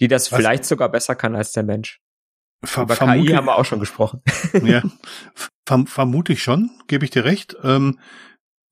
die 0.00 0.08
das 0.08 0.32
Was? 0.32 0.38
vielleicht 0.38 0.64
sogar 0.64 0.90
besser 0.90 1.14
kann 1.14 1.36
als 1.36 1.52
der 1.52 1.62
Mensch. 1.62 2.00
Ver 2.64 2.82
Über 2.82 2.96
KI 2.96 3.28
haben 3.28 3.46
wir 3.46 3.56
auch 3.56 3.64
schon 3.64 3.80
gesprochen. 3.80 4.22
Ja, 4.64 4.82
verm 5.66 5.86
vermute 5.86 6.32
ich 6.32 6.42
schon, 6.42 6.70
gebe 6.88 7.04
ich 7.04 7.10
dir 7.10 7.24
recht. 7.24 7.56
Ähm, 7.62 7.98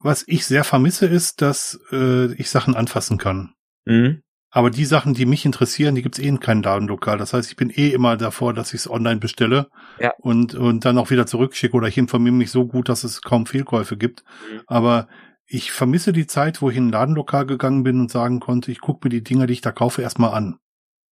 was 0.01 0.25
ich 0.27 0.47
sehr 0.47 0.65
vermisse, 0.65 1.07
ist, 1.07 1.43
dass 1.43 1.81
äh, 1.91 2.33
ich 2.35 2.51
Sachen 2.51 2.75
anfassen 2.75 3.19
kann. 3.19 3.55
Mhm. 3.85 4.23
Aber 4.51 4.71
die 4.71 4.87
Sachen, 4.87 5.13
die 5.13 5.27
mich 5.27 5.45
interessieren, 5.45 5.95
die 5.95 6.03
gibt's 6.03 6.19
eh 6.19 6.27
in 6.27 6.41
keinem 6.41 6.63
Ladenlokal. 6.63 7.19
Das 7.19 7.35
heißt, 7.35 7.51
ich 7.51 7.57
bin 7.57 7.71
eh 7.71 7.91
immer 7.91 8.17
davor, 8.17 8.55
dass 8.55 8.73
ich 8.73 8.81
es 8.81 8.91
online 8.91 9.21
bestelle 9.21 9.69
ja. 10.01 10.13
und, 10.19 10.55
und 10.55 10.85
dann 10.85 10.97
auch 10.97 11.11
wieder 11.11 11.27
zurückschicke 11.27 11.77
oder 11.77 11.89
ich 11.89 11.99
informiere 11.99 12.35
mich 12.35 12.51
so 12.51 12.67
gut, 12.67 12.89
dass 12.89 13.05
es 13.05 13.21
kaum 13.21 13.45
Fehlkäufe 13.45 13.99
gibt. 13.99 14.25
Mhm. 14.51 14.63
Aber 14.67 15.09
ich 15.47 15.71
vermisse 15.73 16.13
die 16.13 16.27
Zeit, 16.27 16.63
wo 16.63 16.71
ich 16.71 16.77
in 16.77 16.89
ein 16.89 16.93
Ladenlokal 16.93 17.45
gegangen 17.45 17.83
bin 17.83 18.01
und 18.01 18.11
sagen 18.11 18.41
konnte, 18.41 18.71
ich 18.71 18.81
gucke 18.81 19.07
mir 19.07 19.11
die 19.11 19.23
Dinger, 19.23 19.47
die 19.47 19.55
ich 19.55 19.61
da 19.61 19.73
kaufe, 19.73 20.01
erstmal 20.01 20.33
an. 20.33 20.59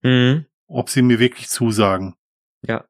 Mhm. 0.03 0.47
Ob 0.67 0.89
sie 0.89 1.03
mir 1.03 1.19
wirklich 1.19 1.49
zusagen. 1.49 2.15
Ja. 2.63 2.85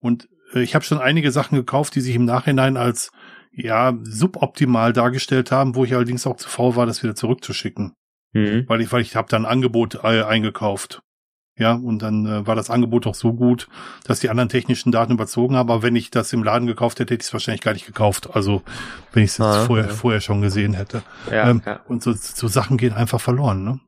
Und 0.00 0.28
äh, 0.54 0.62
ich 0.62 0.74
habe 0.74 0.84
schon 0.84 0.98
einige 0.98 1.30
Sachen 1.30 1.56
gekauft, 1.56 1.94
die 1.94 2.00
sich 2.00 2.14
im 2.14 2.24
Nachhinein 2.24 2.76
als 2.76 3.12
ja, 3.52 3.96
suboptimal 4.02 4.92
dargestellt 4.92 5.52
haben, 5.52 5.74
wo 5.74 5.84
ich 5.84 5.94
allerdings 5.94 6.26
auch 6.26 6.36
zu 6.36 6.48
faul 6.48 6.76
war, 6.76 6.86
das 6.86 7.02
wieder 7.02 7.14
zurückzuschicken. 7.14 7.94
Mhm. 8.32 8.64
Weil 8.66 8.80
ich, 8.80 8.92
weil 8.92 9.02
ich 9.02 9.14
habe 9.14 9.28
dann 9.28 9.44
ein 9.44 9.50
Angebot 9.50 10.00
äh, 10.02 10.22
eingekauft. 10.22 11.02
Ja, 11.58 11.74
und 11.74 12.00
dann 12.00 12.24
äh, 12.24 12.46
war 12.46 12.56
das 12.56 12.70
Angebot 12.70 13.06
auch 13.06 13.14
so 13.14 13.34
gut, 13.34 13.68
dass 14.04 14.20
die 14.20 14.30
anderen 14.30 14.48
technischen 14.48 14.90
Daten 14.90 15.12
überzogen 15.12 15.54
haben. 15.54 15.70
Aber 15.70 15.82
wenn 15.82 15.94
ich 15.94 16.10
das 16.10 16.32
im 16.32 16.42
Laden 16.42 16.66
gekauft 16.66 16.98
hätte, 16.98 17.12
hätte 17.12 17.22
ich 17.22 17.28
es 17.28 17.32
wahrscheinlich 17.34 17.60
gar 17.60 17.74
nicht 17.74 17.86
gekauft. 17.86 18.34
Also 18.34 18.62
wenn 19.12 19.22
ich 19.22 19.30
es 19.32 19.40
ah, 19.40 19.66
vorher, 19.66 19.88
ja. 19.88 19.92
vorher 19.92 20.20
schon 20.22 20.40
gesehen 20.40 20.72
hätte. 20.72 21.02
Ja, 21.30 21.50
ähm, 21.50 21.62
ja. 21.66 21.80
Und 21.86 22.02
so, 22.02 22.14
so 22.14 22.48
Sachen 22.48 22.78
gehen 22.78 22.94
einfach 22.94 23.20
verloren, 23.20 23.64
ne? 23.64 23.80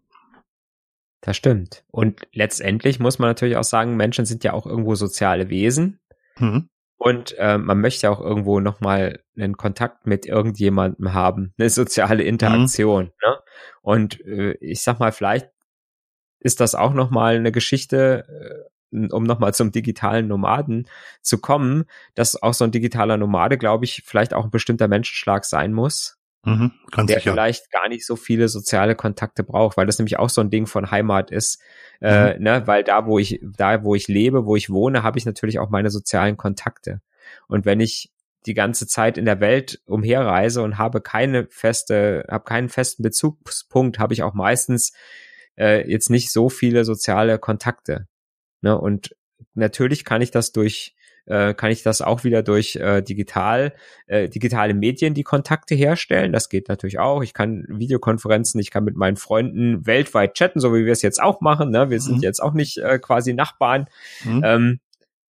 Das 1.22 1.38
stimmt. 1.38 1.84
Und 1.90 2.28
letztendlich 2.34 3.00
muss 3.00 3.18
man 3.18 3.30
natürlich 3.30 3.56
auch 3.56 3.64
sagen, 3.64 3.96
Menschen 3.96 4.26
sind 4.26 4.44
ja 4.44 4.52
auch 4.52 4.66
irgendwo 4.66 4.94
soziale 4.94 5.48
Wesen. 5.48 6.00
Mhm. 6.38 6.68
Und 7.04 7.36
äh, 7.36 7.58
man 7.58 7.82
möchte 7.82 8.10
auch 8.10 8.18
irgendwo 8.18 8.60
nochmal 8.60 9.20
einen 9.36 9.58
Kontakt 9.58 10.06
mit 10.06 10.24
irgendjemandem 10.24 11.12
haben, 11.12 11.52
eine 11.58 11.68
soziale 11.68 12.22
Interaktion. 12.22 13.04
Mhm. 13.04 13.10
Ne? 13.22 13.38
Und 13.82 14.20
äh, 14.24 14.52
ich 14.52 14.82
sag 14.82 15.00
mal, 15.00 15.12
vielleicht 15.12 15.50
ist 16.40 16.60
das 16.60 16.74
auch 16.74 16.94
nochmal 16.94 17.36
eine 17.36 17.52
Geschichte, 17.52 18.24
äh, 18.90 19.08
um 19.12 19.24
nochmal 19.24 19.52
zum 19.52 19.70
digitalen 19.70 20.28
Nomaden 20.28 20.88
zu 21.20 21.36
kommen, 21.42 21.84
dass 22.14 22.42
auch 22.42 22.54
so 22.54 22.64
ein 22.64 22.70
digitaler 22.70 23.18
Nomade, 23.18 23.58
glaube 23.58 23.84
ich, 23.84 24.02
vielleicht 24.06 24.32
auch 24.32 24.44
ein 24.44 24.50
bestimmter 24.50 24.88
Menschenschlag 24.88 25.44
sein 25.44 25.74
muss. 25.74 26.16
Mhm, 26.44 26.72
der 26.96 27.06
sicher. 27.06 27.32
vielleicht 27.32 27.70
gar 27.70 27.88
nicht 27.88 28.06
so 28.06 28.16
viele 28.16 28.48
soziale 28.48 28.94
Kontakte 28.94 29.42
braucht, 29.42 29.76
weil 29.76 29.86
das 29.86 29.98
nämlich 29.98 30.18
auch 30.18 30.28
so 30.28 30.40
ein 30.40 30.50
Ding 30.50 30.66
von 30.66 30.90
Heimat 30.90 31.30
ist. 31.30 31.60
Äh, 32.00 32.08
mhm. 32.08 32.26
Äh, 32.26 32.38
ne, 32.38 32.66
weil 32.66 32.84
da, 32.84 33.06
wo 33.06 33.18
ich, 33.18 33.40
da, 33.42 33.82
wo 33.82 33.94
ich 33.94 34.08
lebe, 34.08 34.44
wo 34.46 34.56
ich 34.56 34.70
wohne, 34.70 35.02
habe 35.02 35.18
ich 35.18 35.26
natürlich 35.26 35.58
auch 35.58 35.70
meine 35.70 35.90
sozialen 35.90 36.36
Kontakte. 36.36 37.00
Und 37.48 37.64
wenn 37.64 37.80
ich 37.80 38.12
die 38.46 38.54
ganze 38.54 38.86
Zeit 38.86 39.16
in 39.16 39.24
der 39.24 39.40
Welt 39.40 39.80
umherreise 39.86 40.62
und 40.62 40.76
habe 40.76 41.00
keine 41.00 41.46
feste, 41.50 42.26
habe 42.30 42.44
keinen 42.44 42.68
festen 42.68 43.02
Bezugspunkt, 43.02 43.98
habe 43.98 44.12
ich 44.12 44.22
auch 44.22 44.34
meistens 44.34 44.92
äh, 45.56 45.90
jetzt 45.90 46.10
nicht 46.10 46.30
so 46.30 46.48
viele 46.50 46.84
soziale 46.84 47.38
Kontakte. 47.38 48.06
Ne? 48.60 48.78
Und 48.78 49.16
natürlich 49.54 50.04
kann 50.04 50.20
ich 50.20 50.30
das 50.30 50.52
durch 50.52 50.93
äh, 51.26 51.54
kann 51.54 51.70
ich 51.70 51.82
das 51.82 52.02
auch 52.02 52.24
wieder 52.24 52.42
durch 52.42 52.76
äh, 52.76 53.02
digital 53.02 53.74
äh, 54.06 54.28
digitale 54.28 54.74
Medien 54.74 55.14
die 55.14 55.22
Kontakte 55.22 55.74
herstellen. 55.74 56.32
Das 56.32 56.48
geht 56.48 56.68
natürlich 56.68 56.98
auch. 56.98 57.22
Ich 57.22 57.32
kann 57.32 57.64
Videokonferenzen, 57.68 58.60
ich 58.60 58.70
kann 58.70 58.84
mit 58.84 58.96
meinen 58.96 59.16
Freunden 59.16 59.86
weltweit 59.86 60.34
chatten, 60.34 60.60
so 60.60 60.74
wie 60.74 60.84
wir 60.84 60.92
es 60.92 61.02
jetzt 61.02 61.22
auch 61.22 61.40
machen. 61.40 61.70
Ne? 61.70 61.90
Wir 61.90 62.00
sind 62.00 62.18
mhm. 62.18 62.22
jetzt 62.22 62.42
auch 62.42 62.52
nicht 62.52 62.78
äh, 62.78 62.98
quasi 62.98 63.34
Nachbarn. 63.34 63.86
Mhm. 64.24 64.42
Ähm, 64.44 64.80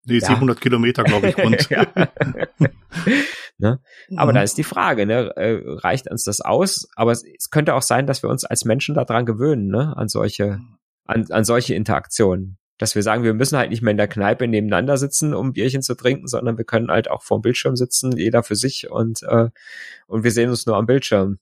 Nee, 0.06 0.18
ja. 0.18 0.28
700 0.28 0.60
Kilometer, 0.60 1.02
glaube 1.02 1.28
ich, 1.28 1.38
rund. 1.38 1.66
ne? 3.58 3.80
Aber 4.16 4.32
mhm. 4.32 4.34
da 4.34 4.42
ist 4.42 4.58
die 4.58 4.64
Frage, 4.64 5.06
ne? 5.06 5.34
Äh, 5.36 5.62
reicht 5.64 6.10
uns 6.10 6.24
das 6.24 6.40
aus? 6.40 6.88
Aber 6.94 7.12
es, 7.12 7.24
es, 7.24 7.48
könnte 7.50 7.74
auch 7.74 7.82
sein, 7.82 8.06
dass 8.06 8.22
wir 8.22 8.28
uns 8.28 8.44
als 8.44 8.64
Menschen 8.64 8.94
daran 8.94 9.24
gewöhnen, 9.24 9.68
ne? 9.68 9.96
An 9.96 10.08
solche, 10.08 10.60
an, 11.06 11.24
an 11.30 11.44
solche 11.44 11.74
Interaktionen. 11.74 12.58
Dass 12.78 12.94
wir 12.94 13.02
sagen, 13.02 13.22
wir 13.22 13.34
müssen 13.34 13.56
halt 13.56 13.70
nicht 13.70 13.82
mehr 13.82 13.92
in 13.92 13.96
der 13.96 14.08
Kneipe 14.08 14.48
nebeneinander 14.48 14.96
sitzen, 14.96 15.32
um 15.34 15.52
Bierchen 15.52 15.82
zu 15.82 15.94
trinken, 15.94 16.26
sondern 16.26 16.58
wir 16.58 16.64
können 16.64 16.90
halt 16.90 17.08
auch 17.08 17.22
vor 17.22 17.38
dem 17.38 17.42
Bildschirm 17.42 17.76
sitzen, 17.76 18.16
jeder 18.16 18.42
für 18.42 18.56
sich 18.56 18.90
und, 18.90 19.22
äh, 19.22 19.50
und 20.06 20.24
wir 20.24 20.30
sehen 20.30 20.50
uns 20.50 20.66
nur 20.66 20.76
am 20.76 20.86
Bildschirm. 20.86 21.38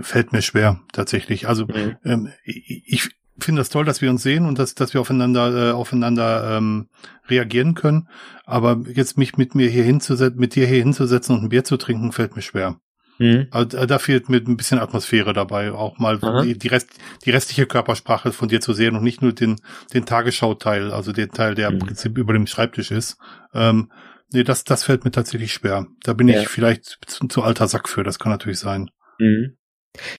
Fällt 0.00 0.32
mir 0.32 0.42
schwer, 0.42 0.80
tatsächlich. 0.92 1.48
Also 1.48 1.66
mhm. 1.66 1.96
ähm, 2.04 2.32
ich, 2.44 3.10
finde 3.38 3.60
das 3.60 3.68
toll, 3.68 3.84
dass 3.84 4.00
wir 4.00 4.10
uns 4.10 4.22
sehen 4.22 4.46
und 4.46 4.58
dass, 4.58 4.74
dass 4.74 4.94
wir 4.94 5.00
aufeinander, 5.00 5.70
äh, 5.70 5.72
aufeinander 5.72 6.56
ähm, 6.56 6.88
reagieren 7.28 7.74
können. 7.74 8.08
Aber 8.44 8.82
jetzt 8.86 9.18
mich 9.18 9.36
mit 9.36 9.54
mir 9.54 9.68
hier 9.68 9.84
hinzusetzen, 9.84 10.38
mit 10.38 10.54
dir 10.54 10.66
hier 10.66 10.82
hinzusetzen 10.82 11.36
und 11.36 11.44
ein 11.44 11.48
Bier 11.48 11.64
zu 11.64 11.76
trinken, 11.76 12.12
fällt 12.12 12.36
mir 12.36 12.42
schwer. 12.42 12.80
Mhm. 13.18 13.48
Also, 13.50 13.86
da 13.86 13.98
fehlt 13.98 14.28
mir 14.28 14.38
ein 14.38 14.56
bisschen 14.56 14.78
Atmosphäre 14.78 15.32
dabei, 15.32 15.72
auch 15.72 15.98
mal 15.98 16.18
die, 16.42 16.58
die, 16.58 16.68
Rest, 16.68 16.90
die 17.24 17.30
restliche 17.30 17.66
Körpersprache 17.66 18.32
von 18.32 18.48
dir 18.48 18.60
zu 18.60 18.72
sehen 18.72 18.96
und 18.96 19.04
nicht 19.04 19.22
nur 19.22 19.32
den, 19.32 19.56
den 19.92 20.04
Tagesschau-Teil, 20.04 20.90
also 20.90 21.12
den 21.12 21.30
Teil, 21.30 21.54
der 21.54 21.70
mhm. 21.70 21.78
im 21.78 21.86
Prinzip 21.86 22.18
über 22.18 22.32
dem 22.32 22.46
Schreibtisch 22.46 22.90
ist. 22.90 23.16
Ähm, 23.52 23.90
nee, 24.32 24.42
das, 24.42 24.64
das 24.64 24.84
fällt 24.84 25.04
mir 25.04 25.12
tatsächlich 25.12 25.52
schwer. 25.52 25.86
Da 26.02 26.12
bin 26.12 26.28
ja. 26.28 26.40
ich 26.40 26.48
vielleicht 26.48 26.98
zu, 27.06 27.28
zu 27.28 27.42
alter 27.42 27.68
Sack 27.68 27.88
für, 27.88 28.02
das 28.02 28.18
kann 28.18 28.32
natürlich 28.32 28.58
sein. 28.58 28.90
Mhm. 29.18 29.56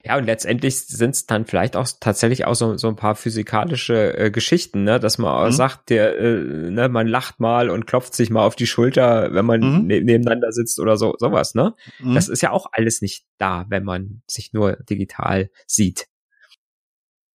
Ja, 0.03 0.17
und 0.17 0.26
letztendlich 0.26 0.80
sind 0.82 1.15
es 1.15 1.26
dann 1.26 1.45
vielleicht 1.45 1.76
auch 1.76 1.88
tatsächlich 1.99 2.45
auch 2.45 2.53
so, 2.53 2.78
so 2.78 2.88
ein 2.88 2.95
paar 2.95 3.15
physikalische 3.15 4.17
äh, 4.17 4.32
Geschichten, 4.32 4.84
ne? 4.84 4.99
dass 4.99 5.17
man 5.17 5.47
mhm. 5.47 5.51
sagt, 5.51 5.89
der, 5.89 6.17
äh, 6.17 6.71
ne, 6.71 6.88
man 6.88 7.07
lacht 7.07 7.39
mal 7.39 7.69
und 7.69 7.86
klopft 7.86 8.13
sich 8.15 8.30
mal 8.30 8.45
auf 8.45 8.55
die 8.55 8.67
Schulter, 8.67 9.34
wenn 9.34 9.45
man 9.45 9.59
mhm. 9.59 9.88
ne 9.88 10.01
nebeneinander 10.01 10.51
sitzt 10.51 10.80
oder 10.80 10.95
so 10.97 11.15
sowas, 11.17 11.55
ne? 11.55 11.76
Mhm. 11.99 12.15
Das 12.15 12.30
ist 12.30 12.41
ja 12.41 12.51
auch 12.51 12.67
alles 12.71 13.01
nicht 13.01 13.26
da, 13.38 13.65
wenn 13.69 13.84
man 13.84 14.21
sich 14.28 14.53
nur 14.53 14.78
digital 14.78 15.49
sieht. 15.67 16.07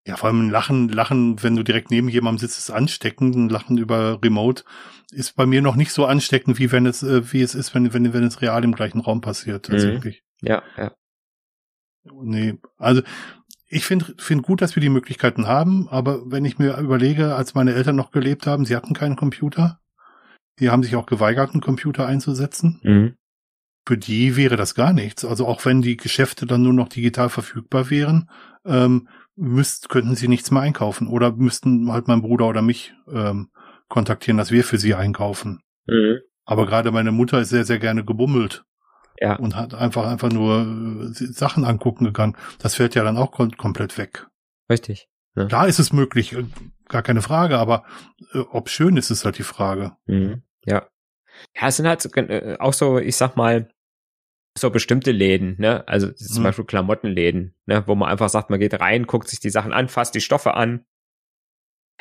Ja, 0.07 0.15
vor 0.15 0.29
allem 0.29 0.49
Lachen, 0.49 0.89
Lachen, 0.89 1.43
wenn 1.43 1.55
du 1.55 1.63
direkt 1.63 1.91
neben 1.91 2.09
jemandem 2.09 2.39
sitzt, 2.39 2.57
ist 2.57 2.71
ansteckend. 2.71 3.35
Ein 3.35 3.49
Lachen 3.49 3.77
über 3.77 4.19
Remote 4.23 4.63
ist 5.11 5.35
bei 5.35 5.45
mir 5.45 5.61
noch 5.61 5.75
nicht 5.75 5.91
so 5.91 6.05
ansteckend, 6.05 6.57
wie 6.57 6.71
wenn 6.71 6.85
es, 6.85 7.03
äh, 7.03 7.31
wie 7.33 7.41
es 7.41 7.53
ist, 7.53 7.75
wenn, 7.75 7.93
wenn, 7.93 8.11
wenn 8.13 8.23
es 8.23 8.41
real 8.41 8.63
im 8.63 8.73
gleichen 8.73 9.01
Raum 9.01 9.21
passiert, 9.21 9.67
mhm. 9.67 9.73
tatsächlich. 9.73 10.23
Ja, 10.41 10.63
ja. 10.77 10.93
Nee, 12.03 12.57
also 12.77 13.01
ich 13.67 13.85
finde 13.85 14.13
find 14.17 14.43
gut, 14.43 14.61
dass 14.61 14.75
wir 14.75 14.81
die 14.81 14.89
Möglichkeiten 14.89 15.47
haben, 15.47 15.87
aber 15.89 16.31
wenn 16.31 16.45
ich 16.45 16.57
mir 16.57 16.77
überlege, 16.77 17.35
als 17.35 17.53
meine 17.53 17.73
Eltern 17.73 17.95
noch 17.95 18.11
gelebt 18.11 18.47
haben, 18.47 18.65
sie 18.65 18.75
hatten 18.75 18.93
keinen 18.93 19.15
Computer. 19.15 19.79
Die 20.59 20.69
haben 20.69 20.83
sich 20.83 20.95
auch 20.95 21.05
geweigert, 21.05 21.51
einen 21.51 21.61
Computer 21.61 22.05
einzusetzen. 22.05 22.79
Mhm. 22.83 23.15
Für 23.87 23.97
die 23.97 24.35
wäre 24.35 24.55
das 24.55 24.75
gar 24.75 24.91
nichts. 24.91 25.23
Also 25.23 25.47
auch 25.47 25.63
wenn 25.65 25.81
die 25.81 25.97
Geschäfte 25.97 26.45
dann 26.45 26.63
nur 26.63 26.73
noch 26.73 26.89
digital 26.89 27.29
verfügbar 27.29 27.89
wären, 27.89 28.29
ähm, 28.65 29.07
müsst, 29.35 29.89
könnten 29.89 30.15
sie 30.15 30.27
nichts 30.27 30.51
mehr 30.51 30.61
einkaufen 30.61 31.07
oder 31.07 31.31
müssten 31.31 31.91
halt 31.91 32.07
mein 32.07 32.21
Bruder 32.21 32.47
oder 32.47 32.61
mich 32.61 32.93
ähm, 33.11 33.49
kontaktieren, 33.87 34.37
dass 34.37 34.51
wir 34.51 34.63
für 34.63 34.77
sie 34.77 34.95
einkaufen. 34.95 35.61
Mhm. 35.87 36.19
Aber 36.45 36.65
gerade 36.65 36.91
meine 36.91 37.11
Mutter 37.11 37.39
ist 37.39 37.49
sehr, 37.49 37.65
sehr 37.65 37.79
gerne 37.79 38.03
gebummelt. 38.03 38.63
Ja. 39.19 39.35
Und 39.35 39.55
hat 39.55 39.73
einfach, 39.73 40.07
einfach 40.07 40.31
nur 40.31 40.61
äh, 40.61 41.13
Sachen 41.13 41.65
angucken 41.65 42.05
gegangen. 42.05 42.37
Das 42.59 42.75
fällt 42.75 42.95
ja 42.95 43.03
dann 43.03 43.17
auch 43.17 43.31
kom 43.31 43.51
komplett 43.51 43.97
weg. 43.97 44.27
Richtig. 44.69 45.09
Ja. 45.35 45.45
Klar 45.45 45.67
ist 45.67 45.79
es 45.79 45.91
möglich, 45.91 46.33
äh, 46.33 46.45
gar 46.87 47.01
keine 47.01 47.21
Frage, 47.21 47.57
aber 47.57 47.83
äh, 48.33 48.39
ob 48.39 48.69
schön 48.69 48.97
ist, 48.97 49.09
ist 49.09 49.25
halt 49.25 49.37
die 49.37 49.43
Frage. 49.43 49.93
Mhm. 50.05 50.43
Ja. 50.65 50.87
Ja, 51.55 51.67
es 51.67 51.77
sind 51.77 51.87
halt 51.87 52.05
äh, 52.17 52.57
auch 52.59 52.73
so, 52.73 52.97
ich 52.97 53.15
sag 53.15 53.35
mal, 53.35 53.69
so 54.57 54.69
bestimmte 54.69 55.11
Läden, 55.11 55.55
ne? 55.57 55.87
Also 55.87 56.11
zum 56.11 56.41
mhm. 56.41 56.45
Beispiel 56.45 56.65
Klamottenläden, 56.65 57.55
ne? 57.65 57.83
Wo 57.87 57.95
man 57.95 58.09
einfach 58.09 58.29
sagt, 58.29 58.49
man 58.49 58.59
geht 58.59 58.79
rein, 58.79 59.05
guckt 59.05 59.27
sich 59.29 59.39
die 59.39 59.49
Sachen 59.49 59.73
an, 59.73 59.89
fasst 59.89 60.15
die 60.15 60.21
Stoffe 60.21 60.55
an, 60.55 60.85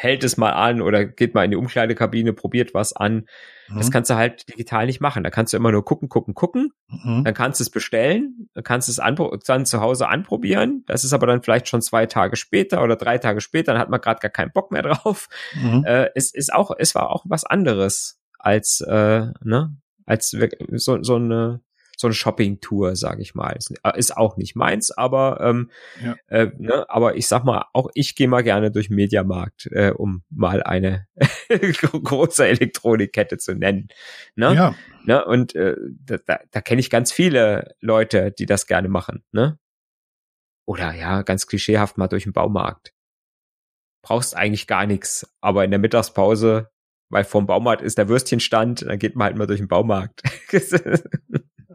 hält 0.01 0.23
es 0.23 0.37
mal 0.37 0.53
an 0.53 0.81
oder 0.81 1.05
geht 1.05 1.35
mal 1.35 1.45
in 1.45 1.51
die 1.51 1.57
Umkleidekabine, 1.57 2.33
probiert 2.33 2.73
was 2.73 2.93
an. 2.93 3.27
Mhm. 3.67 3.79
Das 3.79 3.91
kannst 3.91 4.09
du 4.09 4.15
halt 4.15 4.49
digital 4.49 4.87
nicht 4.87 5.01
machen. 5.01 5.25
Da 5.25 5.31
kannst 5.31 5.53
du 5.53 5.57
immer 5.57 5.73
nur 5.73 5.85
gucken, 5.85 6.09
gucken, 6.09 6.35
gucken. 6.35 6.71
Mhm. 6.87 7.25
Dann 7.25 7.35
kannst 7.35 7.59
du 7.59 7.65
es 7.65 7.71
bestellen, 7.71 8.49
dann 8.55 8.63
kannst 8.63 8.87
du 8.87 8.93
es 8.93 9.45
dann 9.45 9.67
zu 9.67 9.81
Hause 9.81 10.07
anprobieren. 10.07 10.85
Das 10.87 11.03
ist 11.03 11.13
aber 11.13 11.27
dann 11.27 11.43
vielleicht 11.43 11.67
schon 11.67 11.83
zwei 11.83 12.07
Tage 12.07 12.37
später 12.37 12.81
oder 12.85 12.95
drei 12.95 13.19
Tage 13.19 13.41
später, 13.41 13.73
dann 13.73 13.81
hat 13.81 13.91
man 13.91 14.01
gerade 14.01 14.21
gar 14.21 14.31
keinen 14.31 14.53
Bock 14.53 14.71
mehr 14.71 14.83
drauf. 14.85 15.29
Mhm. 15.61 15.85
Äh, 15.85 16.11
es 16.15 16.33
ist 16.33 16.55
auch, 16.55 16.71
es 16.79 16.95
war 16.95 17.11
auch 17.11 17.25
was 17.29 17.43
anderes 17.43 18.21
als, 18.39 18.81
äh, 18.83 19.27
ne, 19.43 19.77
als 20.07 20.31
so, 20.31 21.03
so 21.03 21.17
eine 21.17 21.61
so 21.99 22.07
eine 22.07 22.15
Shopping-Tour, 22.15 22.95
sage 22.95 23.23
ich 23.23 23.35
mal. 23.35 23.51
Ist, 23.51 23.75
äh, 23.83 23.99
ist, 23.99 24.17
auch 24.17 24.37
nicht 24.37 24.55
meins, 24.55 24.93
aber 24.93 25.41
ähm, 25.41 25.71
ja. 26.03 26.15
äh, 26.29 26.51
ne, 26.57 26.89
aber 26.89 27.17
ich 27.17 27.27
sag 27.27 27.45
mal, 27.45 27.67
auch 27.73 27.91
ich 27.95 28.15
gehe 28.15 28.29
mal 28.29 28.43
gerne 28.43 28.71
durch 28.71 28.89
Mediamarkt, 28.89 29.67
äh, 29.73 29.91
um 29.91 30.23
mal 30.31 30.63
eine 30.63 31.07
große 31.51 32.47
Elektronikkette 32.47 33.37
zu 33.37 33.55
nennen. 33.55 33.89
Ne? 34.37 34.55
Ja. 34.55 34.75
Ne? 35.05 35.25
Und 35.25 35.57
äh, 35.57 35.77
da, 36.05 36.19
da, 36.25 36.39
da 36.51 36.61
kenne 36.61 36.81
ich 36.81 36.89
ganz 36.89 37.11
viele 37.11 37.75
Leute, 37.81 38.31
die 38.31 38.47
das 38.47 38.69
gerne 38.69 38.89
machen. 38.89 39.25
Ne? 39.33 39.59
Oder 40.67 40.95
ja, 40.95 41.23
ganz 41.23 41.49
klischeehaft 41.49 41.99
mal 41.99 42.09
durch 42.09 42.25
den 42.25 42.33
Baumarkt. 42.33 42.93
Brauchst 44.03 44.37
eigentlich 44.37 44.69
gar 44.69 44.87
nichts, 44.87 45.35
aber 45.41 45.65
in 45.65 45.73
der 45.73 45.81
Mittagspause 45.81 46.71
weil 47.11 47.25
vorm 47.25 47.47
Baumarkt 47.47 47.83
ist 47.83 47.99
der 47.99 48.09
Würstchenstand, 48.09 48.83
dann 48.83 48.99
geht 48.99 49.17
man 49.17 49.27
halt 49.27 49.37
mal 49.37 49.47
durch 49.47 49.61
den 49.61 49.69
Baumarkt. 49.69 50.23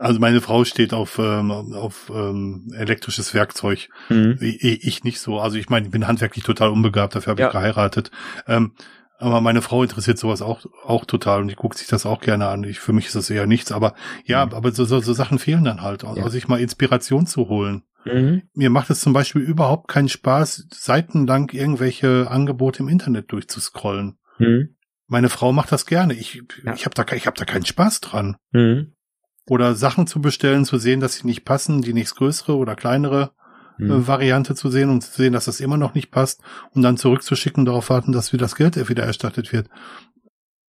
Also 0.03 0.19
meine 0.19 0.41
Frau 0.41 0.65
steht 0.65 0.93
auf, 0.93 1.17
ähm, 1.17 1.49
auf 1.49 2.11
ähm, 2.13 2.73
elektrisches 2.75 3.33
Werkzeug. 3.33 3.87
Mhm. 4.09 4.37
Ich, 4.41 4.85
ich, 4.85 5.03
nicht 5.05 5.21
so. 5.21 5.39
Also 5.39 5.57
ich 5.57 5.69
meine, 5.69 5.85
ich 5.85 5.91
bin 5.93 6.07
handwerklich 6.07 6.43
total 6.43 6.69
unbegabt, 6.71 7.15
dafür 7.15 7.31
habe 7.31 7.41
ja. 7.41 7.47
ich 7.47 7.53
geheiratet. 7.53 8.11
Ähm, 8.45 8.73
aber 9.17 9.39
meine 9.39 9.61
Frau 9.61 9.81
interessiert 9.81 10.17
sowas 10.17 10.41
auch, 10.41 10.65
auch 10.83 11.05
total 11.05 11.39
und 11.39 11.47
die 11.47 11.55
guckt 11.55 11.77
sich 11.77 11.87
das 11.87 12.05
auch 12.05 12.19
gerne 12.19 12.49
an. 12.49 12.65
Ich, 12.65 12.81
für 12.81 12.91
mich 12.91 13.05
ist 13.05 13.15
das 13.15 13.29
eher 13.29 13.47
nichts, 13.47 13.71
aber 13.71 13.95
ja, 14.25 14.45
mhm. 14.45 14.53
aber 14.53 14.73
so, 14.73 14.83
so, 14.83 14.99
so 14.99 15.13
Sachen 15.13 15.39
fehlen 15.39 15.63
dann 15.63 15.81
halt, 15.81 16.03
also 16.03 16.19
ja. 16.19 16.29
sich 16.29 16.49
mal 16.49 16.59
Inspiration 16.59 17.25
zu 17.25 17.47
holen. 17.47 17.83
Mhm. 18.03 18.41
Mir 18.53 18.69
macht 18.69 18.89
es 18.89 18.99
zum 18.99 19.13
Beispiel 19.13 19.41
überhaupt 19.41 19.87
keinen 19.87 20.09
Spaß, 20.09 20.67
seitenlang 20.69 21.49
irgendwelche 21.51 22.27
Angebote 22.29 22.83
im 22.83 22.89
Internet 22.89 23.31
durchzuscrollen. 23.31 24.17
Mhm. 24.37 24.75
Meine 25.07 25.29
Frau 25.29 25.53
macht 25.53 25.71
das 25.71 25.85
gerne. 25.85 26.13
Ich, 26.13 26.43
ja. 26.65 26.73
ich 26.73 26.85
habe 26.85 26.93
da, 26.93 27.05
ich 27.15 27.25
hab 27.25 27.35
da 27.35 27.45
keinen 27.45 27.65
Spaß 27.65 28.01
dran. 28.01 28.35
Mhm 28.51 28.93
oder 29.47 29.75
Sachen 29.75 30.07
zu 30.07 30.21
bestellen, 30.21 30.65
zu 30.65 30.77
sehen, 30.77 30.99
dass 30.99 31.15
sie 31.15 31.27
nicht 31.27 31.45
passen, 31.45 31.81
die 31.81 31.93
nächst 31.93 32.15
größere 32.15 32.55
oder 32.55 32.75
kleinere 32.75 33.31
äh, 33.79 33.83
hm. 33.83 34.07
Variante 34.07 34.55
zu 34.55 34.69
sehen 34.69 34.89
und 34.89 35.01
zu 35.01 35.11
sehen, 35.11 35.33
dass 35.33 35.45
das 35.45 35.59
immer 35.59 35.77
noch 35.77 35.93
nicht 35.93 36.11
passt 36.11 36.41
und 36.71 36.81
dann 36.81 36.97
zurückzuschicken, 36.97 37.65
darauf 37.65 37.89
warten, 37.89 38.11
dass 38.11 38.33
wieder 38.33 38.45
das 38.45 38.55
Geld 38.55 38.89
wieder 38.89 39.03
erstattet 39.03 39.51
wird. 39.51 39.69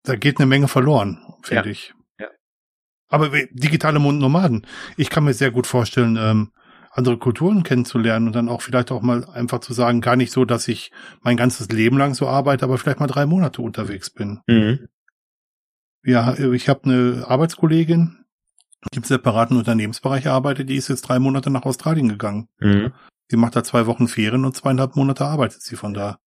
Da 0.02 0.16
geht 0.16 0.38
eine 0.38 0.46
Menge 0.46 0.68
verloren, 0.68 1.18
finde 1.42 1.64
ja. 1.64 1.70
ich. 1.70 1.94
Ja. 2.18 2.28
Aber 3.08 3.30
digitale 3.52 4.00
Nomaden, 4.00 4.66
ich 4.96 5.10
kann 5.10 5.24
mir 5.24 5.34
sehr 5.34 5.50
gut 5.50 5.66
vorstellen, 5.66 6.16
ähm, 6.20 6.50
andere 6.90 7.18
Kulturen 7.18 7.64
kennenzulernen 7.64 8.28
und 8.28 8.36
dann 8.36 8.48
auch 8.48 8.62
vielleicht 8.62 8.92
auch 8.92 9.02
mal 9.02 9.24
einfach 9.24 9.58
zu 9.60 9.72
sagen, 9.72 10.00
gar 10.00 10.14
nicht 10.14 10.32
so, 10.32 10.44
dass 10.44 10.68
ich 10.68 10.92
mein 11.22 11.36
ganzes 11.36 11.68
Leben 11.68 11.98
lang 11.98 12.14
so 12.14 12.28
arbeite, 12.28 12.64
aber 12.64 12.78
vielleicht 12.78 13.00
mal 13.00 13.08
drei 13.08 13.26
Monate 13.26 13.62
unterwegs 13.62 14.10
bin. 14.10 14.40
Mhm. 14.46 14.88
Ja, 16.04 16.38
ich 16.38 16.68
habe 16.68 16.84
eine 16.84 17.24
Arbeitskollegin, 17.26 18.23
im 18.94 19.02
separaten 19.02 19.56
Unternehmensbereich 19.56 20.28
arbeitet, 20.28 20.68
die 20.68 20.76
ist 20.76 20.88
jetzt 20.88 21.02
drei 21.02 21.18
Monate 21.18 21.50
nach 21.50 21.64
Australien 21.64 22.08
gegangen. 22.08 22.48
Mhm. 22.58 22.92
Sie 23.30 23.36
macht 23.36 23.56
da 23.56 23.64
zwei 23.64 23.86
Wochen 23.86 24.08
Ferien 24.08 24.44
und 24.44 24.54
zweieinhalb 24.54 24.96
Monate 24.96 25.24
arbeitet 25.24 25.62
sie 25.62 25.76
von 25.76 25.94
da. 25.94 26.18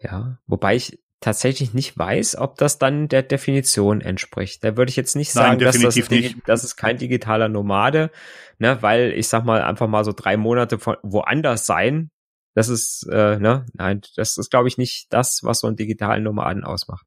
Ja, 0.00 0.38
wobei 0.46 0.76
ich 0.76 0.98
tatsächlich 1.20 1.72
nicht 1.72 1.96
weiß, 1.96 2.36
ob 2.36 2.56
das 2.56 2.78
dann 2.78 3.08
der 3.08 3.22
Definition 3.22 4.00
entspricht. 4.00 4.62
Da 4.62 4.76
würde 4.76 4.90
ich 4.90 4.96
jetzt 4.96 5.16
nicht 5.16 5.32
sagen, 5.32 5.56
Nein, 5.56 5.58
dass, 5.60 5.78
das 5.78 6.10
nicht. 6.10 6.36
das 6.46 6.64
ist 6.64 6.76
kein 6.76 6.98
digitaler 6.98 7.48
Nomade, 7.48 8.10
ne, 8.58 8.78
weil 8.82 9.12
ich 9.12 9.28
sag 9.28 9.44
mal 9.44 9.62
einfach 9.62 9.88
mal 9.88 10.04
so 10.04 10.12
drei 10.12 10.36
Monate 10.36 10.78
von 10.78 10.96
woanders 11.02 11.64
sein, 11.64 12.10
das 12.54 12.68
ist, 12.68 13.08
äh, 13.10 13.38
ne, 13.38 13.66
nein, 13.72 14.02
das 14.16 14.36
ist 14.36 14.50
glaube 14.50 14.68
ich 14.68 14.76
nicht 14.76 15.12
das, 15.12 15.40
was 15.42 15.60
so 15.60 15.66
einen 15.66 15.76
digitalen 15.76 16.24
Nomaden 16.24 16.64
ausmacht. 16.64 17.06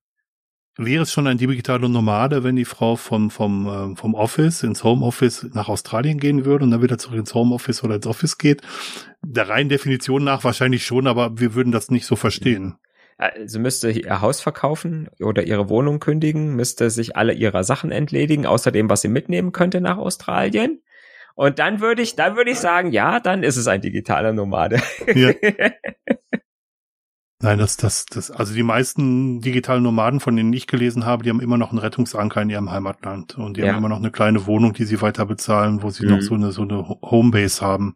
Wäre 0.80 1.04
es 1.04 1.12
schon 1.12 1.26
ein 1.26 1.40
digitaler 1.40 1.90
Nomade, 1.90 2.44
wenn 2.44 2.56
die 2.56 2.66
Frau 2.66 2.96
vom, 2.96 3.32
vom, 3.32 3.68
äh, 3.68 3.96
vom 3.96 4.14
Office 4.14 4.62
ins 4.62 4.84
Homeoffice 4.84 5.48
nach 5.54 5.70
Australien 5.70 6.20
gehen 6.20 6.46
würde 6.46 6.66
und 6.66 6.72
dann 6.72 6.84
wieder 6.84 7.00
zurück 7.00 7.18
ins 7.18 7.34
Homeoffice 7.34 7.84
oder 7.84 7.96
ins 7.96 8.06
Office 8.06 8.38
geht? 8.38 8.62
Der 9.24 9.50
reinen 9.50 9.70
Definition 9.70 10.24
nach 10.24 10.44
wahrscheinlich 10.44 10.86
schon, 10.86 11.08
aber 11.08 11.40
wir 11.40 11.56
würden 11.56 11.72
das 11.72 11.90
nicht 11.90 12.06
so 12.06 12.16
verstehen. 12.16 12.76
Also 13.18 13.60
müsste 13.60 13.90
ihr 13.90 14.22
Haus 14.22 14.42
verkaufen 14.42 15.10
oder 15.20 15.44
ihre 15.44 15.70
Wohnung 15.70 16.00
kündigen, 16.00 16.56
müsste 16.56 16.92
sich 16.92 17.16
alle 17.16 17.34
ihrer 17.34 17.64
Sachen 17.64 17.90
entledigen, 17.90 18.46
außerdem, 18.46 18.88
was 18.88 19.02
sie 19.02 19.08
mitnehmen 19.08 19.52
könnte 19.52 19.82
nach 19.82 19.98
Australien. 19.98 20.84
Und 21.34 21.58
dann 21.58 21.82
würde 21.82 22.04
ich, 22.04 22.16
dann 22.16 22.36
würde 22.36 22.52
ich 22.52 22.60
sagen, 22.60 22.92
ja, 22.92 23.20
dann 23.20 23.42
ist 23.42 23.58
es 23.58 23.68
ein 23.68 23.82
digitaler 23.82 24.34
Nomade. 24.34 24.80
Ja. 25.16 25.32
Nein, 27.40 27.60
das, 27.60 27.78
das, 27.78 28.06
das, 28.08 28.32
also 28.32 28.56
die 28.56 28.64
meisten 28.64 29.42
digitalen 29.42 29.84
Nomaden, 29.84 30.20
von 30.20 30.36
denen 30.36 30.52
ich 30.54 30.66
gelesen 30.66 31.06
habe, 31.06 31.24
die 31.24 31.30
haben 31.30 31.40
immer 31.40 31.58
noch 31.58 31.70
einen 31.70 31.78
Rettungsanker 31.78 32.42
in 32.42 32.50
ihrem 32.50 32.72
Heimatland 32.72 33.38
und 33.38 33.58
die 33.58 33.62
ja. 33.62 33.68
haben 33.68 33.78
immer 33.78 33.90
noch 33.90 33.98
eine 33.98 34.10
kleine 34.10 34.48
Wohnung, 34.48 34.74
die 34.74 34.86
sie 34.86 35.02
weiter 35.02 35.26
bezahlen, 35.28 35.84
wo 35.84 35.92
sie 35.92 36.06
mhm. 36.06 36.12
noch 36.12 36.22
so 36.22 36.34
eine, 36.34 36.52
so 36.52 36.64
eine 36.64 36.88
Homebase 37.02 37.62
haben. 37.62 37.96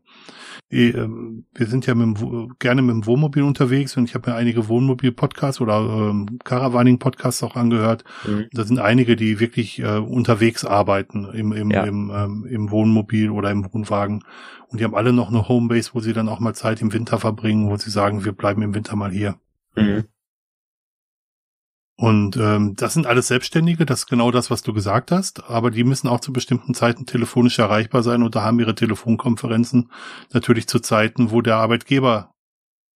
Ähm, 0.71 1.45
wir 1.53 1.67
sind 1.67 1.85
ja 1.85 1.95
mit 1.95 2.19
dem, 2.19 2.53
gerne 2.59 2.81
mit 2.81 2.95
dem 2.95 3.05
Wohnmobil 3.05 3.43
unterwegs 3.43 3.97
und 3.97 4.05
ich 4.05 4.15
habe 4.15 4.31
mir 4.31 4.37
einige 4.37 4.67
Wohnmobil-Podcasts 4.69 5.59
oder 5.59 5.79
ähm, 5.79 6.39
Caravaning-Podcasts 6.43 7.43
auch 7.43 7.55
angehört. 7.55 8.05
Mhm. 8.25 8.47
Da 8.53 8.63
sind 8.63 8.79
einige, 8.79 9.15
die 9.15 9.39
wirklich 9.39 9.79
äh, 9.79 9.97
unterwegs 9.97 10.63
arbeiten 10.63 11.25
im, 11.25 11.51
im, 11.51 11.71
ja. 11.71 11.83
im, 11.83 12.11
ähm, 12.15 12.45
im 12.49 12.71
Wohnmobil 12.71 13.29
oder 13.29 13.51
im 13.51 13.71
Wohnwagen. 13.71 14.23
Und 14.69 14.79
die 14.79 14.85
haben 14.85 14.95
alle 14.95 15.11
noch 15.11 15.29
eine 15.29 15.49
Homebase, 15.49 15.91
wo 15.93 15.99
sie 15.99 16.13
dann 16.13 16.29
auch 16.29 16.39
mal 16.39 16.53
Zeit 16.53 16.81
im 16.81 16.93
Winter 16.93 17.19
verbringen, 17.19 17.69
wo 17.69 17.75
sie 17.75 17.89
sagen, 17.89 18.23
wir 18.23 18.31
bleiben 18.31 18.61
im 18.61 18.73
Winter 18.73 18.95
mal 18.95 19.11
hier. 19.11 19.35
Mhm. 19.75 20.05
Und 22.01 22.35
ähm, 22.35 22.73
das 22.75 22.95
sind 22.95 23.05
alles 23.05 23.27
Selbstständige, 23.27 23.85
das 23.85 23.99
ist 23.99 24.05
genau 24.07 24.31
das, 24.31 24.49
was 24.49 24.63
du 24.63 24.73
gesagt 24.73 25.11
hast, 25.11 25.47
aber 25.47 25.69
die 25.69 25.83
müssen 25.83 26.07
auch 26.07 26.19
zu 26.19 26.33
bestimmten 26.33 26.73
Zeiten 26.73 27.05
telefonisch 27.05 27.59
erreichbar 27.59 28.01
sein 28.01 28.23
und 28.23 28.33
da 28.33 28.41
haben 28.41 28.59
ihre 28.59 28.73
Telefonkonferenzen 28.73 29.91
natürlich 30.33 30.67
zu 30.67 30.79
Zeiten, 30.79 31.29
wo 31.29 31.43
der 31.43 31.57
Arbeitgeber 31.57 32.33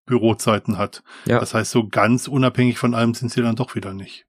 Bürozeiten 0.07 0.79
hat. 0.79 1.03
Ja. 1.25 1.39
Das 1.39 1.53
heißt, 1.53 1.69
so 1.69 1.87
ganz 1.87 2.27
unabhängig 2.27 2.79
von 2.79 2.95
allem 2.95 3.13
sind 3.13 3.31
sie 3.31 3.43
dann 3.43 3.55
doch 3.55 3.75
wieder 3.75 3.93
nicht. 3.93 4.25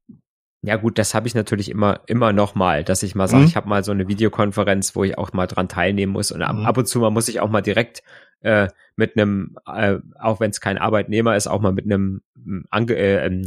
Ja 0.61 0.77
gut, 0.77 0.99
das 0.99 1.15
habe 1.15 1.27
ich 1.27 1.35
natürlich 1.35 1.71
immer 1.71 2.01
immer 2.07 2.35
noch 2.35 2.55
mal, 2.55 2.85
dass 2.85 3.03
ich 3.03 3.15
mal 3.15 3.29
sage, 3.29 3.45
mhm. 3.45 3.49
ich 3.49 3.57
habe 3.57 3.71
mal 3.71 3.83
so 3.83 3.93
eine 3.93 4.09
Videokonferenz, 4.09 4.95
wo 4.95 5.05
ich 5.05 5.17
auch 5.17 5.33
mal 5.33 5.47
dran 5.47 5.71
teilnehmen 5.71 6.13
muss 6.13 6.33
und 6.33 6.41
mhm. 6.41 6.67
ab 6.67 6.77
und 6.77 6.87
zu 6.87 7.01
mal 7.01 7.09
muss 7.09 7.29
ich 7.29 7.41
auch 7.41 7.49
mal 7.49 7.63
direkt 7.63 8.03
äh, 8.41 8.69
mit 8.95 9.17
einem, 9.17 9.57
äh, 9.67 10.01
auch 10.21 10.39
wenn 10.39 10.51
es 10.51 10.61
kein 10.61 10.77
Arbeitnehmer 10.77 11.35
ist, 11.35 11.47
auch 11.47 11.63
mal 11.63 11.73
mit 11.73 11.87
einem 11.87 12.21
ange, 12.69 12.95
äh, 12.95 13.25
ähm, 13.25 13.47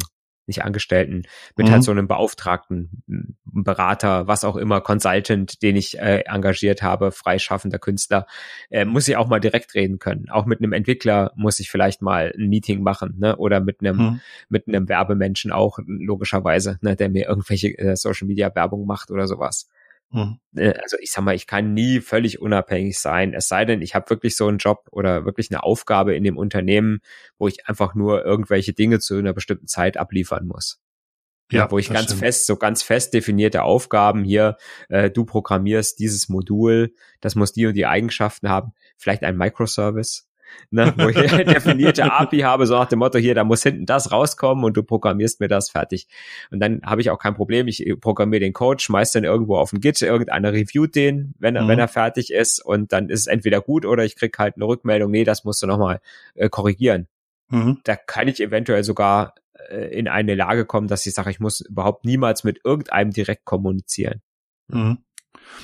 nicht 0.49 0.65
Angestellten, 0.65 1.23
mit 1.55 1.67
halt 1.67 1.67
mhm. 1.67 1.71
halt 1.71 1.83
so 1.83 1.91
einem 1.91 2.07
Beauftragten, 2.07 3.03
Berater, 3.45 4.27
was 4.27 4.43
auch 4.43 4.57
immer, 4.57 4.81
Consultant, 4.81 5.61
den 5.61 5.77
ich 5.77 5.97
äh, 5.97 6.23
engagiert 6.25 6.81
habe, 6.81 7.11
freischaffender 7.11 7.79
Künstler, 7.79 8.27
äh, 8.69 8.83
muss 8.83 9.07
ich 9.07 9.15
auch 9.15 9.27
mal 9.27 9.39
direkt 9.39 9.73
reden 9.75 9.99
können. 9.99 10.29
Auch 10.29 10.45
mit 10.45 10.59
einem 10.59 10.73
Entwickler 10.73 11.31
muss 11.35 11.59
ich 11.59 11.69
vielleicht 11.69 12.01
mal 12.01 12.33
ein 12.37 12.49
Meeting 12.49 12.83
machen, 12.83 13.15
ne? 13.17 13.37
Oder 13.37 13.61
mit 13.61 13.79
einem, 13.79 13.97
mhm. 13.97 14.21
mit 14.49 14.67
einem 14.67 14.89
Werbemenschen 14.89 15.51
auch, 15.51 15.79
logischerweise, 15.85 16.77
ne? 16.81 16.95
der 16.95 17.09
mir 17.09 17.27
irgendwelche 17.27 17.69
äh, 17.77 17.95
Social 17.95 18.27
Media 18.27 18.53
Werbung 18.53 18.85
macht 18.85 19.11
oder 19.11 19.27
sowas. 19.27 19.69
Mhm. 20.11 20.39
Äh, 20.55 20.73
also 20.81 20.97
ich 20.99 21.11
sag 21.11 21.23
mal, 21.23 21.35
ich 21.35 21.47
kann 21.47 21.73
nie 21.73 22.01
völlig 22.01 22.41
unabhängig 22.41 22.99
sein, 22.99 23.33
es 23.33 23.47
sei 23.47 23.65
denn, 23.65 23.81
ich 23.81 23.95
habe 23.95 24.09
wirklich 24.09 24.35
so 24.35 24.47
einen 24.47 24.57
Job 24.57 24.87
oder 24.91 25.25
wirklich 25.25 25.51
eine 25.51 25.63
Aufgabe 25.63 26.15
in 26.15 26.23
dem 26.23 26.37
Unternehmen, 26.37 26.99
wo 27.37 27.47
ich 27.47 27.67
einfach 27.67 27.95
nur 27.95 28.25
irgendwelche 28.25 28.73
Dinge 28.73 28.99
zu 28.99 29.17
einer 29.17 29.33
bestimmten 29.33 29.67
Zeit 29.67 29.97
abliefern 29.97 30.47
muss. 30.47 30.79
Ja, 31.51 31.63
ja 31.63 31.71
wo 31.71 31.79
ich 31.79 31.89
ganz 31.89 32.05
stimmt. 32.05 32.19
fest, 32.19 32.45
so 32.45 32.57
ganz 32.57 32.83
fest 32.83 33.13
definierte 33.13 33.63
Aufgaben 33.63 34.23
hier, 34.23 34.57
äh, 34.89 35.09
du 35.09 35.25
programmierst 35.25 35.99
dieses 35.99 36.29
Modul, 36.29 36.93
das 37.21 37.35
muss 37.35 37.53
die 37.53 37.65
und 37.65 37.73
die 37.73 37.87
Eigenschaften 37.87 38.49
haben, 38.49 38.73
vielleicht 38.97 39.23
ein 39.23 39.37
Microservice, 39.37 40.28
ne, 40.71 40.93
wo 40.97 41.09
ich 41.09 41.17
eine 41.17 41.45
definierte 41.53 42.11
API 42.11 42.39
habe, 42.39 42.65
so 42.65 42.75
nach 42.75 42.87
dem 42.87 42.99
Motto, 42.99 43.17
hier, 43.17 43.35
da 43.35 43.43
muss 43.43 43.63
hinten 43.63 43.85
das 43.85 44.11
rauskommen 44.11 44.63
und 44.63 44.77
du 44.77 44.83
programmierst 44.83 45.39
mir 45.39 45.47
das 45.47 45.69
fertig. 45.69 46.07
Und 46.51 46.59
dann 46.59 46.81
habe 46.83 47.01
ich 47.01 47.09
auch 47.09 47.19
kein 47.19 47.35
Problem, 47.35 47.67
ich 47.67 47.85
programmiere 47.99 48.41
den 48.41 48.53
Code, 48.53 48.81
schmeiß 48.81 49.11
den 49.11 49.23
irgendwo 49.23 49.57
auf 49.57 49.71
den 49.71 49.81
Git, 49.81 50.01
irgendeiner 50.01 50.53
reviewt 50.53 50.95
den, 50.95 51.33
wenn 51.39 51.55
er, 51.55 51.63
mhm. 51.63 51.67
wenn 51.69 51.79
er 51.79 51.87
fertig 51.87 52.31
ist 52.31 52.59
und 52.63 52.93
dann 52.93 53.09
ist 53.09 53.21
es 53.21 53.27
entweder 53.27 53.61
gut 53.61 53.85
oder 53.85 54.03
ich 54.03 54.15
krieg 54.15 54.37
halt 54.37 54.55
eine 54.55 54.65
Rückmeldung, 54.65 55.11
nee, 55.11 55.23
das 55.23 55.43
musst 55.43 55.61
du 55.61 55.67
nochmal 55.67 56.01
äh, 56.35 56.49
korrigieren. 56.49 57.07
Mhm. 57.49 57.79
Da 57.83 57.95
kann 57.95 58.27
ich 58.27 58.39
eventuell 58.39 58.83
sogar 58.83 59.33
äh, 59.69 59.87
in 59.97 60.07
eine 60.07 60.35
Lage 60.35 60.65
kommen, 60.65 60.87
dass 60.87 61.05
ich 61.05 61.13
sage, 61.13 61.31
ich 61.31 61.39
muss 61.39 61.61
überhaupt 61.61 62.05
niemals 62.05 62.43
mit 62.43 62.61
irgendeinem 62.63 63.11
direkt 63.11 63.45
kommunizieren. 63.45 64.21
Mhm. 64.67 64.99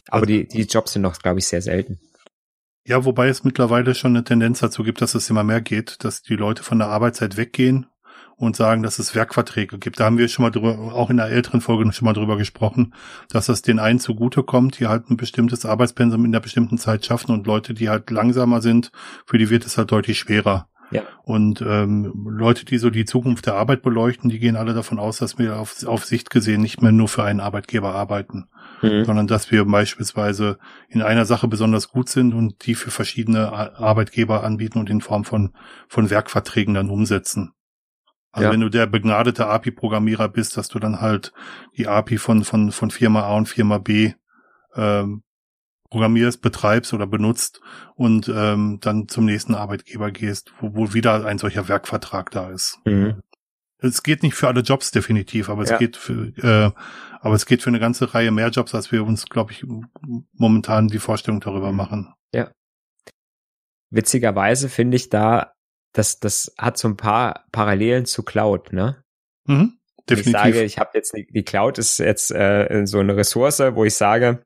Aber 0.08 0.24
also, 0.24 0.26
die, 0.26 0.48
die 0.48 0.64
Jobs 0.64 0.94
sind 0.94 1.02
noch, 1.02 1.18
glaube 1.20 1.40
ich, 1.40 1.48
sehr 1.48 1.62
selten. 1.62 2.00
Ja, 2.88 3.04
wobei 3.04 3.30
es 3.30 3.44
mittlerweile 3.44 3.96
schon 3.96 4.12
eine 4.12 4.24
Tendenz 4.24 4.60
dazu 4.60 4.84
gibt, 4.84 5.02
dass 5.02 5.16
es 5.16 5.30
immer 5.30 5.44
mehr 5.44 5.62
geht, 5.62 6.04
dass 6.04 6.22
die 6.22 6.36
Leute 6.36 6.62
von 6.62 6.78
der 6.78 6.90
Arbeitszeit 6.90 7.36
weggehen 7.36 7.88
und 8.38 8.56
sagen, 8.56 8.84
dass 8.84 9.00
es 9.00 9.16
Werkverträge 9.16 9.80
gibt. 9.80 10.00
Da 10.00 10.06
haben 10.06 10.20
wir 10.20 10.28
schon 10.28 10.44
mal 10.44 10.52
drüber, 10.52 10.94
auch 10.94 11.10
in 11.10 11.18
der 11.18 11.28
älteren 11.28 11.62
Folge 11.62 11.92
schon 11.94 12.06
mal 12.06 12.14
drüber 12.14 12.38
gesprochen, 12.38 12.94
dass 13.30 13.48
das 13.48 13.64
den 13.64 13.80
einen 13.80 14.00
zugutekommt, 14.00 14.80
die 14.80 14.86
halt 14.86 15.10
ein 15.10 15.18
bestimmtes 15.18 15.66
Arbeitspensum 15.66 16.26
in 16.26 16.32
der 16.32 16.42
bestimmten 16.42 16.78
Zeit 16.78 17.04
schaffen 17.06 17.32
und 17.32 17.48
Leute, 17.48 17.74
die 17.74 17.90
halt 17.90 18.12
langsamer 18.12 18.62
sind, 18.62 18.92
für 19.26 19.40
die 19.40 19.50
wird 19.50 19.66
es 19.66 19.80
halt 19.80 19.92
deutlich 19.92 20.20
schwerer. 20.20 20.70
Ja. 20.92 21.02
Und 21.24 21.62
ähm, 21.62 22.28
Leute, 22.30 22.66
die 22.66 22.78
so 22.78 22.92
die 22.92 23.06
Zukunft 23.06 23.48
der 23.48 23.56
Arbeit 23.56 23.82
beleuchten, 23.82 24.30
die 24.30 24.38
gehen 24.38 24.56
alle 24.56 24.76
davon 24.76 25.00
aus, 25.00 25.18
dass 25.18 25.40
wir 25.40 25.58
auf, 25.58 25.84
auf 25.88 26.06
Sicht 26.06 26.30
gesehen 26.30 26.62
nicht 26.62 26.84
mehr 26.84 26.92
nur 26.92 27.08
für 27.08 27.24
einen 27.24 27.40
Arbeitgeber 27.40 27.96
arbeiten 27.96 28.48
mhm. 28.86 29.06
sondern 29.06 29.28
dass 29.28 29.52
wir 29.52 29.66
beispielsweise 29.66 30.58
in 30.90 31.02
einer 31.02 31.26
Sache 31.26 31.48
besonders 31.48 31.90
gut 31.90 32.10
sind 32.10 32.34
und 32.34 32.66
die 32.66 32.76
für 32.76 32.92
verschiedene 32.92 33.52
Arbeitgeber 33.52 34.44
anbieten 34.44 34.80
und 34.80 34.90
in 34.90 35.02
Form 35.02 35.24
von, 35.26 35.54
von 35.88 36.10
Werkverträgen 36.10 36.74
dann 36.74 36.90
umsetzen. 36.90 37.54
Also 38.32 38.48
ja. 38.48 38.52
wenn 38.52 38.62
du 38.62 38.70
der 38.70 38.86
begnadete 38.86 39.48
API-Programmierer 39.48 40.28
bist, 40.28 40.58
dass 40.58 40.68
du 40.68 40.80
dann 40.80 41.00
halt 41.00 41.32
die 41.78 41.88
API 41.88 42.18
von, 42.18 42.44
von, 42.44 42.72
von 42.72 42.92
Firma 42.92 43.24
A 43.24 43.38
und 43.38 43.48
Firma 43.48 43.78
B 43.78 44.14
ähm, 44.76 45.24
programmierst, 45.90 46.42
betreibst 46.42 46.94
oder 46.94 47.08
benutzt 47.08 47.62
und 47.96 48.28
ähm, 48.28 48.80
dann 48.82 49.08
zum 49.08 49.24
nächsten 49.24 49.56
Arbeitgeber 49.56 50.12
gehst, 50.12 50.52
wo, 50.60 50.76
wo 50.76 50.94
wieder 50.94 51.26
ein 51.26 51.38
solcher 51.38 51.70
Werkvertrag 51.70 52.32
da 52.32 52.50
ist. 52.50 52.80
Mhm. 52.84 53.22
Es 53.86 54.04
geht 54.04 54.24
nicht 54.24 54.36
für 54.36 54.48
alle 54.48 54.62
Jobs 54.62 54.92
definitiv, 54.92 55.50
aber 55.50 55.64
es 55.64 55.70
ja. 55.70 55.78
geht 55.78 55.98
für, 55.98 56.28
äh, 56.38 56.72
aber 57.22 57.36
es 57.36 57.46
geht 57.46 57.62
für 57.62 57.70
eine 57.70 57.80
ganze 57.80 58.14
Reihe 58.14 58.32
mehr 58.32 58.50
Jobs, 58.50 58.76
als 58.76 58.92
wir 58.92 59.04
uns, 59.04 59.26
glaube 59.26 59.52
ich, 59.52 59.66
momentan 60.34 60.88
die 60.88 61.00
Vorstellung 61.00 61.40
darüber 61.40 61.72
machen. 61.72 62.14
Ja. 62.34 62.52
Witzigerweise 63.92 64.70
finde 64.70 64.98
ich 64.98 65.10
da, 65.10 65.54
das, 65.94 66.20
das 66.20 66.54
hat 66.58 66.78
so 66.78 66.88
ein 66.88 66.98
paar 66.98 67.46
Parallelen 67.52 68.06
zu 68.06 68.24
Cloud, 68.24 68.74
ne? 68.74 69.02
Mhm, 69.48 69.78
definitiv. 70.10 70.28
Ich 70.28 70.32
sage, 70.32 70.64
ich 70.64 70.78
habe 70.80 70.92
jetzt 70.94 71.14
die 71.16 71.44
Cloud 71.44 71.78
ist 71.78 72.00
jetzt 72.00 72.32
äh, 72.32 72.84
so 72.86 73.00
eine 73.00 73.16
Ressource, 73.16 73.60
wo 73.60 73.86
ich 73.86 73.96
sage, 73.96 74.44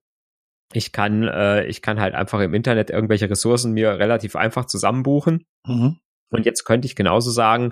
ich 0.74 0.92
kann, 0.92 1.24
äh, 1.24 1.66
ich 1.66 1.82
kann 1.82 2.00
halt 2.00 2.14
einfach 2.14 2.40
im 2.42 2.54
Internet 2.54 2.90
irgendwelche 2.92 3.30
Ressourcen 3.30 3.74
mir 3.74 3.98
relativ 3.98 4.36
einfach 4.36 4.66
zusammenbuchen. 4.66 5.46
Mhm. 5.66 5.98
Und 6.32 6.46
jetzt 6.46 6.64
könnte 6.64 6.86
ich 6.86 6.96
genauso 6.96 7.32
sagen, 7.32 7.72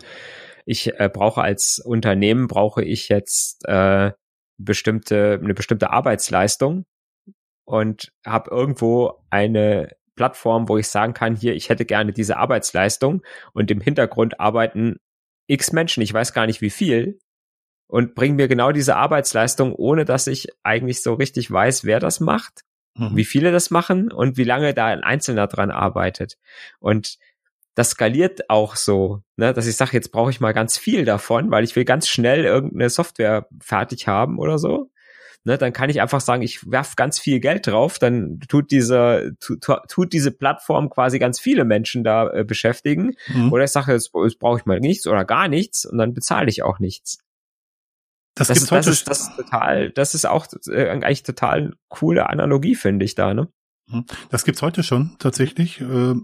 ich 0.67 0.99
äh, 0.99 1.09
brauche 1.11 1.41
als 1.41 1.79
Unternehmen, 1.79 2.47
brauche 2.47 2.83
ich 2.83 3.07
jetzt 3.07 3.65
äh, 3.65 4.11
bestimmte, 4.57 5.39
eine 5.41 5.53
bestimmte 5.53 5.91
Arbeitsleistung 5.91 6.85
und 7.65 8.11
habe 8.25 8.51
irgendwo 8.51 9.23
eine 9.29 9.95
Plattform, 10.17 10.67
wo 10.67 10.77
ich 10.77 10.89
sagen 10.89 11.13
kann, 11.13 11.37
hier, 11.37 11.55
ich 11.55 11.69
hätte 11.69 11.85
gerne 11.85 12.11
diese 12.11 12.35
Arbeitsleistung 12.35 13.23
und 13.53 13.71
im 13.71 13.79
Hintergrund 13.79 14.41
arbeiten 14.41 14.97
x 15.47 15.71
Menschen, 15.71 16.03
ich 16.03 16.13
weiß 16.13 16.33
gar 16.33 16.47
nicht 16.47 16.59
wie 16.59 16.69
viel, 16.69 17.17
und 17.87 18.13
bringen 18.13 18.35
mir 18.35 18.49
genau 18.49 18.73
diese 18.73 18.97
Arbeitsleistung, 18.97 19.73
ohne 19.73 20.03
dass 20.03 20.27
ich 20.27 20.49
eigentlich 20.63 21.01
so 21.01 21.13
richtig 21.13 21.49
weiß, 21.49 21.85
wer 21.85 22.01
das 22.01 22.19
macht, 22.19 22.65
mhm. 22.95 23.15
wie 23.15 23.23
viele 23.23 23.53
das 23.53 23.71
machen 23.71 24.11
und 24.11 24.35
wie 24.35 24.43
lange 24.43 24.73
da 24.73 24.87
ein 24.87 25.03
Einzelner 25.03 25.47
dran 25.47 25.71
arbeitet. 25.71 26.37
Und 26.79 27.17
das 27.77 27.91
skaliert 27.91 28.49
auch 28.49 28.75
so, 28.75 29.21
ne, 29.35 29.53
dass 29.53 29.67
ich 29.67 29.77
sage, 29.77 29.91
jetzt 29.93 30.11
brauche 30.11 30.31
ich 30.31 30.39
mal 30.39 30.51
ganz 30.51 30.79
viel 30.79 31.05
davon, 31.05 31.51
weil 31.51 31.63
ich 31.63 31.75
will 31.75 31.85
ganz 31.85 32.07
schnell 32.07 32.43
irgendeine 32.43 32.89
Software 32.89 33.47
fertig 33.61 34.07
haben 34.07 34.39
oder 34.39 34.57
so. 34.57 34.89
ne, 35.43 35.59
dann 35.59 35.73
kann 35.73 35.91
ich 35.91 36.01
einfach 36.01 36.19
sagen, 36.19 36.41
ich 36.41 36.71
werf 36.71 36.95
ganz 36.95 37.19
viel 37.19 37.39
Geld 37.39 37.67
drauf, 37.67 37.99
dann 37.99 38.39
tut 38.47 38.71
diese, 38.71 39.35
tut, 39.39 39.63
tut 39.87 40.11
diese 40.11 40.31
Plattform 40.31 40.89
quasi 40.89 41.19
ganz 41.19 41.39
viele 41.39 41.65
Menschen 41.65 42.03
da 42.03 42.31
äh, 42.31 42.43
beschäftigen. 42.43 43.13
Mhm. 43.27 43.53
Oder 43.53 43.65
ich 43.65 43.71
sage, 43.71 43.93
jetzt, 43.93 44.09
jetzt 44.11 44.39
brauche 44.39 44.57
ich 44.57 44.65
mal 44.65 44.79
nichts 44.79 45.05
oder 45.05 45.23
gar 45.23 45.47
nichts 45.47 45.85
und 45.85 45.99
dann 45.99 46.15
bezahle 46.15 46.49
ich 46.49 46.63
auch 46.63 46.79
nichts. 46.79 47.19
Das, 48.33 48.47
das, 48.47 48.57
ist, 48.57 48.71
das 48.71 48.87
ist 48.87 49.07
das 49.07 49.19
ist 49.21 49.35
total, 49.35 49.91
das 49.91 50.15
ist 50.15 50.25
auch 50.25 50.47
äh, 50.67 50.89
eigentlich 50.89 51.21
total 51.21 51.73
coole 51.89 52.27
Analogie, 52.27 52.73
finde 52.73 53.05
ich 53.05 53.13
da, 53.13 53.35
ne? 53.35 53.49
Mhm. 53.85 54.05
Das 54.31 54.45
gibt's 54.45 54.63
heute 54.63 54.81
schon 54.81 55.15
tatsächlich. 55.19 55.79
Äh, 55.79 56.15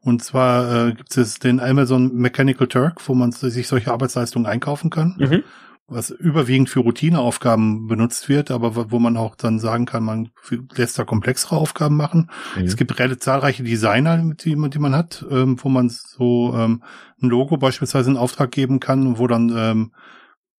und 0.00 0.22
zwar 0.22 0.88
äh, 0.88 0.92
gibt 0.92 1.16
es 1.16 1.38
den 1.38 1.60
Amazon 1.60 2.14
Mechanical 2.14 2.66
Turk, 2.66 3.08
wo 3.08 3.14
man 3.14 3.32
sich 3.32 3.68
solche 3.68 3.92
Arbeitsleistungen 3.92 4.46
einkaufen 4.46 4.90
kann. 4.90 5.16
Mhm 5.18 5.44
was 5.86 6.10
überwiegend 6.10 6.70
für 6.70 6.80
Routineaufgaben 6.80 7.86
benutzt 7.86 8.28
wird, 8.28 8.50
aber 8.50 8.90
wo 8.90 8.98
man 8.98 9.16
auch 9.16 9.36
dann 9.36 9.58
sagen 9.58 9.84
kann, 9.84 10.02
man 10.02 10.30
lässt 10.74 10.98
da 10.98 11.04
komplexere 11.04 11.56
Aufgaben 11.56 11.96
machen. 11.96 12.30
Mhm. 12.56 12.64
Es 12.64 12.76
gibt 12.76 12.98
relativ 12.98 13.20
zahlreiche 13.20 13.64
Designer, 13.64 14.16
die, 14.34 14.56
die 14.70 14.78
man 14.78 14.94
hat, 14.94 15.24
ähm, 15.30 15.58
wo 15.62 15.68
man 15.68 15.90
so 15.90 16.54
ähm, 16.56 16.82
ein 17.22 17.28
Logo 17.28 17.58
beispielsweise 17.58 18.10
in 18.10 18.16
Auftrag 18.16 18.50
geben 18.50 18.80
kann, 18.80 19.18
wo 19.18 19.26
dann 19.26 19.52
ähm, 19.54 19.92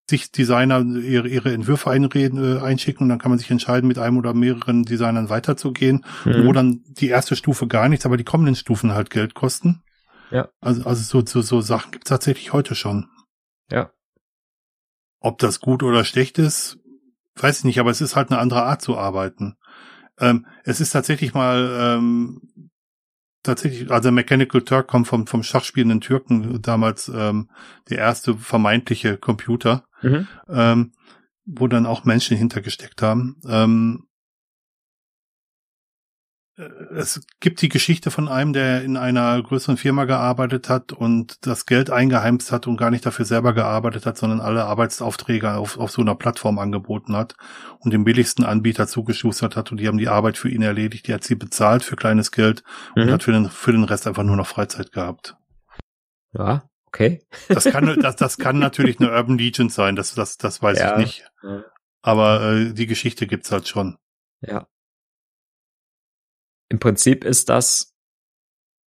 sich 0.08 0.30
Designer 0.30 0.80
ihre, 0.80 1.28
ihre 1.28 1.52
Entwürfe 1.52 1.90
einreden, 1.90 2.58
äh, 2.58 2.60
einschicken 2.60 3.04
und 3.04 3.08
dann 3.08 3.18
kann 3.18 3.30
man 3.30 3.38
sich 3.38 3.50
entscheiden, 3.50 3.88
mit 3.88 3.98
einem 3.98 4.18
oder 4.18 4.34
mehreren 4.34 4.84
Designern 4.84 5.28
weiterzugehen, 5.28 6.04
mhm. 6.24 6.46
wo 6.46 6.52
dann 6.52 6.82
die 6.86 7.08
erste 7.08 7.34
Stufe 7.34 7.66
gar 7.66 7.88
nichts, 7.88 8.06
aber 8.06 8.16
die 8.16 8.24
kommenden 8.24 8.54
Stufen 8.54 8.94
halt 8.94 9.10
Geld 9.10 9.34
kosten. 9.34 9.82
Ja. 10.30 10.48
Also, 10.60 10.84
also 10.84 11.02
so, 11.02 11.26
so, 11.26 11.40
so 11.42 11.60
Sachen 11.60 11.92
gibt 11.92 12.06
es 12.06 12.08
tatsächlich 12.10 12.52
heute 12.52 12.74
schon. 12.74 13.08
Ja. 13.70 13.90
Ob 15.20 15.38
das 15.38 15.60
gut 15.60 15.82
oder 15.82 16.04
schlecht 16.04 16.38
ist, 16.38 16.78
weiß 17.36 17.58
ich 17.58 17.64
nicht, 17.64 17.80
aber 17.80 17.90
es 17.90 18.00
ist 18.00 18.16
halt 18.16 18.30
eine 18.30 18.40
andere 18.40 18.62
Art 18.62 18.82
zu 18.82 18.96
arbeiten. 18.96 19.56
Ähm, 20.18 20.46
es 20.64 20.80
ist 20.80 20.90
tatsächlich 20.90 21.34
mal 21.34 21.98
ähm, 21.98 22.70
tatsächlich, 23.46 23.90
also 23.90 24.10
Mechanical 24.10 24.62
Turk 24.62 24.88
kommt 24.88 25.08
vom, 25.08 25.26
vom 25.26 25.42
schachspielenden 25.42 26.00
Türken 26.00 26.60
damals 26.62 27.10
ähm, 27.14 27.48
der 27.88 27.98
erste 27.98 28.34
vermeintliche 28.34 29.16
Computer, 29.16 29.84
mhm. 30.02 30.28
ähm, 30.48 30.92
wo 31.44 31.66
dann 31.68 31.86
auch 31.86 32.04
Menschen 32.04 32.36
hintergesteckt 32.36 33.02
haben. 33.02 33.36
Ähm, 33.48 34.04
äh, 34.04 34.15
es 36.58 37.20
gibt 37.40 37.60
die 37.60 37.68
Geschichte 37.68 38.10
von 38.10 38.28
einem, 38.28 38.54
der 38.54 38.82
in 38.82 38.96
einer 38.96 39.42
größeren 39.42 39.76
Firma 39.76 40.06
gearbeitet 40.06 40.70
hat 40.70 40.92
und 40.92 41.46
das 41.46 41.66
Geld 41.66 41.90
eingeheimst 41.90 42.50
hat 42.50 42.66
und 42.66 42.78
gar 42.78 42.90
nicht 42.90 43.04
dafür 43.04 43.26
selber 43.26 43.52
gearbeitet 43.52 44.06
hat, 44.06 44.16
sondern 44.16 44.40
alle 44.40 44.64
Arbeitsaufträge 44.64 45.52
auf, 45.52 45.78
auf 45.78 45.90
so 45.90 46.00
einer 46.00 46.14
Plattform 46.14 46.58
angeboten 46.58 47.14
hat 47.14 47.34
und 47.80 47.92
den 47.92 48.04
billigsten 48.04 48.46
Anbieter 48.46 48.86
zugeschustert 48.86 49.54
hat 49.54 49.70
und 49.70 49.78
die 49.78 49.86
haben 49.86 49.98
die 49.98 50.08
Arbeit 50.08 50.38
für 50.38 50.48
ihn 50.48 50.62
erledigt, 50.62 51.08
die 51.08 51.14
hat 51.14 51.24
sie 51.24 51.34
bezahlt 51.34 51.84
für 51.84 51.96
kleines 51.96 52.32
Geld 52.32 52.62
und 52.94 53.04
mhm. 53.04 53.12
hat 53.12 53.22
für 53.22 53.32
den, 53.32 53.50
für 53.50 53.72
den 53.72 53.84
Rest 53.84 54.06
einfach 54.06 54.24
nur 54.24 54.36
noch 54.36 54.46
Freizeit 54.46 54.92
gehabt. 54.92 55.36
Ja, 56.32 56.70
okay. 56.86 57.22
das 57.48 57.64
kann, 57.64 58.00
das, 58.00 58.16
das 58.16 58.38
kann 58.38 58.58
natürlich 58.58 58.98
eine 58.98 59.10
Urban 59.10 59.36
Legend 59.36 59.72
sein, 59.72 59.94
das, 59.94 60.14
das, 60.14 60.38
das 60.38 60.62
weiß 60.62 60.78
ja. 60.78 60.98
ich 60.98 61.04
nicht. 61.04 61.30
Aber 62.00 62.52
äh, 62.52 62.72
die 62.72 62.86
Geschichte 62.86 63.26
gibt's 63.26 63.52
halt 63.52 63.68
schon. 63.68 63.98
Ja 64.40 64.66
im 66.68 66.78
Prinzip 66.78 67.24
ist 67.24 67.48
das, 67.48 67.94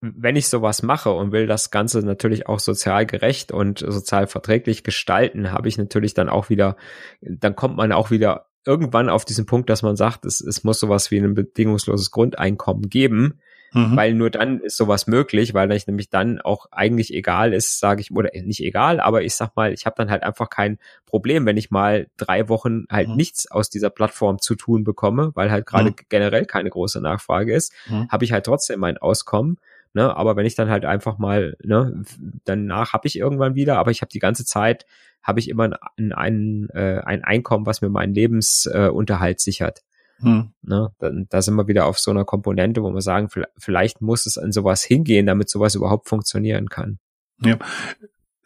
wenn 0.01 0.35
ich 0.35 0.47
sowas 0.47 0.81
mache 0.81 1.11
und 1.11 1.31
will 1.31 1.45
das 1.45 1.71
Ganze 1.71 1.99
natürlich 1.99 2.47
auch 2.47 2.59
sozial 2.59 3.05
gerecht 3.05 3.51
und 3.51 3.79
sozial 3.79 4.27
verträglich 4.27 4.83
gestalten, 4.83 5.51
habe 5.51 5.67
ich 5.67 5.77
natürlich 5.77 6.13
dann 6.13 6.29
auch 6.29 6.49
wieder, 6.49 6.77
dann 7.21 7.55
kommt 7.55 7.75
man 7.75 7.91
auch 7.91 8.09
wieder 8.09 8.49
irgendwann 8.65 9.09
auf 9.09 9.25
diesen 9.25 9.45
Punkt, 9.45 9.69
dass 9.69 9.81
man 9.81 9.95
sagt, 9.95 10.25
es, 10.25 10.41
es 10.41 10.63
muss 10.63 10.79
sowas 10.79 11.11
wie 11.11 11.17
ein 11.17 11.33
bedingungsloses 11.33 12.11
Grundeinkommen 12.11 12.89
geben, 12.89 13.39
Mhm. 13.73 13.95
Weil 13.95 14.13
nur 14.13 14.29
dann 14.29 14.61
ist 14.61 14.77
sowas 14.77 15.07
möglich, 15.07 15.53
weil 15.53 15.71
ich 15.71 15.87
nämlich 15.87 16.09
dann 16.09 16.41
auch 16.41 16.67
eigentlich 16.71 17.13
egal 17.13 17.53
ist, 17.53 17.79
sage 17.79 18.01
ich, 18.01 18.11
oder 18.11 18.29
nicht 18.33 18.61
egal, 18.61 18.99
aber 18.99 19.21
ich 19.21 19.35
sag 19.35 19.55
mal, 19.55 19.73
ich 19.73 19.85
habe 19.85 19.95
dann 19.97 20.09
halt 20.09 20.23
einfach 20.23 20.49
kein 20.49 20.79
Problem, 21.05 21.45
wenn 21.45 21.57
ich 21.57 21.71
mal 21.71 22.07
drei 22.17 22.49
Wochen 22.49 22.85
halt 22.89 23.09
mhm. 23.09 23.15
nichts 23.15 23.49
aus 23.49 23.69
dieser 23.69 23.89
Plattform 23.89 24.39
zu 24.39 24.55
tun 24.55 24.83
bekomme, 24.83 25.31
weil 25.35 25.51
halt 25.51 25.65
gerade 25.65 25.91
mhm. 25.91 25.95
generell 26.09 26.45
keine 26.45 26.69
große 26.69 27.01
Nachfrage 27.01 27.53
ist, 27.53 27.73
mhm. 27.87 28.07
habe 28.09 28.25
ich 28.25 28.31
halt 28.31 28.45
trotzdem 28.45 28.79
mein 28.79 28.97
Auskommen. 28.97 29.57
Ne, 29.93 30.15
aber 30.15 30.35
wenn 30.35 30.45
ich 30.45 30.53
dann 30.53 30.69
halt 30.69 30.85
einfach 30.85 31.17
mal, 31.17 31.57
ne, 31.63 32.03
danach 32.43 32.93
habe 32.93 33.07
ich 33.07 33.17
irgendwann 33.17 33.55
wieder, 33.55 33.79
aber 33.79 33.89
ich 33.89 34.01
habe 34.01 34.11
die 34.11 34.19
ganze 34.19 34.45
Zeit, 34.45 34.85
habe 35.23 35.39
ich 35.39 35.49
immer 35.49 35.79
ein, 35.97 36.13
ein, 36.13 36.69
äh, 36.73 36.99
ein 36.99 37.23
Einkommen, 37.23 37.65
was 37.65 37.81
mir 37.81 37.89
meinen 37.89 38.13
Lebensunterhalt 38.13 39.37
äh, 39.37 39.41
sichert. 39.41 39.81
Hm. 40.21 40.51
Ne, 40.61 40.89
dann, 40.99 41.27
da 41.29 41.41
sind 41.41 41.55
wir 41.55 41.67
wieder 41.67 41.85
auf 41.85 41.99
so 41.99 42.11
einer 42.11 42.25
Komponente, 42.25 42.83
wo 42.83 42.93
wir 42.93 43.01
sagen, 43.01 43.29
vielleicht 43.57 44.01
muss 44.01 44.25
es 44.25 44.37
an 44.37 44.51
sowas 44.51 44.83
hingehen, 44.83 45.25
damit 45.25 45.49
sowas 45.49 45.75
überhaupt 45.75 46.09
funktionieren 46.09 46.69
kann. 46.69 46.99
Ja, 47.41 47.57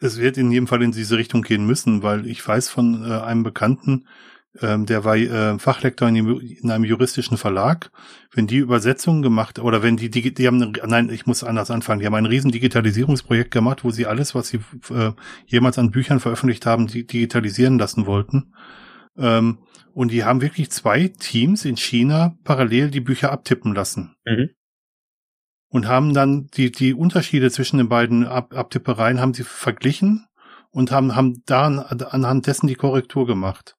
es 0.00 0.18
wird 0.18 0.38
in 0.38 0.52
jedem 0.52 0.66
Fall 0.66 0.82
in 0.82 0.92
diese 0.92 1.16
Richtung 1.16 1.42
gehen 1.42 1.66
müssen, 1.66 2.02
weil 2.02 2.26
ich 2.26 2.46
weiß 2.46 2.68
von 2.68 3.04
äh, 3.04 3.20
einem 3.20 3.42
Bekannten, 3.42 4.06
ähm, 4.60 4.86
der 4.86 5.04
war 5.04 5.16
äh, 5.16 5.58
Fachlektor 5.58 6.08
in, 6.08 6.16
in, 6.16 6.70
einem 6.70 6.84
juristischen 6.84 7.36
Verlag. 7.36 7.90
Wenn 8.32 8.46
die 8.46 8.58
Übersetzungen 8.58 9.22
gemacht 9.22 9.58
oder 9.58 9.82
wenn 9.82 9.96
die, 9.96 10.10
die, 10.10 10.32
die 10.32 10.46
haben, 10.46 10.62
eine, 10.62 10.72
nein, 10.86 11.10
ich 11.10 11.26
muss 11.26 11.42
anders 11.42 11.70
anfangen, 11.72 12.00
die 12.00 12.06
haben 12.06 12.14
ein 12.14 12.26
riesen 12.26 12.52
Digitalisierungsprojekt 12.52 13.50
gemacht, 13.50 13.82
wo 13.82 13.90
sie 13.90 14.06
alles, 14.06 14.34
was 14.34 14.48
sie 14.48 14.60
äh, 14.90 15.12
jemals 15.46 15.78
an 15.78 15.90
Büchern 15.90 16.20
veröffentlicht 16.20 16.66
haben, 16.66 16.86
digitalisieren 16.86 17.78
lassen 17.78 18.06
wollten. 18.06 18.52
Ähm, 19.16 19.58
und 19.94 20.10
die 20.10 20.24
haben 20.24 20.42
wirklich 20.42 20.70
zwei 20.70 21.08
Teams 21.08 21.64
in 21.64 21.76
China 21.76 22.36
parallel 22.42 22.90
die 22.90 23.00
Bücher 23.00 23.30
abtippen 23.30 23.74
lassen. 23.74 24.16
Mhm. 24.24 24.50
Und 25.68 25.88
haben 25.88 26.14
dann 26.14 26.48
die, 26.48 26.70
die 26.70 26.94
Unterschiede 26.94 27.50
zwischen 27.50 27.78
den 27.78 27.88
beiden 27.88 28.26
Ab 28.26 28.54
Abtippereien 28.54 29.20
haben 29.20 29.34
sie 29.34 29.44
verglichen 29.44 30.26
und 30.70 30.90
haben, 30.90 31.16
haben 31.16 31.42
da 31.46 31.66
anhand 31.66 32.46
dessen 32.46 32.66
die 32.66 32.74
Korrektur 32.74 33.26
gemacht. 33.26 33.73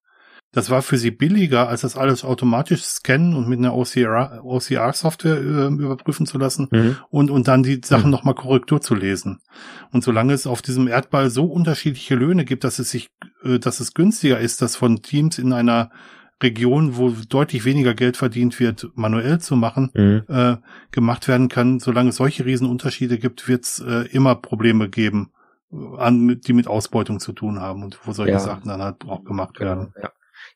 Das 0.55 0.69
war 0.69 0.81
für 0.81 0.97
sie 0.97 1.11
billiger, 1.11 1.67
als 1.67 1.81
das 1.81 1.97
alles 1.97 2.23
automatisch 2.23 2.81
scannen 2.81 3.35
und 3.35 3.49
mit 3.49 3.59
einer 3.59 3.75
OCR-Software 3.75 5.37
äh, 5.37 5.67
überprüfen 5.67 6.25
zu 6.25 6.37
lassen 6.37 6.69
mhm. 6.71 6.95
und, 7.09 7.29
und 7.29 7.49
dann 7.49 7.61
die 7.61 7.81
Sachen 7.83 8.05
mhm. 8.05 8.11
nochmal 8.11 8.35
Korrektur 8.35 8.79
zu 8.79 8.95
lesen. 8.95 9.41
Und 9.91 10.05
solange 10.05 10.31
es 10.31 10.47
auf 10.47 10.61
diesem 10.61 10.87
Erdball 10.87 11.29
so 11.29 11.43
unterschiedliche 11.43 12.15
Löhne 12.15 12.45
gibt, 12.45 12.63
dass 12.63 12.79
es 12.79 12.89
sich, 12.89 13.09
äh, 13.43 13.59
dass 13.59 13.81
es 13.81 13.93
günstiger 13.93 14.39
ist, 14.39 14.61
das 14.61 14.77
von 14.77 15.01
Teams 15.01 15.39
in 15.39 15.51
einer 15.51 15.91
Region, 16.41 16.95
wo 16.95 17.09
deutlich 17.09 17.65
weniger 17.65 17.93
Geld 17.93 18.15
verdient 18.15 18.57
wird, 18.57 18.87
manuell 18.95 19.41
zu 19.41 19.57
machen, 19.57 19.91
mhm. 19.93 20.23
äh, 20.29 20.55
gemacht 20.91 21.27
werden 21.27 21.49
kann. 21.49 21.81
Solange 21.81 22.11
es 22.11 22.15
solche 22.15 22.45
Riesenunterschiede 22.45 23.17
gibt, 23.17 23.49
wird 23.49 23.65
es 23.65 23.79
äh, 23.85 24.07
immer 24.09 24.35
Probleme 24.35 24.87
geben, 24.87 25.33
an, 25.97 26.39
die 26.39 26.53
mit 26.53 26.67
Ausbeutung 26.67 27.19
zu 27.19 27.33
tun 27.33 27.59
haben 27.59 27.83
und 27.83 27.99
wo 28.05 28.13
solche 28.13 28.31
ja. 28.31 28.39
Sachen 28.39 28.69
dann 28.69 28.81
halt 28.81 29.03
auch 29.05 29.25
gemacht 29.25 29.55
genau, 29.55 29.69
werden. 29.71 29.93
Ja 30.01 30.11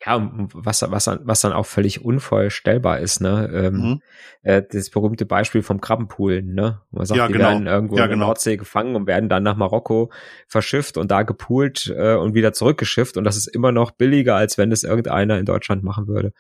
ja, 0.06 0.32
was, 0.54 0.82
was, 0.90 1.08
was 1.08 1.42
dann 1.42 1.52
auch 1.52 1.66
völlig 1.66 2.04
unvorstellbar 2.04 3.00
ist, 3.00 3.20
ne? 3.20 3.50
Ähm, 3.54 3.74
mhm. 3.74 4.02
äh, 4.44 4.64
das 4.70 4.90
berühmte 4.90 5.26
Beispiel 5.26 5.62
vom 5.62 5.82
Krabbenpool, 5.82 6.42
ne? 6.42 6.82
Man 6.92 7.06
sagt, 7.06 7.18
ja, 7.18 7.28
die 7.28 7.34
genau. 7.34 7.50
werden 7.50 7.68
irgendwo 7.68 7.98
ja, 7.98 8.04
in 8.04 8.10
der 8.10 8.16
genau. 8.16 8.28
Nordsee 8.28 8.56
gefangen 8.56 8.96
und 8.96 9.08
werden 9.08 9.28
dann 9.28 9.44
nach 9.44 9.58
Marokko 9.58 10.10
verschifft 10.48 10.98
und 10.98 11.12
da 11.12 11.24
gepoolt 11.24 11.94
äh, 11.96 12.16
und 12.16 12.34
wieder 12.34 12.54
zurückgeschifft 12.54 13.18
und 13.18 13.26
das 13.26 13.36
ist 13.36 13.48
immer 13.48 13.74
noch 13.74 13.92
billiger, 13.92 14.36
als 14.36 14.58
wenn 14.58 14.70
das 14.70 14.84
irgendeiner 14.84 15.38
in 15.38 15.46
Deutschland 15.46 15.84
machen 15.84 16.08
würde. 16.08 16.34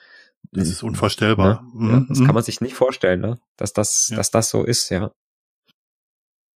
Das 0.51 0.70
ist 0.70 0.82
unvorstellbar. 0.82 1.64
Ne? 1.74 1.86
Mhm. 1.86 1.89
Ja, 1.89 2.05
das 2.07 2.18
kann 2.20 2.28
mhm. 2.28 2.34
man 2.34 2.43
sich 2.43 2.62
nicht 2.62 2.76
vorstellen, 2.76 3.20
ne? 3.20 3.39
Dass 3.57 3.74
das, 3.74 4.07
ja. 4.10 4.18
dass 4.18 4.32
das 4.32 4.49
so 4.49 4.64
ist, 4.64 4.89
ja. 4.89 5.12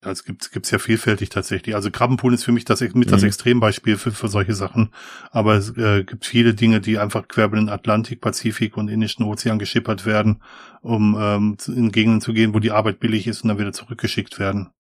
Ja, 0.04 0.12
es 0.12 0.26
gibt 0.26 0.52
gibt's 0.52 0.72
ja 0.72 0.80
vielfältig 0.80 1.30
tatsächlich. 1.30 1.76
Also 1.76 1.90
Krabbenpool 1.90 2.34
ist 2.34 2.44
für 2.44 2.52
mich 2.52 2.66
das 2.66 2.82
mit 2.82 3.12
das 3.12 3.22
mhm. 3.22 3.28
Extrembeispiel 3.28 3.98
für, 3.98 4.12
für 4.12 4.28
solche 4.28 4.54
Sachen. 4.54 4.90
Aber 5.32 5.56
es 5.56 5.76
äh, 5.78 6.04
gibt 6.04 6.26
viele 6.26 6.54
Dinge, 6.54 6.82
die 6.82 6.98
einfach 6.98 7.28
quer 7.28 7.46
über 7.46 7.56
den 7.56 7.70
Atlantik, 7.70 8.20
Pazifik 8.20 8.76
und 8.76 8.90
Indischen 8.90 9.24
Ozean 9.24 9.60
geschippert 9.60 10.06
werden, 10.06 10.42
um 10.82 11.18
ähm, 11.20 11.58
in 11.68 11.92
Gegenden 11.92 12.22
zu 12.22 12.34
gehen, 12.34 12.54
wo 12.54 12.60
die 12.60 12.72
Arbeit 12.72 13.00
billig 13.00 13.28
ist 13.28 13.44
und 13.44 13.50
dann 13.50 13.60
wieder 13.60 13.72
zurückgeschickt 13.72 14.40
werden. 14.40 14.72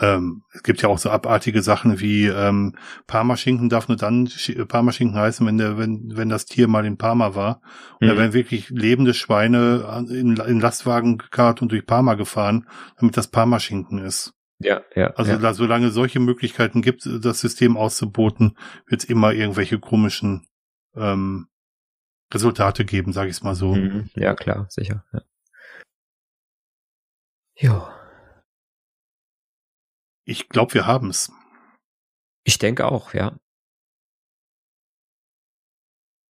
Ähm, 0.00 0.42
es 0.52 0.64
gibt 0.64 0.82
ja 0.82 0.88
auch 0.88 0.98
so 0.98 1.08
abartige 1.10 1.62
Sachen 1.62 2.00
wie 2.00 2.26
ähm, 2.26 2.76
Parmaschinken 3.06 3.68
darf 3.68 3.86
nur 3.86 3.96
dann 3.96 4.28
Parmaschinken 4.66 5.16
heißen, 5.16 5.46
wenn 5.46 5.56
der, 5.56 5.78
wenn, 5.78 6.16
wenn 6.16 6.28
das 6.28 6.46
Tier 6.46 6.66
mal 6.66 6.84
in 6.84 6.98
Parma 6.98 7.36
war. 7.36 7.62
Und 8.00 8.06
mhm. 8.06 8.10
da 8.10 8.18
werden 8.18 8.32
wirklich 8.32 8.70
lebende 8.70 9.14
Schweine 9.14 10.04
in, 10.10 10.36
in 10.36 10.60
Lastwagen 10.60 11.18
gekarrt 11.18 11.62
und 11.62 11.70
durch 11.70 11.86
Parma 11.86 12.14
gefahren, 12.14 12.66
damit 12.98 13.16
das 13.16 13.28
Parmaschinken 13.28 13.98
ist. 13.98 14.34
Ja, 14.58 14.82
ja. 14.94 15.08
Also 15.10 15.32
ja. 15.32 15.38
Da, 15.38 15.54
solange 15.54 15.90
solche 15.90 16.20
Möglichkeiten 16.20 16.82
gibt, 16.82 17.06
das 17.06 17.40
System 17.40 17.76
auszuboten, 17.76 18.56
wird 18.86 19.02
es 19.02 19.08
immer 19.08 19.32
irgendwelche 19.32 19.78
komischen 19.78 20.48
ähm, 20.96 21.46
Resultate 22.32 22.84
geben, 22.84 23.12
sage 23.12 23.30
ich 23.30 23.36
es 23.36 23.42
mal 23.42 23.54
so. 23.54 23.74
Mhm. 23.74 24.10
Ja, 24.14 24.34
klar, 24.34 24.66
sicher. 24.70 25.04
Ja. 25.12 25.20
Jo. 27.56 27.86
Ich 30.26 30.48
glaube, 30.48 30.74
wir 30.74 30.86
haben's. 30.86 31.32
Ich 32.44 32.58
denke 32.58 32.86
auch, 32.86 33.14
ja. 33.14 33.36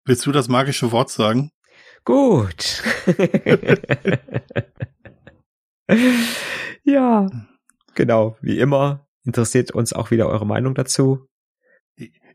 Willst 0.05 0.25
du 0.25 0.31
das 0.31 0.47
magische 0.47 0.91
Wort 0.91 1.09
sagen? 1.09 1.51
Gut. 2.03 2.83
ja, 6.83 7.27
genau, 7.95 8.37
wie 8.41 8.59
immer 8.59 9.07
interessiert 9.23 9.71
uns 9.71 9.93
auch 9.93 10.11
wieder 10.11 10.27
eure 10.27 10.45
Meinung 10.45 10.75
dazu 10.75 11.27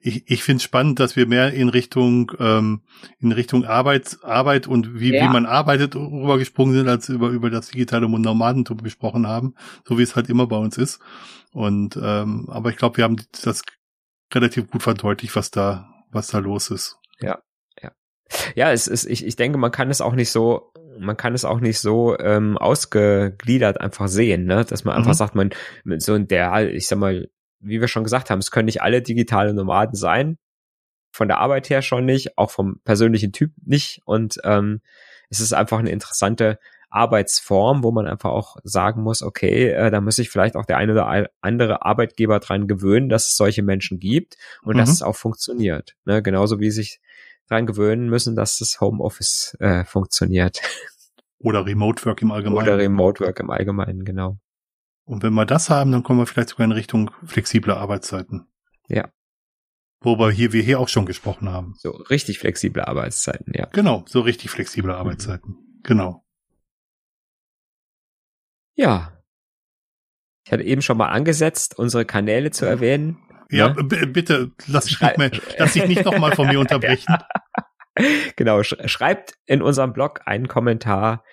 ich, 0.03 0.31
ich 0.31 0.43
finde 0.43 0.59
es 0.59 0.63
spannend, 0.63 0.99
dass 0.99 1.17
wir 1.17 1.27
mehr 1.27 1.53
in 1.53 1.69
Richtung 1.69 2.33
ähm, 2.39 2.83
in 3.19 3.33
Richtung 3.33 3.65
Arbeit, 3.65 4.19
Arbeit 4.23 4.67
und 4.67 4.99
wie, 4.99 5.15
ja. 5.15 5.25
wie 5.25 5.33
man 5.33 5.47
arbeitet 5.47 5.95
rübergesprungen 5.95 6.75
sind, 6.75 6.89
als 6.89 7.09
über 7.09 7.29
über 7.29 7.51
das 7.51 7.69
digitale 7.69 8.09
Nomadentum 8.09 8.79
gesprochen 8.79 9.27
haben, 9.27 9.55
so 9.87 9.99
wie 9.99 10.03
es 10.03 10.17
halt 10.17 10.29
immer 10.29 10.47
bei 10.47 10.57
uns 10.57 10.79
ist. 10.79 11.01
Und 11.53 11.99
ähm, 12.03 12.49
aber 12.49 12.71
ich 12.71 12.77
glaube, 12.77 12.97
wir 12.97 13.05
haben 13.05 13.17
das 13.45 13.63
relativ 14.33 14.71
gut 14.71 14.83
verdeutlicht, 14.83 15.37
was 15.37 15.51
da 15.51 15.89
was 16.11 16.29
da 16.29 16.39
los 16.39 16.71
ist. 16.71 16.97
Ja, 17.21 17.39
ja, 17.83 17.93
ja. 18.55 18.73
Es 18.73 18.87
ist, 18.87 19.05
ich, 19.05 19.25
ich 19.27 19.37
denke, 19.37 19.59
man 19.59 19.71
kann 19.71 19.91
es 19.91 20.01
auch 20.01 20.15
nicht 20.15 20.31
so 20.31 20.73
man 20.99 21.17
kann 21.17 21.35
es 21.35 21.45
auch 21.45 21.61
nicht 21.61 21.79
so 21.79 22.19
ähm, 22.19 22.59
ausgegliedert 22.59 23.81
einfach 23.81 24.09
sehen, 24.09 24.45
ne? 24.45 24.65
dass 24.65 24.85
man 24.85 24.97
einfach 24.97 25.13
mhm. 25.13 25.17
sagt, 25.17 25.35
man 25.35 25.51
so 25.99 26.19
der, 26.19 26.75
ich 26.75 26.87
sag 26.87 26.99
mal, 26.99 27.29
wie 27.61 27.81
wir 27.81 27.89
schon 27.89 28.05
gesagt 28.05 28.31
haben, 28.31 28.39
es 28.39 28.51
können 28.51 28.67
nicht 28.67 28.83
alle 28.83 29.03
digitale 29.03 29.55
Nomaden 29.55 29.95
sein. 29.95 30.39
Von 31.13 31.29
der 31.29 31.39
Arbeit 31.39 31.71
her 31.71 31.83
schon 31.83 32.05
nicht, 32.05 32.39
auch 32.39 32.51
vom 32.51 32.81
persönlichen 32.85 33.33
Typ 33.33 33.53
nicht. 33.65 34.01
Und 34.05 34.41
ähm, 34.45 34.81
es 35.29 35.41
ist 35.41 35.53
einfach 35.53 35.79
eine 35.79 35.91
interessante 35.91 36.59
Arbeitsform, 36.91 37.85
wo 37.85 37.93
man 37.93 38.07
einfach 38.07 38.31
auch 38.31 38.57
sagen 38.65 39.03
muss, 39.03 39.23
okay, 39.23 39.71
äh, 39.71 39.91
da 39.91 40.01
muss 40.01 40.17
sich 40.17 40.29
vielleicht 40.29 40.57
auch 40.57 40.67
der 40.67 40.77
eine 40.77 40.93
oder 40.93 41.29
andere 41.41 41.85
Arbeitgeber 41.85 42.41
dran 42.41 42.67
gewöhnen, 42.67 43.09
dass 43.09 43.29
es 43.29 43.37
solche 43.37 43.63
Menschen 43.63 44.01
gibt 44.01 44.37
und 44.63 44.75
mhm. 44.75 44.79
dass 44.79 44.91
es 44.91 45.03
auch 45.03 45.17
funktioniert. 45.17 45.97
Ne? 46.05 46.23
Genauso 46.23 46.59
wie 46.59 46.71
sich 46.71 47.01
dran 47.49 47.67
gewöhnen 47.67 48.09
müssen, 48.09 48.35
dass 48.37 48.59
das 48.59 48.81
Homeoffice 48.81 49.57
äh, 49.61 49.85
funktioniert. 49.85 50.61
Oder 51.39 51.65
Remote 51.65 52.05
Work 52.05 52.23
im 52.23 52.33
Allgemeinen. 52.33 52.63
Oder 52.63 52.79
Remote 52.79 53.25
Work 53.25 53.41
im 53.41 53.51
Allgemeinen, 53.51 54.05
genau. 54.05 54.39
Und 55.11 55.25
wenn 55.25 55.35
wir 55.35 55.45
das 55.45 55.71
haben, 55.71 55.91
dann 55.91 56.05
kommen 56.05 56.21
wir 56.21 56.27
vielleicht 56.27 56.51
sogar 56.51 56.67
in 56.67 56.71
Richtung 56.71 57.11
flexible 57.25 57.75
Arbeitszeiten. 57.75 58.47
Ja. 58.87 59.11
Wobei 60.01 60.31
hier 60.31 60.53
wir 60.53 60.63
hier 60.63 60.79
auch 60.79 60.87
schon 60.89 61.05
gesprochen 61.05 61.49
haben. 61.49 61.75
So 61.79 61.91
richtig 61.91 62.39
flexible 62.39 62.85
Arbeitszeiten, 62.85 63.53
ja. 63.53 63.67
Genau, 63.73 64.05
so 64.07 64.21
richtig 64.21 64.53
flexible 64.53 64.95
Arbeitszeiten. 64.95 65.51
Mhm. 65.51 65.81
Genau. 65.83 66.25
Ja. 68.77 69.21
Ich 70.47 70.53
hatte 70.53 70.63
eben 70.63 70.81
schon 70.81 70.97
mal 70.97 71.09
angesetzt, 71.09 71.77
unsere 71.77 72.05
Kanäle 72.05 72.53
zu 72.53 72.65
erwähnen. 72.65 73.19
Ja, 73.51 73.71
ne? 73.71 73.83
bitte 73.83 74.53
lass 74.69 74.85
dich 74.85 75.01
nicht 75.01 75.19
mehr, 75.19 75.33
lass 75.59 75.73
dich 75.73 75.89
nicht 75.89 76.05
nochmal 76.05 76.37
von 76.37 76.47
mir 76.47 76.61
unterbrechen. 76.61 77.17
genau, 78.37 78.63
schreibt 78.63 79.35
in 79.47 79.61
unserem 79.61 79.93
Blog 79.93 80.21
einen 80.27 80.47
Kommentar, 80.47 81.25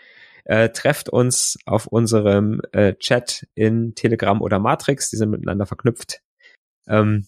äh, 0.48 0.70
trefft 0.70 1.10
uns 1.10 1.58
auf 1.66 1.88
unserem 1.88 2.62
äh, 2.72 2.93
Chat 2.95 3.45
in 3.54 3.95
Telegram 3.95 4.41
oder 4.41 4.60
Matrix, 4.60 5.10
die 5.10 5.18
sind 5.18 5.30
miteinander 5.30 5.66
verknüpft. 5.66 6.22
Ähm, 6.88 7.28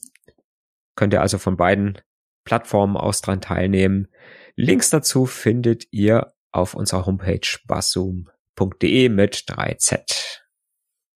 könnt 0.95 1.13
ihr 1.13 1.21
also 1.21 1.37
von 1.37 1.57
beiden 1.57 1.99
Plattformen 2.45 2.95
aus 2.95 3.21
dran 3.21 3.41
teilnehmen. 3.41 4.07
Links 4.55 4.89
dazu 4.89 5.25
findet 5.25 5.85
ihr 5.91 6.33
auf 6.51 6.75
unserer 6.75 7.05
Homepage 7.05 7.59
basum.de 7.67 9.09
mit 9.09 9.35
3Z. 9.35 10.39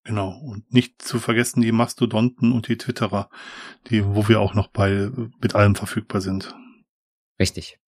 Genau. 0.04 0.38
Und 0.38 0.74
nicht 0.74 1.01
zu 1.01 1.20
vergessen 1.20 1.62
die 1.62 1.72
Mastodonten 1.72 2.51
und 2.51 2.68
die 2.68 2.78
Twitterer, 2.78 3.30
die, 3.88 4.06
wo 4.06 4.28
wir 4.28 4.41
auch 4.41 4.54
noch 4.54 4.68
bei, 4.68 5.10
mit 5.41 5.56
allem 5.56 5.76
verfügbar 5.76 6.20
sind. 6.20 6.54
Richtig. 7.39 7.80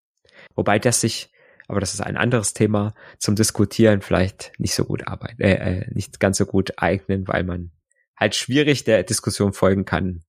Wobei 0.55 0.79
das 0.79 1.01
sich 1.01 1.31
aber 1.67 1.79
das 1.79 1.93
ist 1.93 2.01
ein 2.01 2.17
anderes 2.17 2.53
Thema 2.53 2.93
zum 3.17 3.35
Diskutieren, 3.35 4.01
vielleicht 4.01 4.53
nicht 4.57 4.75
so 4.75 4.85
gut 4.85 5.07
arbeiten, 5.07 5.41
äh, 5.41 5.79
äh, 5.79 5.93
nicht 5.93 6.19
ganz 6.19 6.37
so 6.37 6.45
gut 6.45 6.73
eignen, 6.77 7.27
weil 7.27 7.43
man 7.43 7.71
halt 8.15 8.35
schwierig 8.35 8.83
der 8.83 9.03
Diskussion 9.03 9.53
folgen 9.53 9.85
kann, 9.85 10.23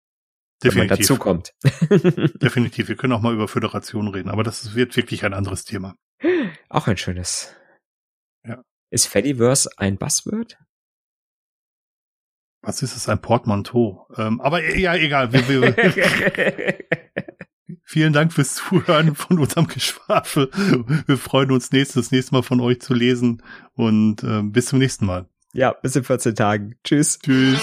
Definitiv. 0.63 0.81
wenn 0.81 0.89
man 0.89 0.99
dazu 0.99 1.17
kommt. 1.17 1.55
Definitiv. 2.41 2.89
Wir 2.89 2.97
können 2.97 3.13
auch 3.13 3.21
mal 3.21 3.35
über 3.35 3.49
Föderation 3.49 4.09
reden, 4.09 4.31
aber 4.31 4.43
das 4.43 4.75
wird 4.75 4.97
wirklich 4.97 5.25
ein 5.25 5.35
anderes 5.35 5.65
Thema. 5.65 5.95
Auch 6.69 6.87
ein 6.89 6.97
schönes. 6.97 7.55
Ja. 8.45 8.63
Ist 8.91 9.07
Fediverse 9.07 9.71
ein 9.77 9.99
Buzzword? 9.99 10.59
Was 12.63 12.83
ist 12.83 12.97
es? 12.97 13.09
Ein 13.09 13.21
Portmanteau. 13.21 14.09
Ähm, 14.17 14.41
aber 14.41 14.65
ja, 14.77 14.95
egal. 14.97 15.33
Wir, 15.33 15.49
wir, 15.49 15.77
Vielen 17.89 18.13
Dank 18.13 18.33
fürs 18.33 18.57
Zuhören 18.57 19.15
von 19.15 19.39
unserem 19.39 19.69
Geschwafel. 19.69 20.51
Wir 21.07 21.17
freuen 21.17 21.53
uns, 21.53 21.71
nächstes, 21.71 22.11
nächstes 22.11 22.33
Mal 22.33 22.43
von 22.43 22.61
euch 22.61 22.81
zu 22.81 22.95
lesen 22.95 23.45
und 23.75 24.25
äh, 24.25 24.43
bis 24.43 24.67
zum 24.67 24.81
nächsten 24.81 25.07
Mal. 25.07 25.27
Ja, 25.53 25.71
bis 25.71 25.95
in 25.95 26.03
14 26.03 26.35
Tagen. 26.35 26.75
Tschüss. 26.83 27.21
Tschüss. 27.21 27.61